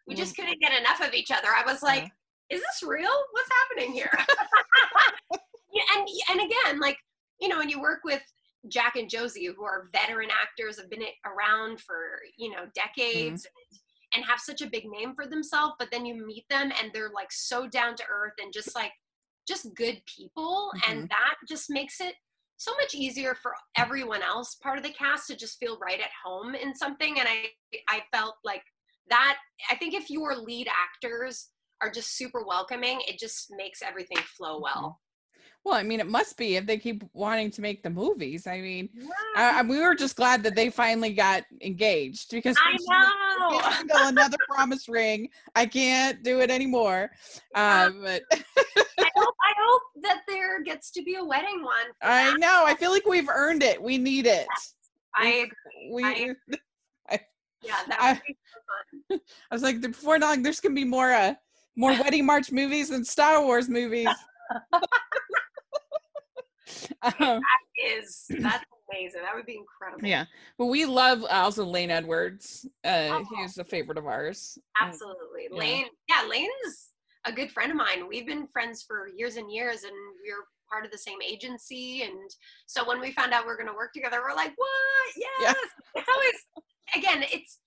we 0.06 0.14
mm-hmm. 0.14 0.22
just 0.22 0.36
couldn't 0.36 0.60
get 0.60 0.78
enough 0.78 1.00
of 1.00 1.12
each 1.12 1.30
other. 1.30 1.48
I 1.54 1.70
was 1.70 1.82
like, 1.82 2.04
yeah. 2.50 2.56
is 2.56 2.62
this 2.62 2.88
real? 2.88 3.10
What's 3.32 3.50
happening 3.60 3.92
here? 3.92 4.10
yeah, 5.72 5.82
and 5.96 6.08
and 6.30 6.40
again, 6.40 6.80
like, 6.80 6.96
you 7.40 7.48
know, 7.48 7.58
when 7.58 7.68
you 7.68 7.80
work 7.80 8.00
with 8.04 8.22
Jack 8.68 8.96
and 8.96 9.10
Josie, 9.10 9.46
who 9.46 9.64
are 9.64 9.90
veteran 9.92 10.30
actors, 10.30 10.78
have 10.78 10.90
been 10.90 11.02
around 11.24 11.80
for, 11.80 12.20
you 12.36 12.50
know, 12.50 12.66
decades 12.74 13.42
mm-hmm. 13.42 13.76
and, 14.14 14.22
and 14.22 14.24
have 14.24 14.40
such 14.40 14.62
a 14.62 14.70
big 14.70 14.84
name 14.88 15.14
for 15.14 15.26
themselves, 15.26 15.74
but 15.78 15.88
then 15.90 16.06
you 16.06 16.26
meet 16.26 16.44
them 16.48 16.72
and 16.80 16.90
they're 16.92 17.10
like 17.14 17.30
so 17.30 17.66
down 17.66 17.96
to 17.96 18.04
earth 18.10 18.34
and 18.40 18.52
just 18.52 18.74
like 18.74 18.92
just 19.46 19.74
good 19.74 20.00
people. 20.06 20.70
And 20.88 21.00
mm-hmm. 21.00 21.06
that 21.08 21.34
just 21.48 21.70
makes 21.70 22.00
it 22.00 22.14
so 22.56 22.72
much 22.80 22.94
easier 22.94 23.34
for 23.34 23.52
everyone 23.76 24.22
else 24.22 24.56
part 24.62 24.78
of 24.78 24.84
the 24.84 24.90
cast 24.90 25.26
to 25.26 25.36
just 25.36 25.58
feel 25.58 25.78
right 25.78 26.00
at 26.00 26.10
home 26.24 26.54
in 26.54 26.74
something 26.74 27.18
and 27.18 27.28
i 27.28 27.44
i 27.88 28.02
felt 28.12 28.34
like 28.44 28.62
that 29.08 29.36
i 29.70 29.74
think 29.76 29.94
if 29.94 30.10
your 30.10 30.36
lead 30.36 30.68
actors 30.68 31.48
are 31.82 31.90
just 31.90 32.16
super 32.16 32.44
welcoming 32.46 33.00
it 33.06 33.18
just 33.18 33.48
makes 33.56 33.82
everything 33.82 34.18
flow 34.18 34.60
well 34.60 34.74
mm-hmm. 34.74 35.05
Well, 35.66 35.74
I 35.74 35.82
mean, 35.82 35.98
it 35.98 36.06
must 36.06 36.36
be 36.36 36.54
if 36.54 36.64
they 36.64 36.78
keep 36.78 37.02
wanting 37.12 37.50
to 37.50 37.60
make 37.60 37.82
the 37.82 37.90
movies. 37.90 38.46
I 38.46 38.60
mean, 38.60 38.88
yeah. 39.34 39.62
we 39.62 39.80
were 39.80 39.96
just 39.96 40.14
glad 40.14 40.44
that 40.44 40.54
they 40.54 40.70
finally 40.70 41.12
got 41.12 41.42
engaged 41.60 42.30
because 42.30 42.56
I 42.56 43.82
know 43.86 44.08
another 44.08 44.36
promise 44.48 44.88
ring. 44.88 45.28
I 45.56 45.66
can't 45.66 46.22
do 46.22 46.38
it 46.40 46.52
anymore. 46.52 47.10
Yeah. 47.56 47.86
Um, 47.86 48.02
but 48.02 48.22
I, 48.32 49.10
hope, 49.16 49.34
I 49.42 49.52
hope 49.66 49.82
that 50.02 50.20
there 50.28 50.62
gets 50.62 50.90
to 50.92 51.02
be 51.02 51.16
a 51.16 51.24
wedding 51.24 51.64
one. 51.64 51.86
I 52.02 52.30
that. 52.30 52.38
know. 52.38 52.64
I 52.66 52.74
feel 52.74 52.90
like 52.90 53.06
we've 53.06 53.28
earned 53.28 53.62
it. 53.62 53.82
We 53.82 53.98
need 53.98 54.26
it. 54.26 54.46
Yes, 54.48 54.74
I 55.14 55.26
agree. 55.26 55.90
We. 55.92 56.04
I, 56.04 56.34
I, 57.08 57.20
yeah, 57.62 57.74
that 57.88 57.98
would 57.98 57.98
I, 57.98 58.20
be 58.26 58.36
fun. 59.08 59.20
I 59.50 59.54
was 59.54 59.62
like, 59.62 59.80
before 59.80 60.18
long, 60.18 60.42
there's 60.42 60.60
gonna 60.60 60.74
be 60.74 60.84
more 60.84 61.12
uh, 61.12 61.34
more 61.76 61.92
wedding 61.92 62.26
march 62.26 62.52
movies 62.52 62.90
than 62.90 63.04
Star 63.04 63.42
Wars 63.42 63.68
movies. 63.68 64.08
um, 67.02 67.12
that 67.18 67.40
is 67.84 68.26
that's 68.40 68.64
amazing. 68.90 69.22
That 69.22 69.34
would 69.34 69.46
be 69.46 69.58
incredible. 69.58 70.06
Yeah. 70.06 70.24
Well, 70.58 70.68
we 70.68 70.84
love 70.84 71.24
also 71.28 71.64
Lane 71.64 71.90
Edwards. 71.90 72.66
Uh, 72.84 73.20
oh. 73.20 73.24
He's 73.36 73.58
a 73.58 73.64
favorite 73.64 73.98
of 73.98 74.06
ours. 74.06 74.58
Absolutely. 74.80 75.48
Yeah. 75.50 75.58
Lane, 75.58 75.86
yeah, 76.08 76.28
Lane's 76.28 76.90
a 77.24 77.32
good 77.32 77.50
friend 77.50 77.70
of 77.70 77.76
mine. 77.76 78.08
We've 78.08 78.26
been 78.26 78.46
friends 78.52 78.84
for 78.86 79.08
years 79.08 79.36
and 79.36 79.50
years, 79.50 79.82
and 79.82 79.92
we're 80.24 80.44
part 80.70 80.84
of 80.84 80.90
the 80.90 80.98
same 80.98 81.18
agency. 81.22 82.02
And 82.02 82.30
so 82.66 82.86
when 82.86 83.00
we 83.00 83.12
found 83.12 83.32
out 83.32 83.44
we 83.44 83.52
are 83.52 83.56
going 83.56 83.68
to 83.68 83.74
work 83.74 83.92
together, 83.92 84.20
we're 84.22 84.34
like, 84.34 84.52
what? 84.56 85.16
Yes. 85.16 85.40
Yeah. 85.40 86.00
It's 86.00 86.08
always, 86.08 86.64
again, 86.96 87.24
it's, 87.32 87.58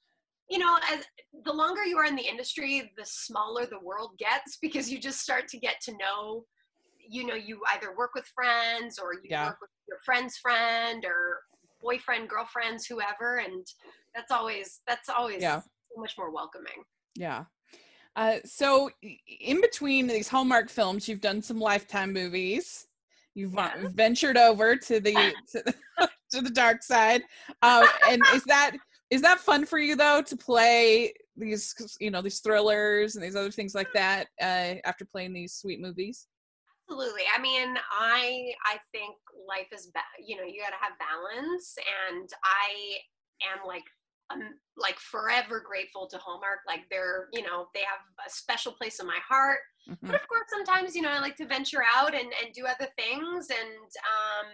you 0.49 0.57
know, 0.57 0.77
as 0.91 1.05
the 1.45 1.53
longer 1.53 1.85
you 1.85 1.97
are 1.97 2.05
in 2.05 2.15
the 2.15 2.27
industry, 2.27 2.91
the 2.97 3.05
smaller 3.05 3.65
the 3.65 3.79
world 3.79 4.11
gets 4.17 4.57
because 4.61 4.91
you 4.91 4.99
just 4.99 5.21
start 5.21 5.47
to 5.49 5.59
get 5.59 5.79
to 5.81 5.91
know 5.91 6.45
you 7.09 7.25
know 7.25 7.33
you 7.33 7.59
either 7.73 7.95
work 7.97 8.11
with 8.13 8.25
friends 8.27 8.99
or 8.99 9.13
you 9.13 9.21
yeah. 9.25 9.47
work 9.47 9.57
with 9.61 9.69
your 9.87 9.97
friend's 10.05 10.37
friend 10.37 11.03
or 11.05 11.39
boyfriend 11.81 12.29
girlfriends 12.29 12.85
whoever 12.85 13.37
and 13.37 13.65
that's 14.15 14.31
always 14.31 14.81
that's 14.87 15.09
always 15.09 15.41
yeah. 15.41 15.59
so 15.59 16.01
much 16.01 16.15
more 16.17 16.31
welcoming 16.31 16.83
yeah 17.15 17.45
uh, 18.15 18.37
so 18.43 18.89
in 19.39 19.61
between 19.61 20.07
these 20.07 20.27
hallmark 20.27 20.69
films 20.69 21.07
you've 21.07 21.21
done 21.21 21.41
some 21.41 21.59
lifetime 21.59 22.13
movies 22.13 22.87
you've 23.33 23.53
yeah. 23.53 23.73
ventured 23.93 24.37
over 24.37 24.75
to 24.75 24.99
the 24.99 25.33
to 25.51 25.63
the, 25.65 25.73
to 26.31 26.41
the 26.41 26.49
dark 26.49 26.83
side 26.83 27.21
uh, 27.61 27.85
and 28.09 28.21
is 28.33 28.43
that 28.43 28.75
is 29.09 29.21
that 29.21 29.39
fun 29.39 29.65
for 29.65 29.79
you 29.79 29.95
though 29.95 30.21
to 30.21 30.37
play 30.37 31.13
these 31.37 31.73
you 31.99 32.11
know 32.11 32.21
these 32.21 32.39
thrillers 32.39 33.15
and 33.15 33.23
these 33.23 33.35
other 33.35 33.51
things 33.51 33.73
like 33.73 33.91
that 33.93 34.27
uh, 34.41 34.75
after 34.85 35.05
playing 35.05 35.33
these 35.33 35.53
sweet 35.53 35.79
movies 35.79 36.27
Absolutely. 36.89 37.23
I 37.35 37.39
mean, 37.39 37.75
I 37.91 38.51
I 38.65 38.77
think 38.91 39.15
life 39.47 39.67
is 39.71 39.91
ba- 39.93 40.23
you 40.25 40.37
know, 40.37 40.43
you 40.43 40.61
got 40.61 40.69
to 40.69 40.81
have 40.81 40.97
balance 40.97 41.75
and 41.77 42.29
I 42.43 42.97
am 43.53 43.67
like 43.67 43.83
I'm 44.31 44.41
like 44.77 44.99
forever 44.99 45.63
grateful 45.65 46.07
to 46.07 46.17
Hallmark. 46.17 46.59
Like 46.67 46.81
they're, 46.89 47.27
you 47.33 47.41
know, 47.41 47.67
they 47.73 47.81
have 47.81 48.01
a 48.25 48.29
special 48.29 48.71
place 48.71 48.99
in 48.99 49.07
my 49.07 49.17
heart. 49.27 49.59
Mm-hmm. 49.89 50.05
But 50.05 50.15
of 50.15 50.27
course, 50.27 50.45
sometimes, 50.49 50.95
you 50.95 51.01
know, 51.01 51.09
I 51.09 51.19
like 51.19 51.35
to 51.37 51.47
venture 51.47 51.81
out 51.83 52.13
and, 52.13 52.31
and 52.43 52.53
do 52.53 52.65
other 52.65 52.87
things. 52.95 53.47
And 53.49 53.89
um, 54.05 54.47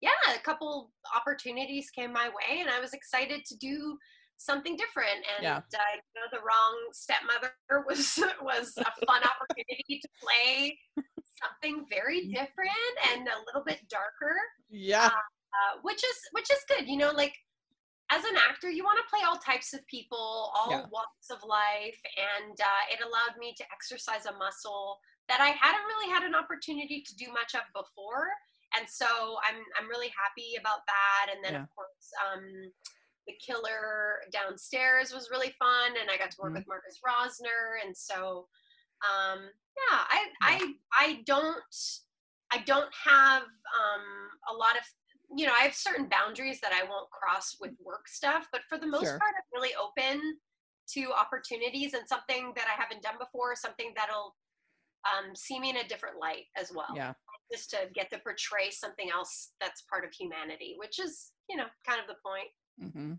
yeah, 0.00 0.34
a 0.36 0.40
couple 0.40 0.92
opportunities 1.14 1.90
came 1.90 2.12
my 2.12 2.28
way, 2.28 2.60
and 2.60 2.70
I 2.70 2.80
was 2.80 2.92
excited 2.92 3.44
to 3.46 3.56
do 3.56 3.98
something 4.36 4.76
different. 4.76 5.26
And 5.36 5.42
yeah. 5.42 5.56
uh, 5.56 5.94
you 5.94 6.20
know, 6.20 6.28
the 6.30 6.38
wrong 6.38 6.78
stepmother 6.92 7.52
was 7.88 8.20
was 8.40 8.74
a 8.78 9.06
fun 9.06 9.22
opportunity 9.22 10.00
to 10.00 10.08
play 10.22 10.78
something 11.42 11.86
very 11.90 12.26
different 12.28 12.94
and 13.12 13.26
a 13.28 13.42
little 13.46 13.64
bit 13.64 13.80
darker. 13.88 14.36
Yeah. 14.70 15.06
Uh, 15.06 15.24
uh, 15.58 15.80
which 15.82 16.04
is 16.04 16.16
which 16.32 16.50
is 16.50 16.58
good. 16.68 16.86
You 16.86 16.98
know, 16.98 17.12
like 17.12 17.34
as 18.10 18.24
an 18.24 18.36
actor, 18.48 18.70
you 18.70 18.84
want 18.84 18.98
to 18.98 19.10
play 19.10 19.24
all 19.26 19.36
types 19.36 19.74
of 19.74 19.86
people, 19.86 20.52
all 20.54 20.70
yeah. 20.70 20.84
walks 20.92 21.30
of 21.30 21.38
life, 21.44 21.98
and 22.16 22.56
uh, 22.58 22.82
it 22.92 23.00
allowed 23.04 23.38
me 23.38 23.54
to 23.56 23.64
exercise 23.72 24.26
a 24.26 24.32
muscle 24.36 24.98
that 25.28 25.40
I 25.40 25.52
hadn't 25.60 25.84
really 25.84 26.10
had 26.10 26.22
an 26.22 26.34
opportunity 26.34 27.02
to 27.06 27.16
do 27.16 27.32
much 27.32 27.54
of 27.54 27.64
before. 27.74 28.28
and 28.76 28.88
so 28.88 29.06
I'm 29.44 29.60
I'm 29.78 29.88
really 29.88 30.12
happy 30.12 30.56
about 30.60 30.84
that. 30.86 31.32
And 31.34 31.44
then 31.44 31.54
yeah. 31.54 31.62
of 31.62 31.68
course, 31.74 32.06
um, 32.24 32.44
the 33.26 33.34
killer 33.44 34.20
downstairs 34.32 35.12
was 35.12 35.30
really 35.30 35.52
fun, 35.58 35.96
and 36.00 36.10
I 36.10 36.16
got 36.16 36.30
to 36.32 36.36
work 36.40 36.52
mm-hmm. 36.52 36.64
with 36.64 36.68
Marcus 36.68 37.00
Rosner, 37.04 37.84
and 37.84 37.96
so 37.96 38.48
um, 39.04 39.48
yeah, 39.78 39.98
I. 40.08 40.26
I 40.42 40.74
I 40.98 41.22
don't 41.26 41.76
I 42.50 42.58
don't 42.58 42.92
have 43.04 43.42
um, 43.42 44.04
a 44.50 44.54
lot 44.54 44.76
of 44.76 44.82
you 45.36 45.46
know 45.46 45.52
I 45.58 45.62
have 45.64 45.74
certain 45.74 46.08
boundaries 46.08 46.60
that 46.60 46.72
I 46.72 46.88
won't 46.88 47.10
cross 47.10 47.56
with 47.60 47.72
work 47.84 48.08
stuff, 48.08 48.48
but 48.52 48.62
for 48.68 48.78
the 48.78 48.86
most 48.86 49.04
sure. 49.04 49.18
part, 49.18 49.34
I'm 49.36 49.60
really 49.60 49.74
open 49.80 50.38
to 50.94 51.12
opportunities 51.12 51.94
and 51.94 52.08
something 52.08 52.52
that 52.56 52.64
I 52.66 52.80
haven't 52.80 53.02
done 53.02 53.16
before, 53.18 53.54
something 53.54 53.92
that'll 53.94 54.34
um, 55.04 55.34
see 55.34 55.60
me 55.60 55.70
in 55.70 55.76
a 55.76 55.88
different 55.88 56.18
light 56.18 56.46
as 56.56 56.72
well. 56.74 56.94
Yeah. 56.94 57.12
Just 57.52 57.70
to 57.70 57.88
get 57.94 58.10
to 58.10 58.18
portray 58.18 58.70
something 58.70 59.10
else 59.10 59.50
that's 59.60 59.82
part 59.82 60.04
of 60.04 60.12
humanity, 60.12 60.76
which 60.78 60.98
is, 60.98 61.32
you 61.48 61.56
know, 61.56 61.66
kind 61.86 62.00
of 62.00 62.06
the 62.06 62.16
point. 62.24 62.48
Mm-hmm. 62.82 63.12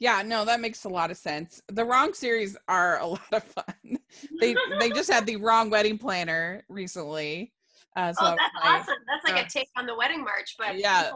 Yeah, 0.00 0.22
no, 0.22 0.44
that 0.44 0.60
makes 0.60 0.84
a 0.84 0.88
lot 0.88 1.10
of 1.10 1.16
sense. 1.16 1.62
The 1.68 1.84
wrong 1.84 2.12
series 2.14 2.56
are 2.68 2.98
a 2.98 3.06
lot 3.06 3.32
of 3.32 3.44
fun. 3.44 3.98
they 4.40 4.56
they 4.78 4.90
just 4.90 5.10
had 5.10 5.26
the 5.26 5.36
wrong 5.36 5.70
wedding 5.70 5.98
planner 5.98 6.64
recently. 6.68 7.52
Uh, 7.96 8.12
so 8.12 8.26
oh, 8.26 8.36
that's 8.36 8.54
awesome! 8.64 8.96
That's 9.06 9.24
like 9.24 9.42
uh, 9.42 9.46
a 9.46 9.48
take 9.48 9.68
on 9.76 9.86
the 9.86 9.94
wedding 9.94 10.24
march, 10.24 10.56
but 10.58 10.76
yeah, 10.76 11.12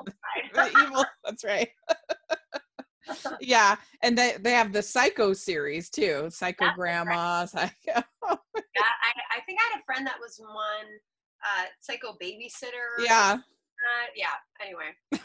evil, 0.53 0.81
evil 0.81 1.05
that's 1.25 1.43
right. 1.43 1.69
yeah, 3.41 3.75
and 4.03 4.17
they 4.17 4.37
they 4.41 4.53
have 4.53 4.73
the 4.73 4.83
Psycho 4.83 5.33
series 5.33 5.91
too. 5.91 6.29
Psycho 6.31 6.67
that's 6.67 6.77
Grandma, 6.77 7.41
right. 7.41 7.49
Psycho. 7.49 7.73
yeah, 7.85 8.03
I, 8.25 9.11
I 9.37 9.41
think 9.45 9.59
I 9.61 9.73
had 9.73 9.81
a 9.81 9.85
friend 9.85 10.07
that 10.07 10.19
was 10.21 10.39
one 10.39 10.87
uh, 11.43 11.65
Psycho 11.81 12.17
Babysitter. 12.23 13.05
Yeah. 13.05 13.39
Uh, 13.39 14.07
yeah. 14.17 14.39
Anyway, 14.63 14.91
uh, 15.13 15.19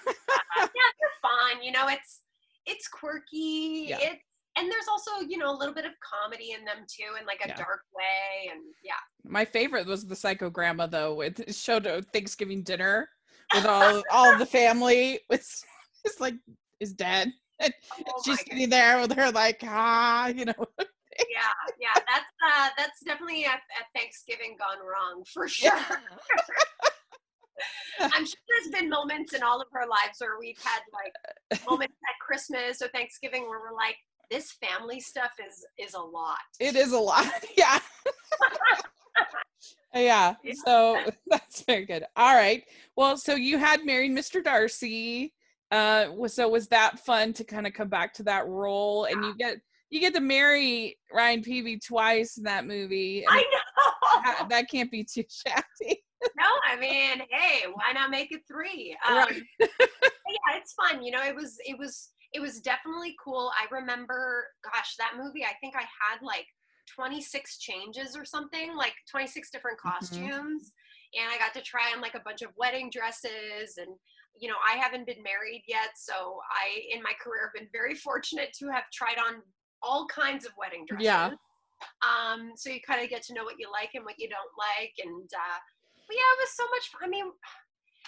yeah, 0.58 0.66
they're 1.00 1.20
fun. 1.22 1.64
You 1.64 1.72
know, 1.72 1.88
it's 1.88 2.22
it's 2.66 2.88
quirky. 2.88 3.88
Yeah. 3.90 3.98
It's 4.02 4.24
and 4.58 4.72
there's 4.72 4.88
also 4.90 5.28
you 5.28 5.38
know 5.38 5.52
a 5.52 5.58
little 5.58 5.74
bit 5.74 5.86
of 5.86 5.92
comedy 6.02 6.52
in 6.52 6.64
them 6.66 6.86
too 6.88 7.16
in 7.20 7.26
like 7.26 7.42
a 7.44 7.48
yeah. 7.48 7.56
dark 7.56 7.82
way 7.96 8.52
and 8.52 8.62
yeah 8.84 8.94
my 9.24 9.46
favorite 9.46 9.88
was 9.88 10.06
the 10.06 10.16
psycho 10.16 10.50
grandma 10.50 10.86
though 10.86 11.22
it 11.22 11.54
showed 11.54 11.86
a 11.86 12.02
thanksgiving 12.14 12.64
dinner 12.64 13.10
with 13.54 13.66
all 13.66 14.04
all 14.12 14.38
the 14.38 14.46
family 14.46 15.20
it's 15.30 15.64
it's 16.06 16.20
like 16.20 16.36
is 16.80 16.94
dead 16.94 17.32
and 17.60 17.74
oh 18.08 18.22
she's 18.26 18.40
sitting 18.40 18.70
there 18.70 19.00
with 19.00 19.14
her 19.14 19.32
like 19.32 19.60
ah 19.64 20.28
you 20.28 20.46
know 20.46 20.54
yeah 21.30 21.54
yeah 21.80 21.94
that's 21.94 22.26
uh 22.48 22.70
that's 22.78 23.00
definitely 23.06 23.44
a, 23.46 23.50
a 23.50 24.00
thanksgiving 24.00 24.56
gone 24.58 24.86
wrong 24.86 25.24
for 25.32 25.48
sure 25.48 25.72
yeah. 25.76 25.96
I'm 28.00 28.26
sure 28.26 28.40
there's 28.50 28.80
been 28.80 28.90
moments 28.90 29.34
in 29.34 29.44
all 29.44 29.62
of 29.62 29.68
our 29.76 29.88
lives 29.88 30.20
where 30.20 30.40
we've 30.40 30.58
had 30.64 30.82
like 30.94 31.62
moments 31.68 31.96
at 32.10 32.26
Christmas 32.26 32.82
or 32.82 32.88
Thanksgiving 32.90 33.44
where 33.44 33.60
we're 33.60 33.76
like, 33.76 33.96
this 34.30 34.52
family 34.54 35.00
stuff 35.00 35.32
is 35.46 35.66
is 35.78 35.94
a 35.94 36.00
lot. 36.00 36.38
It 36.60 36.76
is 36.76 36.92
a 36.92 37.00
lot. 37.00 37.28
Yeah. 37.58 37.80
yeah. 39.94 40.36
yeah. 40.44 40.54
So 40.66 41.00
that's 41.28 41.62
very 41.62 41.86
good. 41.86 42.04
All 42.16 42.34
right. 42.34 42.64
Well, 42.96 43.16
so 43.16 43.36
you 43.36 43.60
had 43.60 43.86
married 43.86 44.12
Mr. 44.12 44.44
Darcy. 44.44 45.34
Uh 45.70 46.08
so 46.28 46.50
was 46.50 46.68
that 46.70 47.00
fun 47.00 47.34
to 47.34 47.44
kind 47.44 47.68
of 47.68 47.74
come 47.74 47.90
back 47.90 48.14
to 48.16 48.24
that 48.24 48.48
role 48.48 49.06
and 49.06 49.24
you 49.24 49.36
get 49.38 49.58
you 49.92 50.00
get 50.00 50.16
to 50.16 50.22
marry 50.22 50.98
Ryan 51.14 51.44
Paevey 51.44 51.80
twice 51.86 52.38
in 52.38 52.44
that 52.46 52.66
movie. 52.66 53.24
I 53.30 53.38
know. 53.38 54.22
That, 54.24 54.50
that 54.50 54.72
can't 54.72 54.90
be 54.90 55.04
too 55.04 55.24
shabby 55.30 56.04
no, 56.38 56.46
I 56.70 56.80
mean, 56.80 57.22
hey, 57.30 57.66
why 57.74 57.92
not 57.94 58.10
make 58.10 58.32
it 58.32 58.42
three? 58.48 58.96
Um, 59.08 59.18
right. 59.18 59.42
yeah, 59.60 60.58
it's 60.58 60.74
fun. 60.74 61.04
You 61.04 61.12
know, 61.12 61.24
it 61.24 61.36
was 61.36 61.58
it 61.66 61.78
was 61.78 62.10
it 62.34 62.40
was 62.40 62.62
definitely 62.62 63.16
cool. 63.24 63.52
I 63.60 63.74
remember, 63.74 64.48
gosh, 64.64 64.96
that 64.98 65.14
movie. 65.22 65.44
I 65.44 65.54
think 65.62 65.76
I 65.76 65.82
had 65.82 66.22
like 66.24 66.48
26 66.96 67.60
changes 67.60 68.16
or 68.16 68.26
something, 68.26 68.76
like 68.76 68.94
26 69.12 69.52
different 69.52 69.78
mm-hmm. 69.80 69.90
costumes, 69.90 70.72
mm-hmm. 70.72 71.22
and 71.22 71.34
I 71.34 71.38
got 71.38 71.54
to 71.56 71.62
try 71.62 71.92
on 71.94 72.02
like 72.02 72.16
a 72.16 72.22
bunch 72.26 72.42
of 72.42 72.50
wedding 72.58 72.90
dresses 72.92 73.78
and. 73.78 73.90
You 74.36 74.50
know, 74.50 74.56
I 74.68 74.78
haven't 74.78 75.06
been 75.06 75.22
married 75.22 75.62
yet, 75.68 75.90
so 75.96 76.40
I, 76.50 76.82
in 76.92 77.04
my 77.04 77.12
career, 77.24 77.46
have 77.46 77.54
been 77.54 77.70
very 77.72 77.94
fortunate 78.08 78.50
to 78.58 78.68
have 78.70 78.86
tried 78.92 79.20
on 79.20 79.44
all 79.84 80.08
kinds 80.08 80.44
of 80.44 80.54
wedding 80.58 80.86
dresses. 80.88 81.06
Yeah. 81.06 81.30
Um, 82.02 82.54
so 82.56 82.70
you 82.70 82.80
kind 82.82 83.04
of 83.04 83.10
get 83.10 83.22
to 83.24 83.34
know 83.34 83.44
what 83.44 83.60
you 83.60 83.70
like 83.72 83.92
and 83.94 84.04
what 84.04 84.16
you 84.18 84.28
don't 84.28 84.54
like, 84.58 84.94
and 85.06 85.30
uh, 85.34 85.60
yeah, 86.10 86.32
it 86.36 86.42
was 86.42 86.54
so 86.56 86.66
much. 86.72 86.90
fun. 86.90 87.08
I 87.08 87.10
mean, 87.10 87.32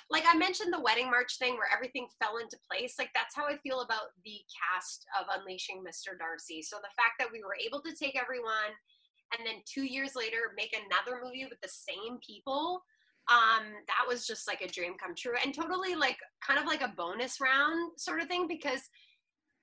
like 0.10 0.24
I 0.28 0.38
mentioned 0.38 0.74
the 0.74 0.82
wedding 0.82 1.10
march 1.10 1.38
thing 1.38 1.54
where 1.56 1.72
everything 1.74 2.08
fell 2.22 2.38
into 2.38 2.58
place. 2.70 2.96
Like 3.00 3.10
that's 3.16 3.36
how 3.36 3.46
I 3.46 3.58
feel 3.58 3.82
about 3.82 4.14
the 4.24 4.38
cast 4.54 5.06
of 5.20 5.28
Unleashing 5.40 5.82
Mr. 5.82 6.18
Darcy. 6.18 6.62
So 6.62 6.78
the 6.78 6.94
fact 6.96 7.18
that 7.20 7.32
we 7.32 7.42
were 7.42 7.58
able 7.58 7.82
to 7.82 7.96
take 7.96 8.20
everyone 8.20 8.74
and 9.34 9.46
then 9.46 9.66
two 9.66 9.84
years 9.84 10.16
later 10.16 10.54
make 10.56 10.76
another 10.76 11.20
movie 11.24 11.48
with 11.50 11.60
the 11.62 11.68
same 11.68 12.20
people 12.22 12.84
um 13.28 13.74
that 13.88 14.06
was 14.08 14.28
just 14.28 14.48
like 14.48 14.62
a 14.62 14.68
dream 14.68 14.94
come 15.02 15.16
true 15.16 15.34
and 15.44 15.52
totally 15.52 15.96
like 15.96 16.18
kind 16.46 16.60
of 16.60 16.68
like 16.68 16.82
a 16.82 16.94
bonus 16.96 17.42
round 17.42 17.92
sort 17.98 18.22
of 18.22 18.28
thing 18.28 18.48
because 18.48 18.82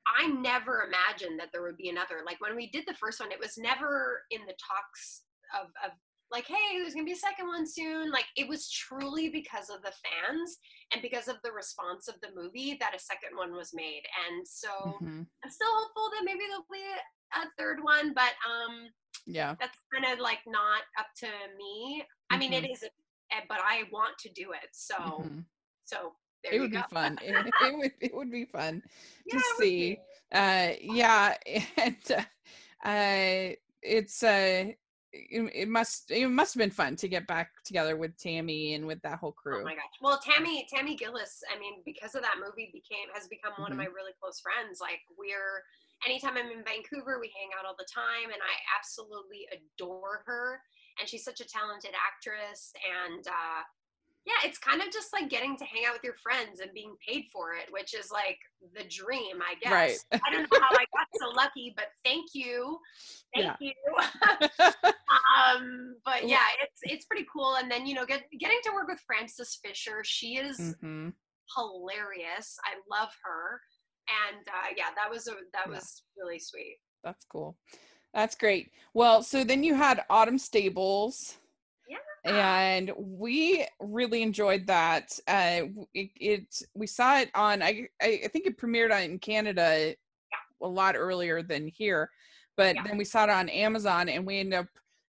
I 0.06 0.26
never 0.26 0.84
imagined 0.88 1.38
that 1.38 1.50
there 1.52 1.62
would 1.62 1.76
be 1.76 1.88
another. 1.88 2.22
Like 2.26 2.40
when 2.40 2.56
we 2.56 2.68
did 2.70 2.84
the 2.86 2.94
first 2.94 3.20
one, 3.20 3.30
it 3.30 3.40
was 3.40 3.56
never 3.56 4.22
in 4.30 4.40
the 4.46 4.54
talks 4.54 5.22
of, 5.54 5.68
of 5.84 5.92
like, 6.32 6.46
hey, 6.46 6.78
there's 6.78 6.94
gonna 6.94 7.04
be 7.04 7.12
a 7.12 7.16
second 7.16 7.46
one 7.46 7.66
soon. 7.66 8.10
Like 8.10 8.24
it 8.36 8.48
was 8.48 8.70
truly 8.70 9.28
because 9.28 9.68
of 9.68 9.82
the 9.82 9.92
fans 9.92 10.58
and 10.92 11.02
because 11.02 11.28
of 11.28 11.36
the 11.44 11.52
response 11.52 12.08
of 12.08 12.14
the 12.22 12.28
movie 12.34 12.76
that 12.80 12.96
a 12.96 12.98
second 12.98 13.36
one 13.36 13.52
was 13.52 13.72
made. 13.74 14.02
And 14.26 14.46
so 14.46 14.68
mm-hmm. 14.68 15.22
I'm 15.44 15.50
still 15.50 15.70
hopeful 15.70 16.10
that 16.12 16.24
maybe 16.24 16.40
there'll 16.48 16.66
be 16.72 16.80
a, 16.80 17.44
third 17.58 17.78
one, 17.82 18.12
but 18.14 18.32
um 18.48 18.88
yeah, 19.26 19.54
that's 19.60 19.78
kind 19.92 20.12
of 20.12 20.18
like 20.20 20.40
not 20.46 20.82
up 20.98 21.06
to 21.18 21.26
me. 21.58 22.02
Mm-hmm. 22.02 22.34
I 22.34 22.38
mean, 22.38 22.52
it 22.52 22.64
mm-hmm. 22.64 23.38
but 23.48 23.58
I 23.62 23.84
want 23.92 24.16
to 24.20 24.30
do 24.30 24.52
it. 24.52 24.68
So, 24.72 24.94
mm-hmm. 24.94 25.40
so 25.84 26.12
it 26.44 26.60
would 26.60 26.72
go. 26.72 26.80
be 26.80 26.94
fun. 26.94 27.18
It, 27.22 27.34
it, 27.62 27.78
would 27.78 27.92
it 28.00 28.14
would 28.14 28.30
be 28.30 28.46
fun 28.46 28.82
yeah, 29.26 29.38
to 29.38 29.42
see. 29.58 29.98
Uh, 30.32 30.70
yeah, 30.80 31.34
and 31.76 31.96
uh, 32.10 32.88
uh, 32.88 33.54
it's 33.82 34.22
uh 34.22 34.72
it, 35.12 35.52
it, 35.54 35.68
must 35.68 36.10
it 36.10 36.28
must 36.28 36.54
have 36.54 36.60
been 36.60 36.70
fun 36.70 36.96
to 36.96 37.08
get 37.08 37.26
back 37.26 37.50
together 37.64 37.96
with 37.96 38.16
Tammy 38.16 38.74
and 38.74 38.86
with 38.86 39.00
that 39.02 39.18
whole 39.18 39.32
crew. 39.32 39.60
Oh 39.60 39.64
my 39.64 39.74
gosh! 39.74 40.00
Well, 40.00 40.20
Tammy 40.24 40.66
Tammy 40.72 40.96
Gillis, 40.96 41.42
I 41.54 41.58
mean, 41.58 41.82
because 41.84 42.14
of 42.14 42.22
that 42.22 42.36
movie, 42.40 42.70
became 42.72 43.12
has 43.14 43.28
become 43.28 43.52
one 43.56 43.70
mm-hmm. 43.70 43.80
of 43.80 43.86
my 43.86 43.92
really 43.92 44.12
close 44.20 44.40
friends. 44.40 44.80
Like 44.80 45.00
we're 45.18 45.62
anytime 46.06 46.36
I'm 46.36 46.50
in 46.50 46.64
Vancouver, 46.64 47.20
we 47.20 47.30
hang 47.36 47.52
out 47.58 47.66
all 47.66 47.76
the 47.76 47.88
time, 47.92 48.32
and 48.32 48.40
I 48.40 48.54
absolutely 48.72 49.46
adore 49.52 50.24
her. 50.26 50.60
And 51.00 51.08
she's 51.08 51.24
such 51.24 51.40
a 51.40 51.48
talented 51.48 51.92
actress, 51.92 52.72
and 52.80 53.26
uh, 53.26 53.62
yeah, 54.24 54.48
it's 54.48 54.58
kind 54.58 54.80
of 54.80 54.92
just 54.92 55.12
like 55.12 55.28
getting 55.28 55.56
to 55.56 55.64
hang 55.64 55.82
out 55.86 55.94
with 55.94 56.04
your 56.04 56.14
friends 56.22 56.60
and 56.60 56.72
being 56.72 56.94
paid 57.06 57.24
for 57.32 57.54
it, 57.54 57.72
which 57.72 57.92
is 57.92 58.10
like 58.12 58.38
the 58.74 58.84
dream, 58.84 59.42
I 59.42 59.54
guess. 59.60 59.72
Right. 59.72 60.22
I 60.24 60.30
don't 60.30 60.42
know 60.42 60.60
how 60.60 60.76
I 60.76 60.84
got 60.94 61.08
so 61.20 61.30
lucky, 61.30 61.74
but 61.76 61.86
thank 62.04 62.26
you. 62.32 62.78
Thank 63.34 63.46
yeah. 63.60 63.72
you. 63.72 64.52
um, 65.36 65.96
but 66.04 66.28
yeah, 66.28 66.46
it's 66.62 66.80
it's 66.84 67.04
pretty 67.06 67.26
cool. 67.32 67.56
And 67.56 67.68
then, 67.68 67.84
you 67.84 67.94
know, 67.94 68.06
get, 68.06 68.22
getting 68.38 68.58
to 68.64 68.72
work 68.72 68.86
with 68.86 69.00
Frances 69.04 69.58
Fisher, 69.64 70.02
she 70.04 70.36
is 70.36 70.56
mm-hmm. 70.58 71.08
hilarious. 71.56 72.56
I 72.64 72.78
love 72.88 73.10
her. 73.24 73.60
And 74.30 74.46
uh, 74.46 74.74
yeah, 74.76 74.90
that 74.94 75.10
was 75.10 75.26
a 75.26 75.32
that 75.52 75.66
yeah. 75.66 75.74
was 75.74 76.02
really 76.16 76.38
sweet. 76.38 76.76
That's 77.02 77.24
cool. 77.24 77.56
That's 78.14 78.36
great. 78.36 78.70
Well, 78.94 79.22
so 79.22 79.42
then 79.42 79.64
you 79.64 79.74
had 79.74 80.04
Autumn 80.10 80.38
Stables 80.38 81.38
and 82.24 82.92
we 82.96 83.66
really 83.80 84.22
enjoyed 84.22 84.66
that. 84.66 85.18
Uh, 85.26 85.62
it, 85.94 86.10
it, 86.16 86.62
we 86.74 86.86
saw 86.86 87.18
it 87.18 87.30
on 87.34 87.62
I 87.62 87.88
I 88.00 88.28
think 88.32 88.46
it 88.46 88.58
premiered 88.58 88.94
on 88.94 89.02
in 89.02 89.18
Canada 89.18 89.94
a 90.62 90.66
lot 90.66 90.94
earlier 90.96 91.42
than 91.42 91.66
here, 91.66 92.10
but 92.56 92.76
yeah. 92.76 92.82
then 92.86 92.96
we 92.96 93.04
saw 93.04 93.24
it 93.24 93.30
on 93.30 93.48
Amazon 93.48 94.08
and 94.08 94.24
we 94.24 94.38
ended 94.38 94.60
up 94.60 94.66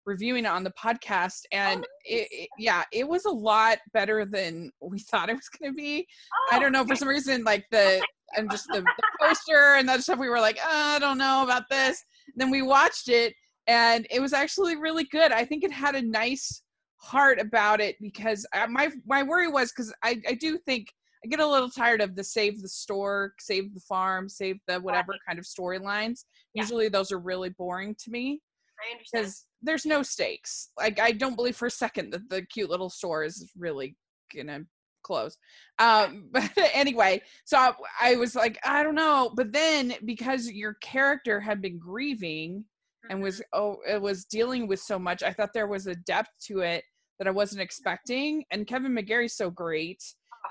reviewing 0.06 0.46
it 0.46 0.50
on 0.50 0.64
the 0.64 0.72
podcast 0.72 1.42
oh, 1.46 1.58
and 1.58 1.84
oh, 1.84 1.94
it, 2.06 2.28
it, 2.32 2.50
yeah 2.58 2.84
it 2.92 3.08
was 3.08 3.26
a 3.26 3.30
lot 3.32 3.78
better 3.94 4.26
than 4.26 4.72
we 4.82 5.00
thought 5.00 5.30
it 5.30 5.36
was 5.36 5.50
going 5.50 5.72
to 5.72 5.76
be 5.76 6.08
oh, 6.34 6.56
i 6.56 6.60
don't 6.60 6.72
know 6.72 6.86
for 6.86 6.96
some 6.96 7.08
reason 7.08 7.44
like 7.44 7.66
the 7.72 8.04
and 8.36 8.50
just 8.50 8.68
the, 8.70 8.82
the 8.82 9.04
poster 9.22 9.76
and 9.78 9.88
that 9.88 10.02
stuff 10.02 10.18
we 10.18 10.30
were 10.30 10.40
like 10.40 10.58
oh, 10.64 10.96
i 10.96 11.00
don't 11.00 11.18
know 11.18 11.44
about 11.44 11.70
this 11.70 12.04
and 12.34 12.42
then 12.42 12.50
we 12.50 12.62
watched 12.62 13.10
it 13.10 13.34
and 13.68 14.08
it 14.10 14.20
was 14.20 14.34
actually 14.34 14.76
really 14.76 15.04
good 15.06 15.32
i 15.32 15.46
think 15.46 15.64
it 15.64 15.72
had 15.72 15.96
a 15.96 16.02
nice 16.02 16.64
heart 17.02 17.40
about 17.40 17.82
it 17.82 17.96
because 18.00 18.46
I, 18.54 18.68
my 18.68 18.92
my 19.06 19.24
worry 19.24 19.48
was 19.48 19.72
because 19.72 19.94
I 20.04 20.22
I 20.28 20.34
do 20.36 20.58
think 20.60 20.88
I 21.24 21.28
get 21.28 21.40
a 21.40 21.48
little 21.48 21.70
tired 21.70 22.02
of 22.02 22.16
the 22.16 22.24
save 22.24 22.62
the 22.62 22.70
store, 22.70 23.34
save 23.40 23.74
the 23.74 23.82
farm, 23.82 24.28
save 24.30 24.58
the 24.68 24.80
whatever 24.80 25.16
kind 25.28 25.38
of 25.38 25.46
storylines. 25.46 26.26
Yeah. 26.54 26.64
Usually 26.64 26.90
those 26.90 27.12
are 27.12 27.20
really 27.20 27.50
boring 27.50 27.96
to 28.04 28.12
me. 28.12 28.42
I 28.80 28.92
understand. 28.94 29.26
Because 29.26 29.46
there's 29.62 29.86
no 29.86 30.04
stakes. 30.04 30.70
Like 30.78 31.00
I 31.00 31.12
don't 31.12 31.36
believe 31.36 31.56
for 31.56 31.68
a 31.68 31.72
second 31.72 32.12
that 32.12 32.30
the 32.30 32.44
cute 32.44 32.70
little 32.70 32.90
store 32.90 33.24
is 33.24 33.52
really 33.58 33.96
gonna 34.36 34.62
close. 35.04 35.38
Um, 35.80 36.30
but 36.32 36.52
anyway, 36.74 37.22
so 37.46 37.58
I, 37.58 37.74
I 38.02 38.16
was 38.16 38.36
like, 38.36 38.58
I 38.64 38.84
don't 38.84 38.96
know. 38.96 39.32
But 39.36 39.52
then 39.52 39.94
because 40.06 40.50
your 40.50 40.76
character 40.82 41.40
had 41.40 41.62
been 41.62 41.78
grieving 41.80 42.66
and 43.10 43.22
was 43.22 43.40
mm-hmm. 43.40 43.60
oh 43.60 43.78
it 43.88 44.02
was 44.02 44.26
dealing 44.26 44.68
with 44.68 44.80
so 44.80 44.98
much, 44.98 45.24
I 45.24 45.34
thought 45.34 45.54
there 45.54 45.68
was 45.68 45.88
a 45.88 45.96
depth 45.96 46.32
to 46.48 46.60
it 46.60 46.84
that 47.22 47.28
I 47.28 47.32
wasn't 47.32 47.62
expecting. 47.62 48.44
And 48.50 48.66
Kevin 48.66 48.94
McGarry's 48.96 49.36
so 49.36 49.52
great. 49.52 50.04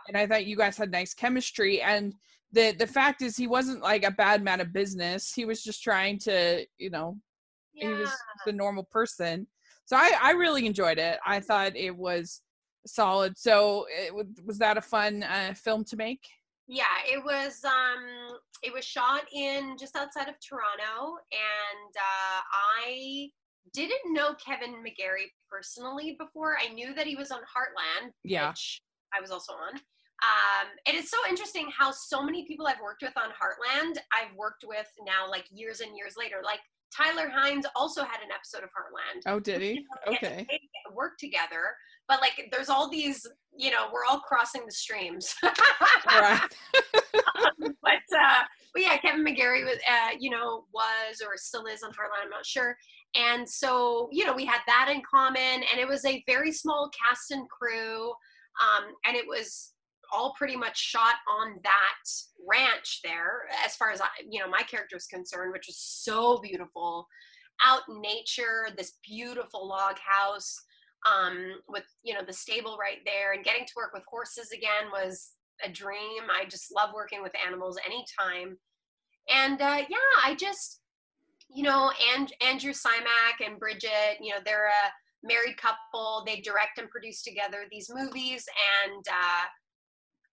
And 0.07 0.17
I 0.17 0.25
thought 0.25 0.47
you 0.47 0.57
guys 0.57 0.77
had 0.77 0.93
nice 0.93 1.13
chemistry. 1.13 1.83
And 1.83 2.15
the 2.53 2.71
the 2.79 2.87
fact 2.87 3.23
is 3.23 3.37
he 3.37 3.49
wasn't 3.49 3.83
like 3.83 4.05
a 4.05 4.13
bad 4.13 4.45
man 4.45 4.61
of 4.61 4.73
business. 4.73 5.33
He 5.35 5.45
was 5.45 5.65
just 5.65 5.83
trying 5.83 6.21
to, 6.21 6.65
you 6.79 6.91
know, 6.91 7.17
yeah. 7.75 7.89
he 7.89 7.95
was 7.95 8.11
the 8.47 8.53
normal 8.53 8.85
person. 8.85 9.49
So 9.85 9.97
I, 9.97 10.13
I 10.23 10.31
really 10.31 10.65
enjoyed 10.65 10.99
it. 10.99 11.19
I 11.27 11.41
thought 11.41 11.75
it 11.75 11.97
was 11.97 12.41
solid. 12.87 13.37
So 13.37 13.87
it, 13.91 14.15
was 14.47 14.59
that 14.59 14.79
a 14.79 14.81
fun 14.81 15.25
uh, 15.25 15.55
film 15.55 15.85
to 15.87 15.97
make? 15.97 16.23
Yeah, 16.69 16.85
it 17.05 17.21
was. 17.25 17.65
Um, 17.65 18.39
it 18.63 18.73
was 18.73 18.85
shot 18.85 19.23
in 19.35 19.77
just 19.77 19.97
outside 19.97 20.29
of 20.29 20.37
Toronto, 20.39 21.17
and 21.33 21.97
uh, 21.97 22.43
I 22.85 23.31
didn't 23.73 24.13
know 24.13 24.35
Kevin 24.35 24.83
McGarry 24.83 25.27
personally 25.51 26.17
before. 26.19 26.57
I 26.59 26.73
knew 26.73 26.95
that 26.95 27.07
he 27.07 27.17
was 27.17 27.31
on 27.31 27.41
Heartland, 27.41 28.11
yeah. 28.25 28.51
which 28.51 28.83
I 29.17 29.21
was 29.21 29.31
also 29.31 29.53
on. 29.53 29.75
Um, 30.23 30.69
and 30.87 30.97
it 30.97 31.05
is 31.05 31.11
so 31.11 31.17
interesting 31.29 31.71
how 31.77 31.91
so 31.91 32.23
many 32.23 32.47
people 32.47 32.67
I've 32.67 32.81
worked 32.83 33.03
with 33.03 33.17
on 33.17 33.31
Heartland, 33.31 33.97
I've 34.13 34.37
worked 34.37 34.65
with 34.67 34.87
now 35.07 35.29
like 35.29 35.47
years 35.51 35.81
and 35.81 35.97
years 35.97 36.15
later. 36.19 36.37
Like 36.45 36.61
Tyler 36.95 37.31
Hynes 37.31 37.65
also 37.75 38.03
had 38.03 38.21
an 38.21 38.29
episode 38.35 38.63
of 38.63 38.71
Heartland. 38.71 39.23
Oh, 39.27 39.41
did 39.41 39.63
he? 39.63 39.85
Okay. 40.07 40.47
Work 40.93 41.13
together, 41.19 41.75
but 42.09 42.21
like, 42.21 42.49
there's 42.53 42.69
all 42.69 42.91
these. 42.91 43.27
You 43.57 43.71
know, 43.71 43.89
we're 43.93 44.05
all 44.09 44.21
crossing 44.21 44.63
the 44.67 44.73
streams. 44.73 45.35
right. 46.07 46.41
um, 47.37 47.75
but 47.83 48.19
uh, 48.19 48.43
but 48.73 48.83
yeah, 48.83 48.97
Kevin 48.99 49.25
McGarry 49.25 49.65
was, 49.65 49.79
uh, 49.89 50.11
you 50.19 50.31
know, 50.31 50.65
was 50.73 51.23
or 51.25 51.37
still 51.37 51.67
is 51.67 51.83
on 51.83 51.91
Heartland. 51.91 52.25
I'm 52.25 52.31
not 52.31 52.47
sure. 52.47 52.77
And 53.17 53.49
so, 53.49 54.09
you 54.13 54.25
know, 54.25 54.33
we 54.33 54.45
had 54.45 54.61
that 54.67 54.91
in 54.93 55.03
common, 55.03 55.41
and 55.41 55.79
it 55.79 55.89
was 55.89 56.05
a 56.05 56.23
very 56.27 56.53
small 56.53 56.91
cast 56.91 57.33
and 57.33 57.49
crew, 57.49 58.11
um, 58.61 58.95
and 59.07 59.17
it 59.17 59.27
was 59.27 59.73
all 60.13 60.35
pretty 60.37 60.57
much 60.57 60.79
shot 60.79 61.15
on 61.41 61.59
that 61.63 62.11
ranch 62.49 63.01
there 63.05 63.43
as 63.65 63.77
far 63.77 63.91
as 63.91 64.01
I, 64.01 64.09
you 64.29 64.41
know 64.41 64.49
my 64.49 64.63
character 64.63 64.97
is 64.97 65.07
concerned 65.07 65.53
which 65.53 65.67
was 65.67 65.79
so 65.79 66.39
beautiful. 66.41 67.07
Out 67.65 67.83
in 67.89 68.01
nature 68.01 68.69
this 68.77 68.95
beautiful 69.07 69.69
log 69.69 69.97
house 69.99 70.59
um, 71.07 71.53
with 71.69 71.85
you 72.03 72.15
know 72.15 72.23
the 72.27 72.33
stable 72.33 72.77
right 72.81 72.99
there 73.05 73.33
and 73.33 73.45
getting 73.45 73.67
to 73.67 73.73
work 73.77 73.93
with 73.93 74.03
horses 74.09 74.51
again 74.53 74.91
was 74.93 75.33
a 75.65 75.71
dream. 75.71 76.23
I 76.31 76.47
just 76.47 76.75
love 76.75 76.91
working 76.95 77.23
with 77.23 77.33
animals 77.47 77.79
anytime. 77.85 78.57
And 79.29 79.61
uh, 79.61 79.85
yeah 79.89 80.13
i 80.25 80.35
just 80.35 80.81
you 81.53 81.63
know 81.63 81.91
and 82.15 82.33
andrew 82.41 82.73
cymek 82.73 83.45
and 83.45 83.59
bridget 83.59 84.19
you 84.21 84.31
know 84.31 84.39
they're 84.45 84.69
a 84.69 84.91
married 85.23 85.57
couple. 85.57 86.25
They 86.27 86.41
direct 86.41 86.79
and 86.79 86.91
produce 86.91 87.23
together 87.23 87.65
these 87.71 87.91
movies. 87.93 88.47
And 88.85 89.07
uh, 89.09 89.45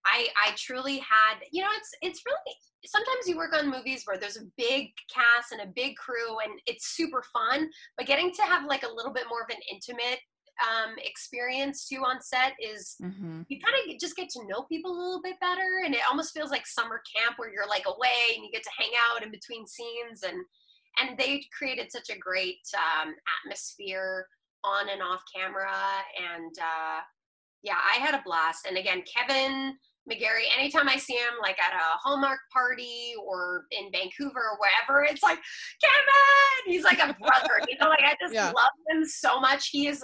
I 0.06 0.28
I 0.42 0.52
truly 0.56 0.98
had 0.98 1.38
you 1.52 1.62
know 1.62 1.70
it's 1.76 1.90
it's 2.02 2.22
really 2.24 2.56
sometimes 2.86 3.26
you 3.26 3.36
work 3.36 3.54
on 3.54 3.70
movies 3.70 4.02
where 4.04 4.16
there's 4.16 4.36
a 4.36 4.46
big 4.56 4.90
cast 5.12 5.52
and 5.52 5.60
a 5.60 5.72
big 5.74 5.96
crew 5.96 6.38
and 6.44 6.60
it's 6.66 6.94
super 6.94 7.24
fun 7.32 7.68
but 7.96 8.06
getting 8.06 8.32
to 8.32 8.42
have 8.42 8.64
like 8.66 8.84
a 8.84 8.94
little 8.94 9.12
bit 9.12 9.24
more 9.28 9.42
of 9.42 9.48
an 9.50 9.60
intimate 9.70 10.20
um, 10.62 10.94
experience 10.98 11.88
too 11.88 12.02
on 12.06 12.22
set 12.22 12.52
is 12.60 12.96
mm-hmm. 13.02 13.42
you 13.48 13.58
kind 13.60 13.74
of 13.78 14.00
just 14.00 14.16
get 14.16 14.28
to 14.30 14.46
know 14.46 14.62
people 14.62 14.92
a 14.92 14.98
little 14.98 15.22
bit 15.22 15.38
better. 15.40 15.82
And 15.84 15.94
it 15.94 16.00
almost 16.10 16.34
feels 16.34 16.50
like 16.50 16.66
summer 16.66 17.00
camp 17.14 17.38
where 17.38 17.52
you're 17.52 17.68
like 17.68 17.84
away 17.86 18.34
and 18.34 18.44
you 18.44 18.50
get 18.50 18.64
to 18.64 18.70
hang 18.76 18.90
out 19.10 19.22
in 19.22 19.30
between 19.30 19.68
scenes. 19.68 20.24
And 20.24 20.38
and 21.00 21.18
they 21.18 21.44
created 21.56 21.90
such 21.90 22.10
a 22.10 22.18
great 22.18 22.60
um, 22.76 23.14
atmosphere 23.44 24.26
on 24.64 24.88
and 24.88 25.02
off 25.02 25.22
camera 25.34 25.76
and 26.34 26.54
uh, 26.60 27.00
yeah 27.62 27.78
i 27.92 27.98
had 27.98 28.14
a 28.14 28.22
blast 28.24 28.66
and 28.66 28.76
again 28.76 29.02
kevin 29.16 29.74
McGarry, 30.10 30.44
anytime 30.58 30.88
I 30.88 30.96
see 30.96 31.12
him 31.12 31.34
like 31.42 31.58
at 31.58 31.74
a 31.74 31.98
Hallmark 32.02 32.38
party 32.50 33.12
or 33.26 33.66
in 33.70 33.90
Vancouver 33.92 34.38
or 34.38 34.58
wherever, 34.58 35.04
it's 35.04 35.22
like, 35.22 35.38
Kevin! 35.82 36.72
He's 36.72 36.82
like 36.82 36.98
a 36.98 37.14
brother. 37.20 37.60
you 37.68 37.76
know, 37.78 37.90
like 37.90 38.00
I 38.02 38.16
just 38.18 38.32
yeah. 38.32 38.46
love 38.46 38.70
him 38.88 39.04
so 39.04 39.38
much. 39.38 39.68
He 39.68 39.86
is 39.86 40.02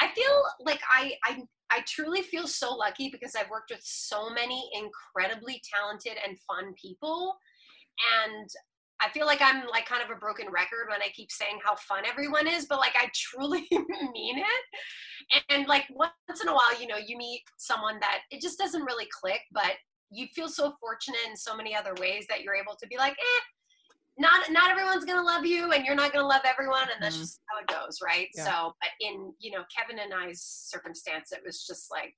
I 0.00 0.08
feel 0.14 0.42
like 0.60 0.80
I 0.92 1.14
I 1.24 1.42
I 1.70 1.80
truly 1.86 2.22
feel 2.22 2.46
so 2.46 2.74
lucky 2.74 3.10
because 3.10 3.34
I've 3.34 3.50
worked 3.50 3.70
with 3.70 3.82
so 3.82 4.30
many 4.30 4.70
incredibly 4.74 5.60
talented 5.72 6.14
and 6.26 6.38
fun 6.40 6.72
people. 6.80 7.36
And 8.24 8.48
I 9.00 9.08
feel 9.10 9.26
like 9.26 9.40
I'm 9.40 9.66
like 9.68 9.86
kind 9.86 10.02
of 10.02 10.10
a 10.10 10.18
broken 10.18 10.46
record 10.50 10.88
when 10.90 11.00
I 11.02 11.08
keep 11.14 11.30
saying 11.30 11.58
how 11.64 11.76
fun 11.76 12.04
everyone 12.08 12.48
is, 12.48 12.66
but 12.66 12.78
like 12.78 12.94
I 12.96 13.08
truly 13.14 13.66
mean 13.70 14.38
it. 14.38 15.44
And 15.50 15.66
like 15.68 15.84
once 15.90 16.12
in 16.42 16.48
a 16.48 16.54
while, 16.54 16.80
you 16.80 16.86
know, 16.86 16.96
you 16.96 17.16
meet 17.16 17.42
someone 17.58 17.98
that 18.00 18.20
it 18.30 18.40
just 18.40 18.58
doesn't 18.58 18.82
really 18.82 19.06
click, 19.20 19.40
but 19.52 19.72
you 20.10 20.26
feel 20.34 20.48
so 20.48 20.74
fortunate 20.80 21.20
in 21.28 21.36
so 21.36 21.56
many 21.56 21.76
other 21.76 21.94
ways 22.00 22.26
that 22.28 22.42
you're 22.42 22.54
able 22.54 22.74
to 22.80 22.86
be 22.88 22.96
like, 22.96 23.12
eh, 23.12 23.40
not 24.18 24.50
not 24.50 24.70
everyone's 24.70 25.04
gonna 25.04 25.22
love 25.22 25.46
you 25.46 25.72
and 25.72 25.84
you're 25.84 25.94
not 25.94 26.12
gonna 26.12 26.26
love 26.26 26.42
everyone 26.44 26.88
and 26.92 27.00
that's 27.00 27.14
mm-hmm. 27.14 27.22
just 27.22 27.40
how 27.48 27.60
it 27.60 27.66
goes, 27.68 27.98
right? 28.04 28.28
Yeah. 28.34 28.44
So 28.44 28.74
but 28.80 28.90
in, 29.00 29.32
you 29.38 29.52
know, 29.52 29.62
Kevin 29.74 30.02
and 30.02 30.12
I's 30.12 30.42
circumstance, 30.42 31.30
it 31.30 31.40
was 31.44 31.64
just 31.64 31.90
like 31.90 32.14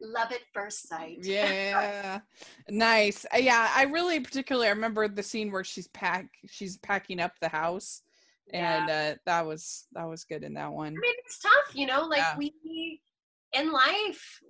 love 0.00 0.32
at 0.32 0.40
first 0.52 0.88
sight. 0.88 1.18
Yeah. 1.22 2.20
nice. 2.68 3.24
Uh, 3.32 3.38
yeah, 3.38 3.70
I 3.74 3.84
really 3.84 4.20
particularly 4.20 4.68
I 4.68 4.72
remember 4.72 5.08
the 5.08 5.22
scene 5.22 5.50
where 5.50 5.64
she's 5.64 5.88
pack 5.88 6.26
she's 6.48 6.76
packing 6.78 7.20
up 7.20 7.32
the 7.40 7.48
house. 7.48 8.02
Yeah. 8.52 8.80
And 8.80 8.90
uh 8.90 9.18
that 9.26 9.46
was 9.46 9.86
that 9.92 10.08
was 10.08 10.24
good 10.24 10.44
in 10.44 10.54
that 10.54 10.72
one. 10.72 10.88
I 10.88 11.00
mean, 11.00 11.14
it's 11.24 11.38
tough, 11.38 11.74
you 11.74 11.86
know, 11.86 12.02
like 12.02 12.18
yeah. 12.18 12.36
we 12.36 13.00
in 13.54 13.72
life 13.72 14.40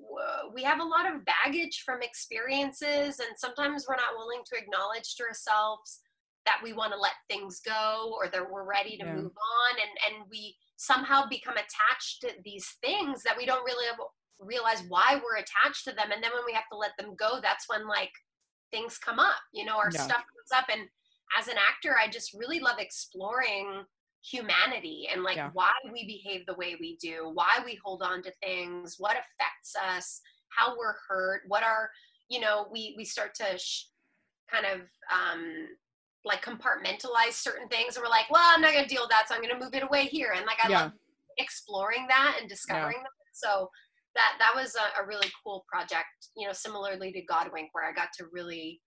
we 0.55 0.63
have 0.63 0.81
a 0.81 0.85
lot 0.85 1.13
of 1.13 1.25
baggage 1.25 1.83
from 1.85 2.03
experiences 2.03 3.21
and 3.21 3.29
sometimes 3.37 3.87
we're 3.89 3.97
not 3.97 4.17
willing 4.17 4.41
to 4.47 4.57
acknowledge 4.57 5.15
to 5.17 5.25
ourselves 5.25 6.01
that 6.47 6.61
we 6.63 6.73
want 6.73 6.93
to 6.93 6.99
let 6.99 7.13
things 7.29 7.61
go 7.65 8.15
or 8.17 8.29
that 8.29 8.51
we're 8.51 8.65
ready 8.65 8.97
to 8.97 9.05
yeah. 9.05 9.15
move 9.15 9.33
on 9.33 9.81
and 9.81 10.15
and 10.15 10.31
we 10.31 10.55
somehow 10.77 11.27
become 11.29 11.55
attached 11.55 12.21
to 12.21 12.31
these 12.45 12.67
things 12.83 13.23
that 13.23 13.37
we 13.37 13.47
don't 13.47 13.65
really 13.65 13.87
realize 14.41 14.83
why 14.89 15.21
we're 15.23 15.37
attached 15.37 15.85
to 15.85 15.93
them 15.93 16.11
and 16.13 16.23
then 16.23 16.33
when 16.33 16.45
we 16.47 16.53
have 16.53 16.69
to 16.71 16.77
let 16.77 16.93
them 16.99 17.15
go 17.17 17.39
that's 17.41 17.69
when 17.69 17.87
like 17.87 18.11
things 18.73 18.99
come 18.99 19.19
up 19.19 19.37
you 19.53 19.65
know 19.65 19.77
our 19.77 19.91
yeah. 19.93 20.01
stuff 20.01 20.17
comes 20.17 20.53
up 20.55 20.67
and 20.73 20.89
as 21.39 21.49
an 21.49 21.57
actor 21.57 21.97
i 22.03 22.09
just 22.09 22.35
really 22.35 22.61
love 22.61 22.79
exploring 22.79 23.85
humanity 24.23 25.07
and 25.13 25.23
like 25.23 25.37
yeah. 25.37 25.51
why 25.53 25.71
we 25.93 26.07
behave 26.07 26.47
the 26.47 26.55
way 26.55 26.77
we 26.81 26.97
do 26.97 27.31
why 27.35 27.59
we 27.65 27.79
hold 27.85 28.03
on 28.03 28.23
to 28.23 28.33
things 28.43 28.97
what 28.99 29.13
affects 29.13 29.75
us 29.77 30.21
how 30.49 30.77
we're 30.77 30.95
hurt 31.09 31.43
what 31.47 31.63
are 31.63 31.91
you 32.29 32.41
know 32.41 32.67
we 32.73 32.95
we 32.97 33.05
start 33.05 33.35
to 33.35 33.59
sh- 33.59 33.87
kind 34.51 34.65
of 34.67 34.81
um 35.13 35.69
like 36.25 36.43
compartmentalize 36.43 37.33
certain 37.33 37.69
things 37.69 37.97
and 37.97 38.03
we're 38.03 38.09
like 38.09 38.29
well 38.31 38.43
i'm 38.55 38.63
not 38.63 38.73
going 38.73 38.85
to 38.85 38.93
deal 38.93 39.03
with 39.03 39.11
that 39.11 39.29
so 39.29 39.35
i'm 39.35 39.43
going 39.43 39.53
to 39.55 39.63
move 39.63 39.75
it 39.75 39.83
away 39.83 40.07
here 40.07 40.33
and 40.35 40.47
like 40.47 40.59
i 40.65 40.69
yeah. 40.69 40.83
love 40.85 40.93
exploring 41.39 42.07
that 42.09 42.39
and 42.41 42.49
discovering 42.49 42.97
yeah. 42.97 43.03
that 43.03 43.35
so 43.35 43.69
that 44.15 44.33
that 44.39 44.53
was 44.55 44.77
a, 44.77 45.03
a, 45.03 45.07
really 45.07 45.29
cool 45.43 45.65
project 45.71 46.07
you 46.37 46.47
know 46.47 46.53
similarly 46.53 47.13
to 47.13 47.21
godwink 47.27 47.69
where 47.73 47.89
i 47.89 47.93
got 47.93 48.09
to 48.17 48.25
really 48.33 48.81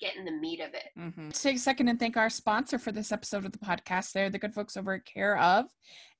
get 0.00 0.16
in 0.16 0.24
the 0.24 0.32
meat 0.32 0.60
of 0.60 0.74
it 0.74 0.88
mm-hmm. 0.98 1.30
take 1.30 1.56
a 1.56 1.58
second 1.58 1.88
and 1.88 1.98
thank 1.98 2.16
our 2.16 2.30
sponsor 2.30 2.78
for 2.78 2.92
this 2.92 3.12
episode 3.12 3.44
of 3.44 3.52
the 3.52 3.58
podcast 3.58 4.12
they're 4.12 4.30
the 4.30 4.38
good 4.38 4.54
folks 4.54 4.76
over 4.76 4.94
at 4.94 5.04
Care/of 5.04 5.66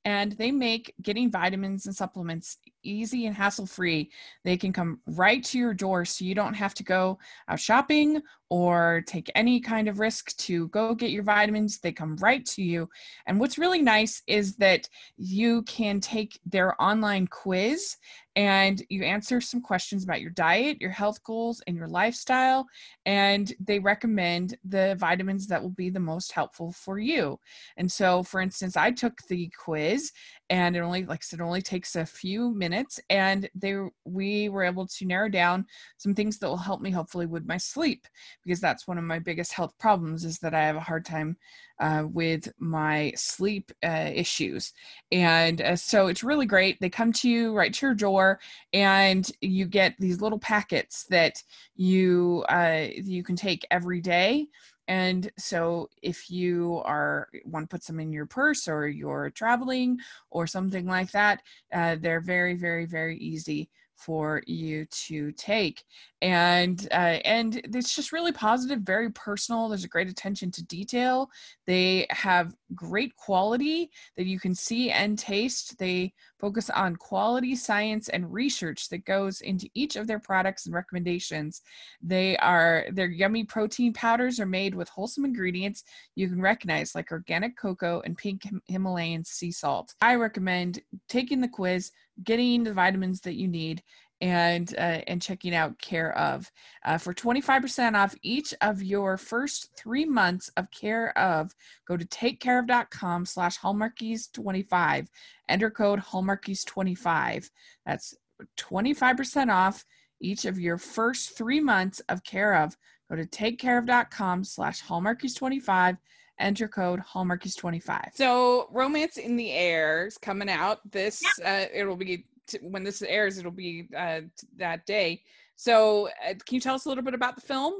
and 0.04 0.32
they 0.32 0.50
make 0.50 0.92
getting 1.00 1.30
vitamins 1.30 1.86
and 1.86 1.96
supplements 1.96 2.58
easy 2.82 3.26
and 3.26 3.34
hassle 3.34 3.66
free. 3.66 4.10
They 4.44 4.56
can 4.56 4.72
come 4.72 5.00
right 5.06 5.42
to 5.44 5.58
your 5.58 5.72
door 5.72 6.04
so 6.04 6.26
you 6.26 6.34
don't 6.34 6.54
have 6.54 6.74
to 6.74 6.84
go 6.84 7.18
out 7.48 7.58
shopping 7.58 8.20
or 8.50 9.02
take 9.06 9.30
any 9.34 9.60
kind 9.60 9.88
of 9.88 9.98
risk 9.98 10.36
to 10.36 10.68
go 10.68 10.94
get 10.94 11.10
your 11.10 11.22
vitamins. 11.22 11.80
They 11.80 11.92
come 11.92 12.16
right 12.16 12.44
to 12.46 12.62
you. 12.62 12.88
And 13.26 13.40
what's 13.40 13.56
really 13.56 13.80
nice 13.80 14.22
is 14.26 14.56
that 14.56 14.88
you 15.16 15.62
can 15.62 16.00
take 16.00 16.38
their 16.44 16.80
online 16.80 17.26
quiz 17.26 17.96
and 18.36 18.82
you 18.88 19.04
answer 19.04 19.40
some 19.40 19.60
questions 19.60 20.02
about 20.02 20.20
your 20.20 20.30
diet, 20.30 20.80
your 20.80 20.90
health 20.90 21.22
goals, 21.22 21.62
and 21.66 21.76
your 21.76 21.88
lifestyle. 21.88 22.66
And 23.06 23.52
they 23.60 23.78
recommend 23.78 24.56
the 24.64 24.96
vitamins 24.98 25.46
that 25.46 25.62
will 25.62 25.70
be 25.70 25.90
the 25.90 26.00
most 26.00 26.32
helpful 26.32 26.72
for 26.72 26.98
you. 26.98 27.38
And 27.76 27.90
so, 27.90 28.22
for 28.22 28.40
instance, 28.40 28.76
I 28.76 28.90
took 28.90 29.20
the 29.28 29.50
quiz 29.56 30.10
and 30.50 30.76
it 30.76 30.80
only 30.80 31.04
like 31.06 31.20
i 31.20 31.22
said 31.22 31.40
only 31.40 31.62
takes 31.62 31.96
a 31.96 32.04
few 32.04 32.54
minutes 32.54 33.00
and 33.08 33.48
they 33.54 33.76
we 34.04 34.48
were 34.48 34.62
able 34.62 34.86
to 34.86 35.06
narrow 35.06 35.28
down 35.28 35.64
some 35.96 36.14
things 36.14 36.38
that 36.38 36.48
will 36.48 36.56
help 36.56 36.80
me 36.80 36.90
hopefully 36.90 37.26
with 37.26 37.46
my 37.46 37.56
sleep 37.56 38.06
because 38.44 38.60
that's 38.60 38.86
one 38.86 38.98
of 38.98 39.04
my 39.04 39.18
biggest 39.18 39.52
health 39.52 39.72
problems 39.78 40.24
is 40.24 40.38
that 40.38 40.54
i 40.54 40.62
have 40.62 40.76
a 40.76 40.80
hard 40.80 41.04
time 41.04 41.36
uh, 41.80 42.04
with 42.12 42.52
my 42.58 43.12
sleep 43.16 43.72
uh, 43.84 44.10
issues. 44.14 44.72
And 45.10 45.60
uh, 45.60 45.76
so 45.76 46.06
it's 46.06 46.24
really 46.24 46.46
great. 46.46 46.80
They 46.80 46.90
come 46.90 47.12
to 47.14 47.28
you 47.28 47.54
right 47.54 47.72
to 47.72 47.86
your 47.86 47.94
door 47.94 48.40
and 48.72 49.30
you 49.40 49.66
get 49.66 49.94
these 49.98 50.20
little 50.20 50.38
packets 50.38 51.04
that 51.10 51.42
you 51.76 52.44
uh, 52.48 52.86
you 52.94 53.22
can 53.22 53.36
take 53.36 53.66
every 53.70 54.00
day. 54.00 54.48
And 54.86 55.30
so 55.38 55.88
if 56.02 56.30
you 56.30 56.82
are 56.84 57.28
want 57.46 57.68
to 57.68 57.74
put 57.74 57.82
some 57.82 58.00
in 58.00 58.12
your 58.12 58.26
purse 58.26 58.68
or 58.68 58.86
you're 58.86 59.30
traveling 59.30 59.98
or 60.30 60.46
something 60.46 60.86
like 60.86 61.10
that, 61.12 61.40
uh, 61.72 61.96
they're 61.98 62.20
very, 62.20 62.54
very, 62.54 62.84
very 62.84 63.16
easy 63.18 63.70
for 64.04 64.42
you 64.46 64.86
to 64.86 65.32
take. 65.32 65.84
And 66.22 66.86
uh, 66.90 67.20
and 67.24 67.60
it's 67.64 67.94
just 67.94 68.12
really 68.12 68.32
positive 68.32 68.80
very 68.80 69.10
personal 69.10 69.68
there's 69.68 69.84
a 69.84 69.88
great 69.88 70.08
attention 70.08 70.50
to 70.52 70.64
detail. 70.64 71.28
They 71.66 72.06
have 72.10 72.54
great 72.74 73.14
quality 73.16 73.90
that 74.16 74.26
you 74.26 74.38
can 74.38 74.54
see 74.54 74.90
and 74.90 75.18
taste. 75.18 75.78
They 75.78 76.12
focus 76.38 76.70
on 76.70 76.96
quality 76.96 77.56
science 77.56 78.08
and 78.08 78.32
research 78.32 78.88
that 78.90 79.04
goes 79.04 79.40
into 79.40 79.68
each 79.74 79.96
of 79.96 80.06
their 80.06 80.18
products 80.18 80.66
and 80.66 80.74
recommendations. 80.74 81.62
They 82.02 82.36
are 82.38 82.86
their 82.92 83.08
yummy 83.08 83.44
protein 83.44 83.92
powders 83.92 84.40
are 84.40 84.46
made 84.46 84.74
with 84.74 84.88
wholesome 84.88 85.24
ingredients 85.24 85.84
you 86.14 86.28
can 86.28 86.40
recognize 86.40 86.94
like 86.94 87.12
organic 87.12 87.56
cocoa 87.56 88.00
and 88.04 88.16
pink 88.16 88.42
himalayan 88.66 89.24
sea 89.24 89.50
salt. 89.50 89.94
I 90.00 90.14
recommend 90.14 90.80
taking 91.08 91.40
the 91.40 91.48
quiz 91.48 91.90
getting 92.22 92.62
the 92.62 92.72
vitamins 92.72 93.20
that 93.22 93.34
you 93.34 93.48
need 93.48 93.82
and 94.24 94.74
uh, 94.78 95.02
and 95.06 95.20
checking 95.20 95.54
out 95.54 95.78
Care/of 95.78 96.50
uh, 96.86 96.96
for 96.96 97.12
25% 97.12 97.94
off 97.94 98.14
each 98.22 98.54
of 98.62 98.82
your 98.82 99.18
first 99.18 99.68
three 99.76 100.06
months 100.06 100.48
of 100.56 100.70
Care/of 100.70 101.54
go 101.86 101.94
to 101.98 102.06
takecareof.com 102.06 103.26
slash 103.26 103.58
hallmarkies25 103.58 105.08
enter 105.50 105.70
code 105.70 106.00
hallmarkies25 106.00 107.50
that's 107.84 108.14
25% 108.56 109.52
off 109.52 109.84
each 110.20 110.46
of 110.46 110.58
your 110.58 110.78
first 110.78 111.36
three 111.36 111.60
months 111.60 112.00
of 112.08 112.24
Care/of. 112.24 112.76
Go 113.10 113.16
to 113.16 113.26
takecareof.com 113.26 114.44
slash 114.44 114.82
hallmarkies25 114.82 115.98
enter 116.40 116.66
code 116.66 117.00
hallmarkies25 117.00 118.08
so 118.12 118.66
romance 118.72 119.18
in 119.18 119.36
the 119.36 119.52
air 119.52 120.04
is 120.08 120.18
coming 120.18 120.50
out 120.50 120.80
this 120.90 121.22
uh, 121.44 121.66
it'll 121.72 121.94
be 121.94 122.24
when 122.62 122.84
this 122.84 123.02
airs 123.02 123.38
it'll 123.38 123.50
be 123.50 123.88
uh, 123.96 124.20
that 124.56 124.86
day. 124.86 125.22
So 125.56 126.08
uh, 126.08 126.34
can 126.46 126.56
you 126.56 126.60
tell 126.60 126.74
us 126.74 126.84
a 126.84 126.88
little 126.88 127.04
bit 127.04 127.14
about 127.14 127.36
the 127.36 127.42
film? 127.42 127.74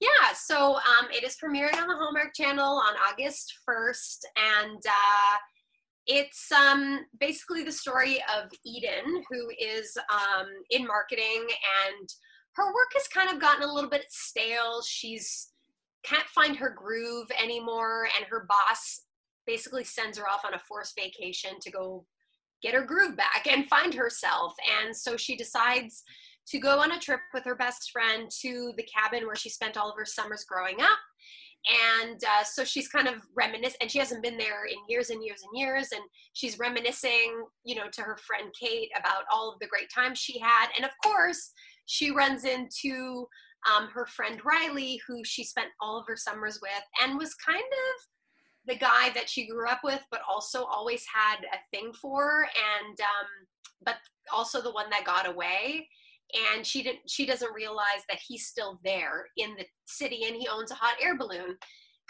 Yeah 0.00 0.32
so 0.34 0.76
um, 0.76 1.08
it 1.10 1.24
is 1.24 1.36
premiering 1.42 1.76
on 1.80 1.88
the 1.88 1.96
hallmark 1.96 2.34
channel 2.34 2.80
on 2.86 2.94
august 3.10 3.52
1st 3.68 4.18
and 4.36 4.78
uh, 4.86 5.36
it's 6.06 6.52
um, 6.52 7.04
basically 7.18 7.64
the 7.64 7.72
story 7.72 8.22
of 8.36 8.50
eden 8.64 9.24
who 9.28 9.50
is 9.58 9.96
um, 10.10 10.46
in 10.70 10.86
marketing 10.86 11.46
and 11.88 12.08
her 12.56 12.66
work 12.66 12.92
has 12.94 13.08
kind 13.08 13.30
of 13.30 13.40
gotten 13.40 13.68
a 13.68 13.72
little 13.72 13.90
bit 13.90 14.06
stale. 14.08 14.82
She's 14.82 15.52
can't 16.04 16.26
find 16.28 16.56
her 16.56 16.70
groove 16.70 17.26
anymore 17.42 18.08
and 18.16 18.24
her 18.26 18.46
boss 18.48 19.02
basically 19.46 19.84
sends 19.84 20.16
her 20.16 20.28
off 20.28 20.44
on 20.44 20.54
a 20.54 20.58
forced 20.58 20.96
vacation 20.96 21.58
to 21.60 21.70
go 21.70 22.06
get 22.66 22.74
her 22.74 22.84
groove 22.84 23.16
back 23.16 23.46
and 23.48 23.66
find 23.66 23.94
herself. 23.94 24.54
And 24.82 24.94
so 24.94 25.16
she 25.16 25.36
decides 25.36 26.02
to 26.48 26.58
go 26.58 26.80
on 26.80 26.92
a 26.92 26.98
trip 26.98 27.20
with 27.32 27.44
her 27.44 27.54
best 27.54 27.90
friend 27.92 28.28
to 28.40 28.72
the 28.76 28.84
cabin 28.84 29.26
where 29.26 29.36
she 29.36 29.48
spent 29.48 29.76
all 29.76 29.90
of 29.90 29.96
her 29.96 30.04
summers 30.04 30.44
growing 30.44 30.80
up. 30.80 30.98
And 32.00 32.22
uh, 32.22 32.44
so 32.44 32.64
she's 32.64 32.88
kind 32.88 33.08
of 33.08 33.14
reminiscing 33.36 33.78
and 33.80 33.90
she 33.90 33.98
hasn't 33.98 34.22
been 34.22 34.38
there 34.38 34.66
in 34.66 34.76
years 34.88 35.10
and 35.10 35.24
years 35.24 35.42
and 35.42 35.58
years 35.58 35.88
and 35.92 36.02
she's 36.32 36.60
reminiscing 36.60 37.44
you 37.64 37.74
know 37.74 37.88
to 37.92 38.02
her 38.02 38.16
friend 38.18 38.54
kate 38.60 38.90
about 38.96 39.24
all 39.32 39.52
of 39.52 39.58
the 39.58 39.66
great 39.66 39.88
times 39.92 40.18
she 40.18 40.38
had. 40.38 40.68
And 40.76 40.84
of 40.84 40.92
course 41.04 41.52
she 41.86 42.10
runs 42.10 42.44
into 42.44 43.26
um, 43.68 43.88
her 43.92 44.06
friend 44.06 44.40
Riley, 44.44 45.00
who 45.08 45.24
she 45.24 45.42
spent 45.42 45.70
all 45.80 45.98
of 45.98 46.06
her 46.06 46.16
summers 46.16 46.60
with, 46.62 46.70
and 47.02 47.18
was 47.18 47.34
kind 47.34 47.58
of 47.58 48.15
the 48.66 48.76
guy 48.76 49.10
that 49.14 49.28
she 49.28 49.46
grew 49.46 49.68
up 49.68 49.80
with, 49.84 50.00
but 50.10 50.20
also 50.28 50.64
always 50.64 51.04
had 51.12 51.44
a 51.44 51.76
thing 51.76 51.92
for, 51.92 52.42
and 52.42 53.00
um, 53.00 53.26
but 53.84 53.96
also 54.32 54.60
the 54.60 54.72
one 54.72 54.90
that 54.90 55.04
got 55.04 55.28
away. 55.28 55.88
And 56.54 56.66
she 56.66 56.82
didn't. 56.82 57.08
She 57.08 57.24
doesn't 57.24 57.54
realize 57.54 58.02
that 58.08 58.18
he's 58.26 58.46
still 58.46 58.80
there 58.84 59.26
in 59.36 59.54
the 59.56 59.64
city, 59.86 60.24
and 60.26 60.36
he 60.36 60.48
owns 60.48 60.70
a 60.70 60.74
hot 60.74 60.96
air 61.00 61.16
balloon 61.16 61.56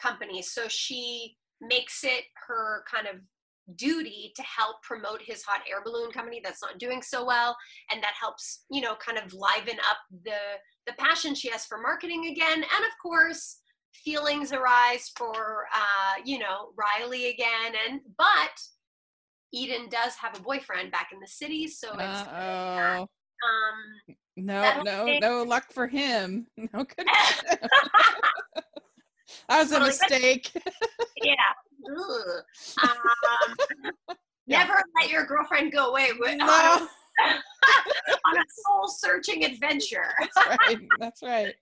company. 0.00 0.40
So 0.42 0.68
she 0.68 1.36
makes 1.60 2.04
it 2.04 2.24
her 2.46 2.84
kind 2.90 3.06
of 3.06 3.16
duty 3.74 4.32
to 4.36 4.42
help 4.42 4.80
promote 4.82 5.20
his 5.20 5.42
hot 5.42 5.60
air 5.68 5.82
balloon 5.84 6.10
company 6.12 6.40
that's 6.42 6.62
not 6.62 6.78
doing 6.78 7.02
so 7.02 7.24
well 7.24 7.56
and 7.90 8.00
that 8.00 8.14
helps 8.18 8.64
you 8.70 8.80
know 8.80 8.94
kind 9.04 9.18
of 9.18 9.34
liven 9.34 9.76
up 9.90 9.96
the 10.24 10.38
the 10.86 10.92
passion 10.98 11.34
she 11.34 11.50
has 11.50 11.66
for 11.66 11.78
marketing 11.78 12.26
again 12.26 12.58
and 12.58 12.84
of 12.84 12.92
course 13.02 13.58
feelings 14.04 14.52
arise 14.52 15.10
for 15.16 15.66
uh 15.74 16.14
you 16.24 16.38
know 16.38 16.70
riley 16.76 17.28
again 17.30 17.72
and 17.88 18.00
but 18.16 18.62
eden 19.52 19.88
does 19.90 20.14
have 20.14 20.36
a 20.38 20.42
boyfriend 20.42 20.90
back 20.90 21.10
in 21.12 21.20
the 21.20 21.26
city 21.26 21.66
so 21.66 21.88
it's 21.98 22.28
oh 22.32 23.06
um 23.46 24.16
no 24.36 24.82
no 24.82 25.18
no 25.20 25.42
luck 25.42 25.70
for 25.72 25.86
him 25.86 26.46
no 26.56 26.66
good 26.72 27.06
that 29.48 29.60
was 29.60 29.72
a 29.72 29.80
mistake 29.80 30.52
yeah 31.22 31.34
um, 32.82 33.56
yeah. 34.46 34.58
Never 34.58 34.82
let 35.00 35.10
your 35.10 35.24
girlfriend 35.24 35.72
go 35.72 35.90
away 35.90 36.10
with, 36.18 36.36
no. 36.38 36.46
on, 36.46 36.88
on, 38.24 38.36
a 38.36 38.44
soul 38.64 38.88
searching 38.88 39.44
adventure. 39.44 40.14
That's 40.20 40.36
right. 40.36 40.78
That's 41.00 41.22
right. 41.22 41.54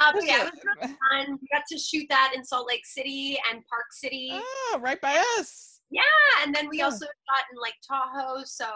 Uh, 0.00 0.12
yeah, 0.22 0.46
it 0.46 0.52
was 0.52 0.62
really 0.64 0.94
fun. 1.10 1.38
We 1.40 1.48
got 1.52 1.64
to 1.68 1.78
shoot 1.78 2.06
that 2.08 2.32
in 2.34 2.44
Salt 2.44 2.66
Lake 2.68 2.84
City 2.84 3.38
and 3.50 3.62
Park 3.66 3.86
City. 3.92 4.30
Oh, 4.32 4.78
right 4.80 5.00
by 5.00 5.22
us. 5.38 5.80
Yeah, 5.90 6.02
and 6.42 6.54
then 6.54 6.68
we 6.68 6.78
yeah. 6.78 6.84
also 6.84 7.06
shot 7.06 7.44
in 7.52 7.60
like 7.60 7.74
Tahoe. 7.86 8.42
So 8.44 8.66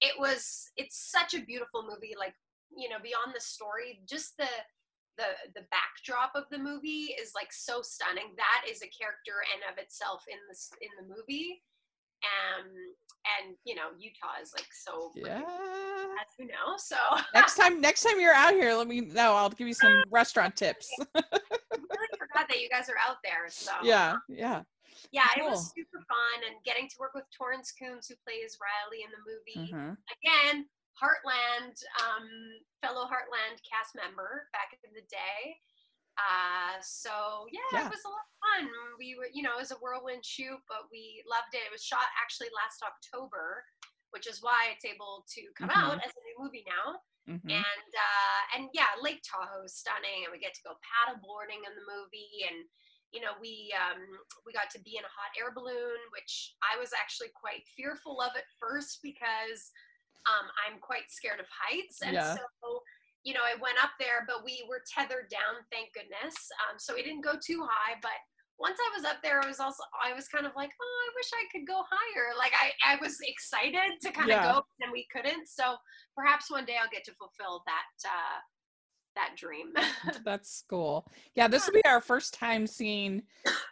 it 0.00 0.14
was. 0.18 0.64
It's 0.76 1.10
such 1.10 1.34
a 1.34 1.44
beautiful 1.44 1.82
movie. 1.82 2.14
Like 2.18 2.34
you 2.76 2.88
know, 2.88 2.98
beyond 3.02 3.34
the 3.34 3.40
story, 3.40 4.00
just 4.08 4.36
the 4.38 4.48
the 5.18 5.24
the 5.54 5.66
backdrop 5.70 6.32
of 6.34 6.44
the 6.50 6.58
movie 6.58 7.14
is 7.20 7.32
like 7.34 7.52
so 7.52 7.82
stunning. 7.82 8.32
That 8.36 8.64
is 8.68 8.82
a 8.82 8.92
character 8.92 9.44
and 9.52 9.62
of 9.70 9.78
itself 9.78 10.24
in 10.28 10.38
this 10.48 10.70
in 10.80 10.90
the 11.00 11.14
movie. 11.14 11.62
Um, 12.22 12.66
and 13.38 13.56
you 13.64 13.74
know 13.74 13.94
Utah 13.98 14.42
is 14.42 14.52
like 14.54 14.66
so 14.72 15.12
yeah 15.14 15.38
as 15.38 16.34
you 16.38 16.46
know. 16.46 16.76
So 16.76 16.96
next 17.34 17.56
time 17.56 17.80
next 17.86 18.02
time 18.02 18.20
you're 18.20 18.34
out 18.34 18.54
here, 18.54 18.74
let 18.74 18.88
me 18.88 19.00
know. 19.00 19.34
I'll 19.34 19.50
give 19.50 19.68
you 19.68 19.74
some 19.74 20.02
restaurant 20.10 20.56
tips. 20.56 20.88
I 21.14 21.22
really 21.72 22.12
forgot 22.18 22.48
that 22.48 22.60
you 22.60 22.68
guys 22.68 22.88
are 22.88 22.98
out 23.06 23.18
there. 23.22 23.48
So 23.48 23.72
yeah, 23.82 24.16
yeah. 24.28 24.62
Yeah, 25.10 25.28
cool. 25.34 25.46
it 25.46 25.50
was 25.50 25.72
super 25.74 26.00
fun 26.08 26.38
and 26.48 26.56
getting 26.64 26.88
to 26.88 26.96
work 27.00 27.12
with 27.12 27.24
Torrance 27.36 27.72
Coombs, 27.72 28.08
who 28.08 28.14
plays 28.24 28.56
Riley 28.60 29.04
in 29.04 29.10
the 29.12 29.22
movie. 29.24 29.72
Mm-hmm. 29.72 29.92
Again, 29.98 30.64
Heartland, 30.96 31.76
um, 32.00 32.28
fellow 32.80 33.08
Heartland 33.08 33.60
cast 33.64 33.96
member 33.96 34.48
back 34.52 34.76
in 34.84 34.92
the 34.94 35.04
day. 35.08 35.56
Uh, 36.20 36.76
so 36.84 37.48
yeah, 37.48 37.64
yeah, 37.72 37.86
it 37.88 37.94
was 37.94 38.04
a 38.04 38.12
lot 38.12 38.26
of 38.28 38.36
fun. 38.40 38.64
We 39.00 39.16
were, 39.16 39.32
you 39.32 39.40
know, 39.40 39.56
it 39.56 39.64
was 39.64 39.72
a 39.72 39.80
whirlwind 39.80 40.24
shoot, 40.24 40.60
but 40.68 40.92
we 40.92 41.24
loved 41.24 41.56
it. 41.56 41.64
It 41.64 41.72
was 41.72 41.80
shot 41.80 42.04
actually 42.20 42.52
last 42.52 42.84
October, 42.84 43.64
which 44.12 44.28
is 44.28 44.44
why 44.44 44.68
it's 44.76 44.84
able 44.84 45.24
to 45.32 45.42
come 45.56 45.72
mm-hmm. 45.72 45.96
out 45.96 45.98
as 46.04 46.12
a 46.12 46.22
new 46.28 46.36
movie 46.36 46.68
now. 46.68 47.00
Mm-hmm. 47.24 47.54
And 47.54 47.92
uh, 47.94 48.40
and 48.58 48.62
yeah, 48.74 48.92
Lake 48.98 49.22
Tahoe 49.22 49.64
is 49.64 49.78
stunning, 49.78 50.26
and 50.26 50.34
we 50.34 50.42
get 50.42 50.58
to 50.58 50.66
go 50.66 50.74
paddleboarding 50.82 51.62
in 51.62 51.72
the 51.78 51.86
movie, 51.86 52.44
and 52.50 52.66
you 53.14 53.22
know 53.22 53.38
we 53.38 53.70
um, 53.78 54.02
we 54.44 54.52
got 54.52 54.74
to 54.74 54.82
be 54.82 54.98
in 54.98 55.06
a 55.06 55.12
hot 55.16 55.30
air 55.38 55.54
balloon, 55.54 56.02
which 56.10 56.58
I 56.60 56.76
was 56.82 56.90
actually 56.92 57.30
quite 57.32 57.62
fearful 57.78 58.20
of 58.20 58.34
at 58.34 58.50
first 58.58 59.00
because 59.06 59.70
um, 60.26 60.50
I'm 60.60 60.82
quite 60.82 61.14
scared 61.14 61.40
of 61.40 61.46
heights. 61.46 62.02
And 62.02 62.14
yeah. 62.14 62.34
so, 62.34 62.82
you 63.24 63.34
know, 63.34 63.44
I 63.44 63.54
went 63.60 63.78
up 63.82 63.94
there, 63.98 64.26
but 64.26 64.44
we 64.44 64.64
were 64.68 64.82
tethered 64.86 65.30
down, 65.30 65.62
thank 65.70 65.94
goodness. 65.94 66.34
Um, 66.66 66.78
so 66.78 66.94
we 66.94 67.02
didn't 67.02 67.22
go 67.22 67.34
too 67.38 67.62
high, 67.62 67.94
but 68.02 68.18
once 68.58 68.78
I 68.78 68.96
was 68.96 69.04
up 69.04 69.22
there, 69.22 69.42
I 69.42 69.46
was 69.46 69.60
also, 69.60 69.82
I 70.02 70.12
was 70.12 70.28
kind 70.28 70.46
of 70.46 70.52
like, 70.54 70.70
oh, 70.80 70.96
I 71.06 71.08
wish 71.16 71.30
I 71.34 71.44
could 71.50 71.66
go 71.66 71.82
higher. 71.88 72.36
Like 72.38 72.52
I, 72.54 72.94
I 72.94 72.96
was 73.00 73.18
excited 73.22 74.00
to 74.02 74.12
kind 74.12 74.28
yeah. 74.28 74.48
of 74.48 74.54
go 74.54 74.62
and 74.80 74.92
we 74.92 75.06
couldn't. 75.10 75.48
So 75.48 75.76
perhaps 76.16 76.50
one 76.50 76.64
day 76.64 76.76
I'll 76.80 76.90
get 76.92 77.04
to 77.04 77.12
fulfill 77.14 77.62
that, 77.66 78.08
uh, 78.08 78.38
that 79.16 79.36
dream. 79.36 79.72
That's 80.24 80.64
cool. 80.68 81.06
Yeah, 81.34 81.48
this 81.48 81.66
will 81.66 81.74
be 81.74 81.84
our 81.84 82.00
first 82.00 82.34
time 82.34 82.66
seeing 82.66 83.22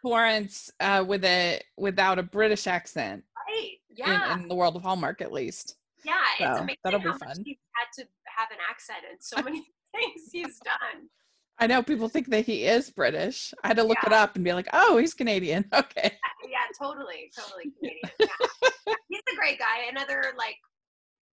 Torrance 0.05 0.71
uh, 0.81 1.05
with 1.07 1.25
a 1.25 1.61
without 1.77 2.19
a 2.19 2.23
British 2.23 2.67
accent. 2.67 3.25
Right. 3.49 3.77
Yeah. 3.89 4.35
In, 4.35 4.43
in 4.43 4.49
the 4.49 4.55
world 4.55 4.77
of 4.77 4.83
Hallmark, 4.83 5.21
at 5.21 5.33
least. 5.33 5.77
Yeah, 6.05 6.15
it's 6.39 6.61
amazing 6.61 6.77
that'll 6.83 7.01
be 7.01 7.07
how 7.07 7.13
much 7.13 7.21
fun. 7.21 7.43
he's 7.45 7.59
had 7.75 8.03
to 8.03 8.09
have 8.41 8.51
an 8.51 8.59
accent 8.69 9.05
in 9.11 9.21
so 9.21 9.43
many 9.43 9.67
things 9.95 10.33
he's 10.33 10.59
done. 10.65 11.09
I 11.61 11.67
know 11.67 11.83
people 11.83 12.09
think 12.09 12.31
that 12.31 12.47
he 12.47 12.65
is 12.65 12.89
British. 12.89 13.53
I 13.63 13.69
had 13.69 13.77
to 13.77 13.85
look 13.85 14.01
it 14.07 14.15
up 14.15 14.35
and 14.35 14.45
be 14.45 14.55
like, 14.55 14.69
oh, 14.73 14.97
he's 14.97 15.13
Canadian. 15.15 15.65
Okay. 15.75 16.17
Yeah, 16.49 16.67
totally, 16.75 17.31
totally 17.37 17.71
Canadian. 17.79 18.11
Yeah. 18.19 18.97
he's 19.09 19.29
a 19.31 19.37
great 19.37 19.59
guy. 19.61 19.87
Another 19.89 20.33
like, 20.37 20.57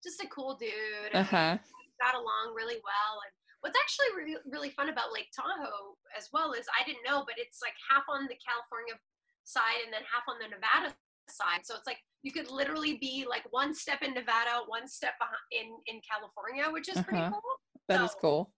just 0.03 0.19
a 0.19 0.27
cool 0.27 0.57
dude. 0.59 1.13
Uh-huh. 1.13 1.57
Got 2.01 2.15
along 2.17 2.57
really 2.57 2.81
well. 2.81 3.13
And 3.21 3.31
what's 3.61 3.77
actually 3.77 4.11
really 4.17 4.41
really 4.49 4.73
fun 4.73 4.89
about 4.89 5.13
Lake 5.13 5.29
Tahoe 5.31 5.95
as 6.17 6.27
well 6.33 6.51
is 6.51 6.65
I 6.73 6.83
didn't 6.83 7.05
know, 7.05 7.23
but 7.23 7.37
it's 7.37 7.61
like 7.61 7.77
half 7.87 8.03
on 8.09 8.27
the 8.27 8.35
California 8.41 8.97
side 9.45 9.85
and 9.85 9.93
then 9.93 10.03
half 10.09 10.25
on 10.27 10.41
the 10.41 10.49
Nevada 10.49 10.91
side. 11.29 11.61
So 11.63 11.75
it's 11.75 11.87
like 11.87 11.97
you 12.23 12.31
could 12.31 12.49
literally 12.49 12.97
be 12.97 13.25
like 13.29 13.43
one 13.51 13.73
step 13.73 14.01
in 14.01 14.13
Nevada, 14.13 14.61
one 14.67 14.87
step 14.87 15.13
in 15.51 15.75
in 15.87 16.01
California, 16.09 16.65
which 16.71 16.89
is 16.89 16.95
pretty 17.01 17.19
Uh-huh. 17.23 17.31
cool. 17.31 17.41
That 17.87 18.01
is 18.03 18.11
So- 18.11 18.17
cool. 18.19 18.53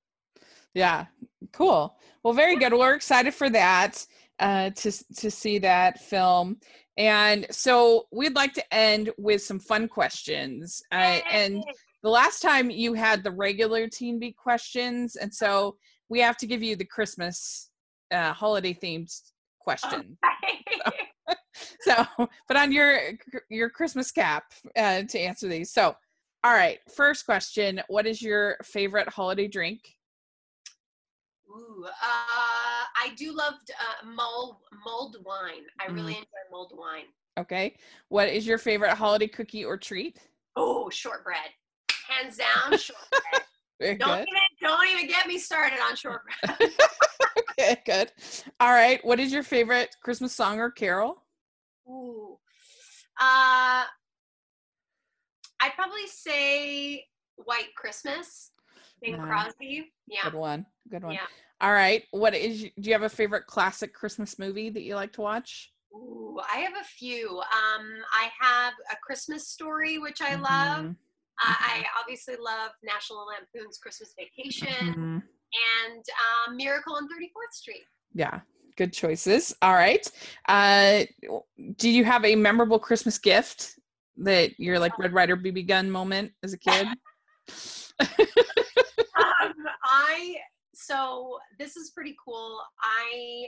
Yeah, 0.74 1.06
cool. 1.54 1.98
Well, 2.24 2.34
very 2.34 2.56
good. 2.58 2.72
We're 2.74 2.94
excited 2.94 3.34
for 3.34 3.50
that 3.50 4.06
uh, 4.40 4.70
to 4.72 4.92
to 5.16 5.32
see 5.32 5.58
that 5.60 6.00
film. 6.00 6.60
And 6.98 7.46
so 7.52 8.08
we'd 8.12 8.36
like 8.36 8.54
to 8.54 8.74
end 8.74 9.12
with 9.18 9.42
some 9.44 9.60
fun 9.60 9.88
questions. 9.88 10.82
Uh, 10.92 11.20
and 11.32 11.64
the 12.04 12.10
last 12.10 12.42
time 12.42 12.70
you 12.70 12.94
had 12.94 13.24
the 13.24 13.32
regular 13.32 13.88
Teen 13.88 14.20
Beat 14.20 14.36
questions, 14.38 15.16
and 15.16 15.34
so 15.34 15.78
we 16.10 16.20
have 16.20 16.38
to 16.38 16.48
give 16.48 16.62
you 16.64 16.76
the 16.76 16.86
Christmas 16.86 17.70
uh, 18.12 18.34
holiday 18.34 18.74
themed 18.74 19.12
question. 19.60 20.18
So 21.82 22.06
put 22.48 22.58
on 22.58 22.72
your 22.72 23.00
your 23.50 23.70
Christmas 23.70 24.12
cap 24.12 24.52
uh, 24.76 25.04
to 25.04 25.20
answer 25.20 25.48
these. 25.48 25.72
So, 25.72 25.96
all 26.44 26.54
right, 26.54 26.80
first 26.96 27.26
question: 27.26 27.82
What 27.88 28.06
is 28.06 28.22
your 28.22 28.58
favorite 28.64 29.10
holiday 29.10 29.48
drink? 29.48 29.96
Ooh, 31.50 31.86
uh, 31.86 31.90
I 32.04 33.14
do 33.16 33.32
love 33.36 33.54
uh, 33.70 34.06
mulled 34.06 34.58
mulled 34.86 35.18
wine. 35.26 35.64
I 35.80 35.92
really 35.92 36.14
Mm. 36.14 36.18
enjoy 36.18 36.44
mulled 36.52 36.74
wine. 36.76 37.06
Okay. 37.40 37.78
What 38.10 38.28
is 38.30 38.46
your 38.46 38.58
favorite 38.58 38.94
holiday 38.96 39.28
cookie 39.28 39.64
or 39.64 39.78
treat? 39.78 40.18
Oh, 40.56 40.90
shortbread, 40.90 41.52
hands 42.08 42.38
down, 42.38 42.76
shortbread. 42.78 43.44
Very 43.80 43.96
don't 43.96 44.10
good. 44.10 44.28
even 44.28 44.42
don't 44.62 44.88
even 44.90 45.08
get 45.08 45.28
me 45.28 45.38
started 45.38 45.80
on 45.80 45.96
shortbread. 45.96 46.72
Okay, 47.60 47.82
good. 47.88 48.12
All 48.60 48.70
right. 48.72 49.04
What 49.04 49.20
is 49.20 49.34
your 49.34 49.42
favorite 49.42 49.96
Christmas 50.04 50.32
song 50.34 50.60
or 50.60 50.70
carol? 50.70 51.24
Ooh, 51.90 52.38
uh, 53.20 53.84
I'd 55.60 55.74
probably 55.76 56.08
say 56.08 57.06
White 57.36 57.74
Christmas, 57.76 58.52
Bing 59.02 59.18
Nice. 59.18 59.28
Crosby. 59.28 59.92
Yeah, 60.08 60.24
Good 60.24 60.36
one. 60.36 60.66
Good 60.90 61.04
one. 61.04 61.14
yeah. 61.14 61.28
All 61.62 61.74
right. 61.74 62.04
What 62.12 62.36
is? 62.36 62.62
Do 62.62 62.72
you 62.90 62.94
have 62.94 63.04
a 63.04 63.10
favorite 63.10 63.48
classic 63.48 63.94
Christmas 63.94 64.38
movie 64.38 64.70
that 64.70 64.84
you 64.84 64.96
like 64.96 65.14
to 65.14 65.22
watch? 65.22 65.72
Ooh, 65.94 66.40
I 66.54 66.60
have 66.60 66.74
a 66.80 66.84
few. 66.84 67.30
Um, 67.40 67.86
I 68.14 68.30
have 68.40 68.74
a 68.92 68.96
Christmas 69.02 69.48
story, 69.48 69.98
which 69.98 70.22
I 70.22 70.36
love. 70.36 70.86
Mhm, 70.86 70.96
I, 71.40 71.86
obviously 72.00 72.36
love 72.36 72.72
National 72.84 73.28
Lampoon's 73.28 73.78
Christmas 73.78 74.14
Vacation 74.18 74.94
mhm. 74.94 75.24
and 75.78 76.06
um, 76.48 76.58
Miracle 76.58 76.96
on 76.96 77.04
34th 77.06 77.54
Street. 77.54 77.86
Yeah, 78.14 78.42
good 78.78 78.94
choices. 78.94 79.54
All 79.62 79.74
right. 79.74 80.10
Uh, 80.48 81.04
do 81.78 81.90
you 81.90 82.04
have 82.06 82.24
a 82.24 82.36
memorable 82.36 82.80
Christmas 82.80 83.18
gift 83.18 83.80
that 84.18 84.60
your 84.60 84.80
like 84.80 84.98
Red 84.98 85.14
Ryder 85.14 85.38
BB 85.38 85.68
gun 85.68 85.92
moment 85.92 86.32
as 86.44 86.54
a 86.54 86.58
kid? 86.58 86.88
um, 88.00 89.54
I 89.84 90.38
so 90.74 91.38
this 91.60 91.76
is 91.76 91.90
pretty 91.90 92.16
cool. 92.24 92.62
I 92.82 93.48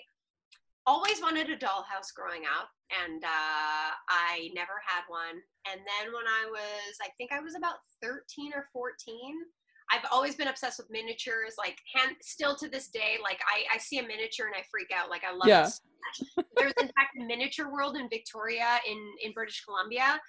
always 0.85 1.21
wanted 1.21 1.49
a 1.49 1.57
dollhouse 1.57 2.13
growing 2.15 2.41
up, 2.43 2.69
and 3.05 3.23
uh, 3.23 3.27
I 4.09 4.49
never 4.55 4.81
had 4.85 5.03
one. 5.07 5.41
And 5.71 5.79
then 5.79 6.13
when 6.13 6.25
I 6.25 6.49
was, 6.49 6.97
I 7.01 7.09
think 7.17 7.31
I 7.31 7.39
was 7.39 7.55
about 7.55 7.75
thirteen 8.01 8.51
or 8.53 8.65
fourteen. 8.73 9.35
I've 9.91 10.05
always 10.11 10.35
been 10.35 10.47
obsessed 10.47 10.77
with 10.77 10.89
miniatures. 10.89 11.55
Like, 11.57 11.77
hand, 11.95 12.15
still 12.21 12.55
to 12.57 12.69
this 12.69 12.89
day, 12.89 13.17
like 13.21 13.39
I, 13.47 13.75
I 13.75 13.77
see 13.79 13.97
a 13.99 14.03
miniature 14.03 14.47
and 14.47 14.55
I 14.55 14.63
freak 14.69 14.89
out. 14.95 15.09
Like, 15.09 15.23
I 15.23 15.33
love 15.33 15.47
Yeah. 15.47 15.65
it 15.65 15.69
so 15.69 15.83
much. 16.35 16.45
There's 16.57 16.73
in 16.79 16.87
fact 16.87 17.17
a 17.19 17.25
miniature 17.25 17.71
world 17.71 17.95
in 17.97 18.09
Victoria 18.09 18.79
in 18.87 18.97
in 19.23 19.33
British 19.33 19.63
Columbia, 19.63 20.19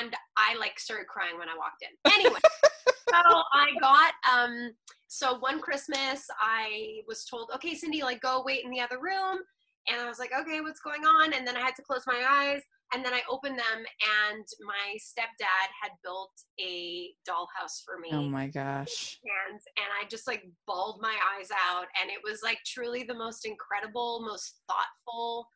and 0.00 0.14
I 0.36 0.54
like 0.56 0.78
started 0.78 1.06
crying 1.06 1.38
when 1.38 1.48
I 1.48 1.56
walked 1.56 1.82
in. 1.82 2.12
Anyway, 2.12 2.40
so 3.10 3.42
I 3.52 3.68
got 3.80 4.12
um 4.30 4.72
so 5.08 5.38
one 5.38 5.60
Christmas 5.60 6.26
I 6.40 7.00
was 7.06 7.24
told, 7.24 7.50
okay, 7.54 7.74
Cindy, 7.74 8.02
like 8.02 8.20
go 8.20 8.42
wait 8.44 8.64
in 8.64 8.70
the 8.70 8.80
other 8.80 8.98
room. 9.00 9.38
And 9.90 10.00
I 10.00 10.08
was 10.08 10.18
like, 10.18 10.32
okay, 10.38 10.60
what's 10.60 10.80
going 10.80 11.04
on? 11.04 11.32
And 11.32 11.46
then 11.46 11.56
I 11.56 11.60
had 11.60 11.74
to 11.76 11.82
close 11.82 12.02
my 12.06 12.24
eyes. 12.28 12.62
And 12.94 13.04
then 13.04 13.12
I 13.12 13.20
opened 13.30 13.58
them 13.58 13.84
and 14.26 14.44
my 14.64 14.96
stepdad 14.96 15.68
had 15.82 15.90
built 16.02 16.32
a 16.58 17.10
dollhouse 17.28 17.84
for 17.84 17.98
me. 18.00 18.08
oh 18.12 18.22
my 18.22 18.46
gosh. 18.46 19.18
and 19.24 19.60
and 19.76 19.86
I 20.00 20.08
just 20.08 20.26
like 20.26 20.44
bawled 20.66 21.00
my 21.02 21.14
eyes 21.36 21.48
out. 21.50 21.86
And 22.00 22.10
it 22.10 22.20
was 22.24 22.40
like 22.42 22.58
truly 22.66 23.02
the 23.02 23.14
most 23.14 23.44
incredible, 23.44 24.24
most 24.26 24.60
thoughtful 24.68 25.48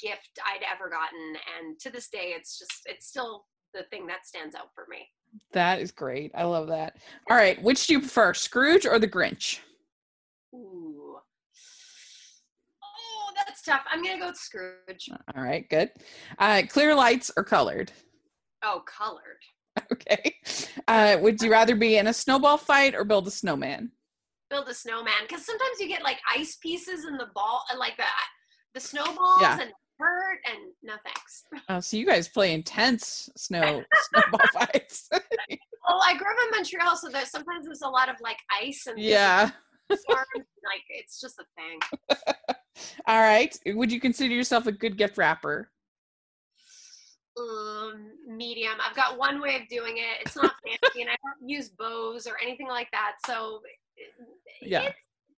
gift 0.00 0.38
I'd 0.44 0.64
ever 0.70 0.90
gotten. 0.90 1.36
And 1.56 1.78
to 1.80 1.90
this 1.90 2.08
day, 2.08 2.34
it's 2.36 2.58
just 2.58 2.82
it's 2.86 3.06
still 3.06 3.44
the 3.72 3.84
thing 3.84 4.06
that 4.08 4.26
stands 4.26 4.54
out 4.56 4.68
for 4.74 4.86
me. 4.88 5.08
That 5.52 5.80
is 5.80 5.90
great. 5.92 6.32
I 6.34 6.44
love 6.44 6.68
that. 6.68 6.96
All 7.30 7.36
right. 7.36 7.60
Which 7.62 7.86
do 7.86 7.94
you 7.94 8.00
prefer, 8.00 8.34
Scrooge 8.34 8.86
or 8.86 8.98
the 8.98 9.08
Grinch? 9.08 9.58
Ooh. 10.54 10.83
Tough. 13.66 13.82
I'm 13.90 14.02
gonna 14.02 14.18
go 14.18 14.26
with 14.28 14.36
Scrooge. 14.36 15.08
All 15.34 15.42
right. 15.42 15.68
Good. 15.70 15.90
Uh, 16.38 16.62
clear 16.68 16.94
lights 16.94 17.30
or 17.36 17.44
colored? 17.44 17.92
Oh, 18.62 18.82
colored. 18.86 19.20
Okay. 19.92 20.36
Uh, 20.86 21.16
would 21.20 21.42
you 21.42 21.50
rather 21.50 21.74
be 21.74 21.96
in 21.96 22.06
a 22.06 22.12
snowball 22.12 22.56
fight 22.56 22.94
or 22.94 23.02
build 23.04 23.26
a 23.26 23.30
snowman? 23.30 23.90
Build 24.48 24.68
a 24.68 24.74
snowman 24.74 25.12
because 25.26 25.44
sometimes 25.44 25.80
you 25.80 25.88
get 25.88 26.04
like 26.04 26.18
ice 26.32 26.56
pieces 26.62 27.04
in 27.06 27.16
the 27.16 27.26
ball, 27.34 27.64
uh, 27.74 27.76
like 27.76 27.96
the 27.96 28.04
the 28.74 28.80
snowballs 28.80 29.40
Yeah. 29.40 29.60
and 29.60 29.72
hurt. 29.98 30.38
And 30.48 30.58
no 30.84 30.94
thanks. 31.04 31.42
Oh, 31.68 31.80
so 31.80 31.96
you 31.96 32.06
guys 32.06 32.28
play 32.28 32.52
intense 32.54 33.28
snow 33.36 33.82
snowball 34.12 34.46
fights. 34.52 35.08
Well, 35.10 36.00
I 36.06 36.16
grew 36.16 36.28
up 36.30 36.36
in 36.44 36.50
Montreal, 36.52 36.96
so 36.96 37.08
there's 37.08 37.30
sometimes 37.32 37.66
there's 37.66 37.82
a 37.82 37.88
lot 37.88 38.08
of 38.08 38.14
like 38.22 38.38
ice 38.62 38.84
and 38.86 38.96
yeah. 38.98 39.50
storms, 39.92 40.26
like 40.64 40.82
it's 40.88 41.20
just 41.20 41.40
a 41.40 41.44
thing. 41.56 42.56
All 43.06 43.20
right. 43.20 43.56
Would 43.66 43.92
you 43.92 44.00
consider 44.00 44.34
yourself 44.34 44.66
a 44.66 44.72
good 44.72 44.96
gift 44.96 45.16
wrapper? 45.18 45.70
Um, 47.38 48.12
medium. 48.28 48.74
I've 48.86 48.94
got 48.96 49.18
one 49.18 49.40
way 49.40 49.56
of 49.56 49.68
doing 49.68 49.96
it. 49.98 50.20
It's 50.26 50.36
not 50.36 50.52
fancy, 50.82 51.00
and 51.02 51.10
I 51.10 51.16
don't 51.24 51.48
use 51.48 51.68
bows 51.70 52.26
or 52.26 52.34
anything 52.42 52.68
like 52.68 52.88
that. 52.92 53.14
So 53.26 53.60
Yeah. 54.62 54.90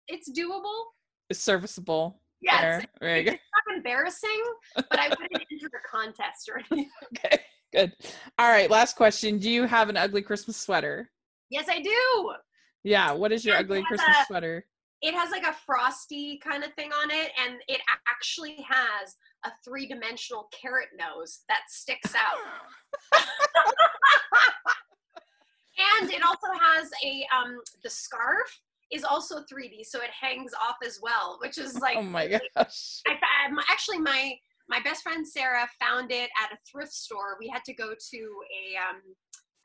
it's, 0.09 0.29
it's 0.29 0.39
doable. 0.39 0.85
It's 1.31 1.41
serviceable. 1.41 2.21
Yes, 2.41 2.61
There. 2.61 2.85
There 3.01 3.17
it's 3.17 3.31
not 3.31 3.77
embarrassing, 3.77 4.43
but 4.77 4.99
I 4.99 5.09
wouldn't 5.09 5.31
enter 5.53 5.69
the 5.73 5.79
contest 5.91 6.49
or 6.49 6.59
anything. 6.59 6.91
Okay. 7.17 7.39
Good. 7.73 7.93
All 8.39 8.49
right. 8.51 8.71
Last 8.71 8.95
question. 8.97 9.39
Do 9.39 9.51
you 9.51 9.65
have 9.65 9.89
an 9.89 9.97
ugly 9.97 10.23
Christmas 10.23 10.57
sweater? 10.57 11.11
Yes, 11.51 11.67
I 11.69 11.81
do. 11.81 12.33
Yeah. 12.85 13.13
What 13.13 13.33
is 13.33 13.45
your 13.45 13.57
ugly 13.57 13.83
Christmas 13.83 14.17
a- 14.23 14.25
sweater? 14.27 14.65
It 15.05 15.13
has 15.15 15.31
like 15.31 15.45
a 15.47 15.53
frosty 15.53 16.39
kind 16.43 16.65
of 16.65 16.73
thing 16.75 16.91
on 16.93 17.11
it, 17.11 17.31
and 17.45 17.57
it 17.69 17.81
actually 18.09 18.57
has 18.67 19.17
a 19.45 19.51
three 19.63 19.87
dimensional 19.87 20.49
carrot 20.51 20.89
nose 20.99 21.41
that 21.51 21.61
sticks 21.69 22.15
out. 22.15 22.39
and 26.01 26.11
it 26.11 26.23
also 26.25 26.47
has 26.59 26.91
a 27.05 27.27
um 27.37 27.59
the 27.83 27.91
scarf 27.91 28.49
is 28.91 29.05
also 29.05 29.41
3D, 29.41 29.85
so 29.85 30.01
it 30.01 30.11
hangs 30.19 30.53
off 30.55 30.77
as 30.87 31.01
well, 31.03 31.39
which 31.43 31.59
is 31.59 31.79
like 31.81 31.97
oh 31.99 32.03
my 32.03 32.27
gosh. 32.57 33.03
I, 33.07 33.13
I'm 33.47 33.59
actually 33.71 33.99
my 33.99 34.35
my 34.71 34.81
best 34.83 35.03
friend 35.03 35.27
Sarah 35.29 35.69
found 35.79 36.13
it 36.13 36.31
at 36.43 36.51
a 36.53 36.57
thrift 36.71 36.93
store. 36.95 37.37
We 37.39 37.49
had 37.49 37.63
to 37.67 37.75
go 37.75 37.91
to 37.93 38.17
a 38.19 38.77
um 38.89 39.03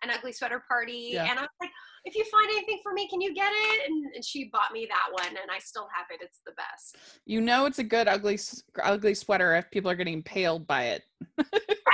an 0.03 0.09
ugly 0.09 0.33
sweater 0.33 0.63
party, 0.67 1.11
Yeah. 1.13 1.29
and 1.29 1.39
I 1.39 1.43
was 1.43 1.49
like, 1.61 1.71
"If 2.05 2.15
you 2.15 2.25
find 2.25 2.49
anything 2.51 2.79
for 2.83 2.93
me, 2.93 3.07
can 3.09 3.21
you 3.21 3.33
get 3.33 3.51
it?" 3.53 3.89
And, 3.89 4.13
and 4.15 4.25
she 4.25 4.49
bought 4.51 4.71
me 4.71 4.87
that 4.89 5.07
one, 5.11 5.29
and 5.29 5.51
I 5.51 5.59
still 5.59 5.87
have 5.95 6.07
it. 6.11 6.23
It's 6.23 6.41
the 6.45 6.53
best. 6.53 6.97
You 7.25 7.41
know 7.41 7.65
it's 7.65 7.79
a 7.79 7.83
good 7.83 8.07
ugly 8.07 8.39
ugly 8.83 9.13
sweater 9.13 9.55
if 9.55 9.69
people 9.71 9.89
are 9.91 9.95
getting 9.95 10.23
paled 10.23 10.67
by 10.67 10.83
it. 10.85 11.03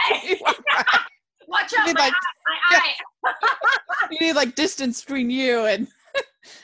That. 0.75 1.05
Watch 1.47 1.73
out, 1.77 1.85
my 1.85 1.91
like- 1.93 2.13
eye, 2.13 2.17
my 2.45 2.57
yeah. 2.71 2.79
eye. 3.25 3.33
you 4.11 4.17
need 4.19 4.33
like 4.33 4.55
distance 4.55 5.01
between 5.01 5.29
you 5.29 5.65
and 5.65 5.87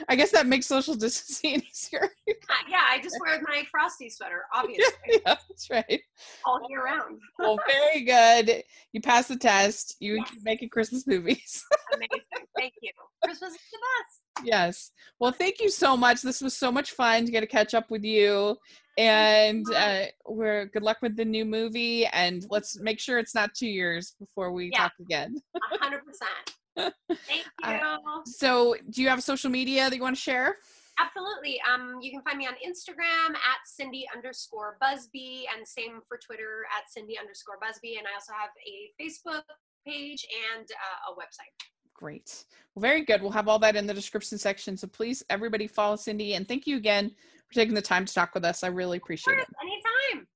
I 0.07 0.15
guess 0.15 0.31
that 0.31 0.47
makes 0.47 0.65
social 0.65 0.95
distancing 0.97 1.63
easier. 1.69 2.09
uh, 2.29 2.53
yeah, 2.69 2.83
I 2.89 3.01
just 3.01 3.17
wear 3.19 3.41
my 3.47 3.63
frosty 3.69 4.09
sweater, 4.09 4.43
obviously. 4.53 4.93
yeah, 5.07 5.19
that's 5.25 5.69
right. 5.69 6.01
All 6.45 6.59
year 6.69 6.83
round. 6.83 7.19
well, 7.39 7.57
very 7.67 8.03
good. 8.03 8.63
You 8.93 9.01
passed 9.01 9.29
the 9.29 9.37
test. 9.37 9.95
You 9.99 10.17
yes. 10.17 10.29
keep 10.31 10.43
making 10.43 10.69
Christmas 10.69 11.07
movies. 11.07 11.63
Amazing. 11.93 12.47
Thank 12.57 12.73
you. 12.81 12.91
Christmas 13.23 13.51
is 13.51 13.59
the 13.71 13.77
best. 13.77 14.47
Yes. 14.47 14.91
Well, 15.19 15.31
thank 15.31 15.59
you 15.59 15.69
so 15.69 15.95
much. 15.95 16.21
This 16.21 16.41
was 16.41 16.57
so 16.57 16.71
much 16.71 16.91
fun 16.91 17.25
to 17.25 17.31
get 17.31 17.41
to 17.41 17.47
catch 17.47 17.73
up 17.73 17.89
with 17.89 18.03
you. 18.03 18.57
And 18.97 19.65
uh, 19.73 20.05
we're 20.27 20.65
good 20.67 20.83
luck 20.83 20.97
with 21.01 21.15
the 21.15 21.25
new 21.25 21.45
movie. 21.45 22.05
And 22.07 22.45
let's 22.49 22.79
make 22.79 22.99
sure 22.99 23.19
it's 23.19 23.35
not 23.35 23.53
two 23.53 23.67
years 23.67 24.15
before 24.19 24.51
we 24.51 24.69
yeah. 24.71 24.79
talk 24.79 24.93
again. 24.99 25.35
hundred 25.79 26.05
percent. 26.05 26.57
Thank 26.75 26.93
you. 27.09 27.45
Uh, 27.63 27.97
so, 28.25 28.75
do 28.89 29.01
you 29.01 29.09
have 29.09 29.23
social 29.23 29.49
media 29.49 29.89
that 29.89 29.95
you 29.95 30.01
want 30.01 30.15
to 30.15 30.21
share? 30.21 30.57
Absolutely. 30.99 31.59
Um, 31.71 31.99
you 32.01 32.11
can 32.11 32.21
find 32.21 32.37
me 32.37 32.47
on 32.47 32.53
Instagram 32.53 33.31
at 33.33 33.59
Cindy 33.65 34.05
underscore 34.13 34.77
Busby, 34.81 35.47
and 35.55 35.67
same 35.67 36.01
for 36.07 36.17
Twitter 36.17 36.65
at 36.77 36.91
Cindy 36.91 37.17
underscore 37.17 37.57
Busby. 37.61 37.97
And 37.97 38.07
I 38.07 38.13
also 38.13 38.33
have 38.33 38.51
a 38.65 39.01
Facebook 39.01 39.43
page 39.85 40.25
and 40.53 40.67
uh, 40.69 41.11
a 41.11 41.15
website. 41.15 41.53
Great. 41.95 42.45
Well, 42.75 42.81
very 42.81 43.03
good. 43.03 43.21
We'll 43.21 43.31
have 43.31 43.47
all 43.47 43.59
that 43.59 43.75
in 43.75 43.87
the 43.87 43.93
description 43.93 44.37
section. 44.37 44.75
So 44.75 44.87
please, 44.87 45.23
everybody, 45.29 45.67
follow 45.67 45.95
Cindy. 45.95 46.33
And 46.35 46.47
thank 46.47 46.67
you 46.67 46.77
again 46.77 47.11
for 47.47 47.53
taking 47.53 47.75
the 47.75 47.81
time 47.81 48.05
to 48.05 48.13
talk 48.13 48.33
with 48.33 48.45
us. 48.45 48.63
I 48.63 48.67
really 48.67 48.97
appreciate 48.97 49.37
it. 49.37 49.47
Anytime. 49.61 50.27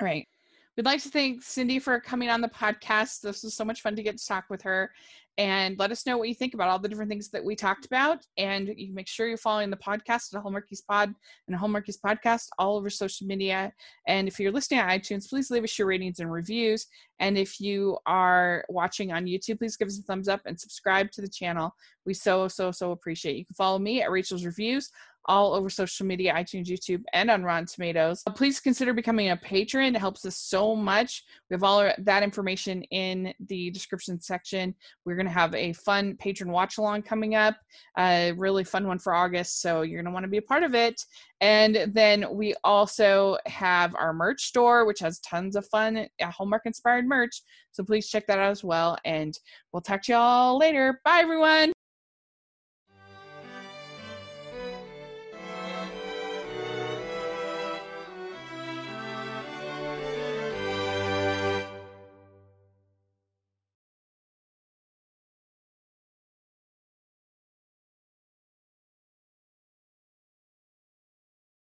All 0.00 0.06
right. 0.06 0.26
We'd 0.76 0.84
like 0.84 1.02
to 1.04 1.08
thank 1.08 1.42
Cindy 1.42 1.78
for 1.78 1.98
coming 1.98 2.28
on 2.28 2.42
the 2.42 2.48
podcast. 2.48 3.22
This 3.22 3.42
was 3.42 3.54
so 3.54 3.64
much 3.64 3.80
fun 3.80 3.96
to 3.96 4.02
get 4.02 4.18
to 4.18 4.26
talk 4.26 4.44
with 4.50 4.60
her 4.60 4.90
and 5.38 5.78
let 5.78 5.90
us 5.90 6.04
know 6.04 6.18
what 6.18 6.28
you 6.28 6.34
think 6.34 6.52
about 6.52 6.68
all 6.68 6.78
the 6.78 6.88
different 6.88 7.10
things 7.10 7.30
that 7.30 7.42
we 7.42 7.56
talked 7.56 7.86
about. 7.86 8.26
And 8.36 8.68
you 8.68 8.86
can 8.86 8.94
make 8.94 9.08
sure 9.08 9.26
you're 9.26 9.38
following 9.38 9.70
the 9.70 9.76
podcast 9.78 10.34
at 10.34 10.42
Hallmarkies 10.42 10.84
Pod 10.86 11.14
and 11.48 11.58
Hallmarkies 11.58 11.98
Podcast 11.98 12.48
all 12.58 12.76
over 12.76 12.90
social 12.90 13.26
media. 13.26 13.72
And 14.06 14.28
if 14.28 14.38
you're 14.38 14.52
listening 14.52 14.80
on 14.80 14.90
iTunes, 14.90 15.30
please 15.30 15.50
leave 15.50 15.64
us 15.64 15.78
your 15.78 15.88
ratings 15.88 16.20
and 16.20 16.30
reviews. 16.30 16.86
And 17.20 17.38
if 17.38 17.58
you 17.58 17.96
are 18.04 18.62
watching 18.68 19.12
on 19.12 19.24
YouTube, 19.24 19.58
please 19.58 19.78
give 19.78 19.88
us 19.88 19.98
a 19.98 20.02
thumbs 20.02 20.28
up 20.28 20.42
and 20.44 20.60
subscribe 20.60 21.10
to 21.12 21.22
the 21.22 21.28
channel. 21.28 21.74
We 22.04 22.12
so, 22.12 22.48
so, 22.48 22.70
so 22.70 22.92
appreciate. 22.92 23.36
You 23.36 23.46
can 23.46 23.54
follow 23.54 23.78
me 23.78 24.02
at 24.02 24.10
Rachel's 24.10 24.44
Reviews 24.44 24.90
all 25.26 25.54
over 25.54 25.68
social 25.68 26.06
media, 26.06 26.34
iTunes, 26.34 26.66
YouTube, 26.66 27.02
and 27.12 27.30
on 27.30 27.42
Rotten 27.42 27.66
Tomatoes. 27.66 28.22
Uh, 28.26 28.32
please 28.32 28.60
consider 28.60 28.92
becoming 28.92 29.30
a 29.30 29.36
patron. 29.36 29.94
It 29.94 29.98
helps 29.98 30.24
us 30.24 30.36
so 30.36 30.74
much. 30.74 31.24
We 31.50 31.54
have 31.54 31.62
all 31.62 31.90
that 31.98 32.22
information 32.22 32.82
in 32.84 33.34
the 33.48 33.70
description 33.70 34.20
section. 34.20 34.74
We're 35.04 35.16
going 35.16 35.26
to 35.26 35.32
have 35.32 35.54
a 35.54 35.72
fun 35.74 36.16
patron 36.16 36.50
watch 36.50 36.78
along 36.78 37.02
coming 37.02 37.34
up, 37.34 37.56
a 37.98 38.32
really 38.32 38.64
fun 38.64 38.86
one 38.86 38.98
for 38.98 39.14
August. 39.14 39.60
So 39.60 39.82
you're 39.82 40.02
going 40.02 40.10
to 40.10 40.14
want 40.14 40.24
to 40.24 40.30
be 40.30 40.38
a 40.38 40.42
part 40.42 40.62
of 40.62 40.74
it. 40.74 41.00
And 41.40 41.92
then 41.92 42.26
we 42.30 42.54
also 42.64 43.36
have 43.46 43.94
our 43.94 44.12
merch 44.12 44.44
store, 44.44 44.86
which 44.86 45.00
has 45.00 45.18
tons 45.20 45.56
of 45.56 45.66
fun 45.66 46.06
uh, 46.20 46.30
Hallmark 46.30 46.62
inspired 46.64 47.06
merch. 47.06 47.42
So 47.72 47.84
please 47.84 48.08
check 48.08 48.26
that 48.26 48.38
out 48.38 48.50
as 48.50 48.64
well. 48.64 48.96
And 49.04 49.38
we'll 49.72 49.82
talk 49.82 50.02
to 50.02 50.12
y'all 50.12 50.58
later. 50.58 51.00
Bye, 51.04 51.20
everyone. 51.20 51.75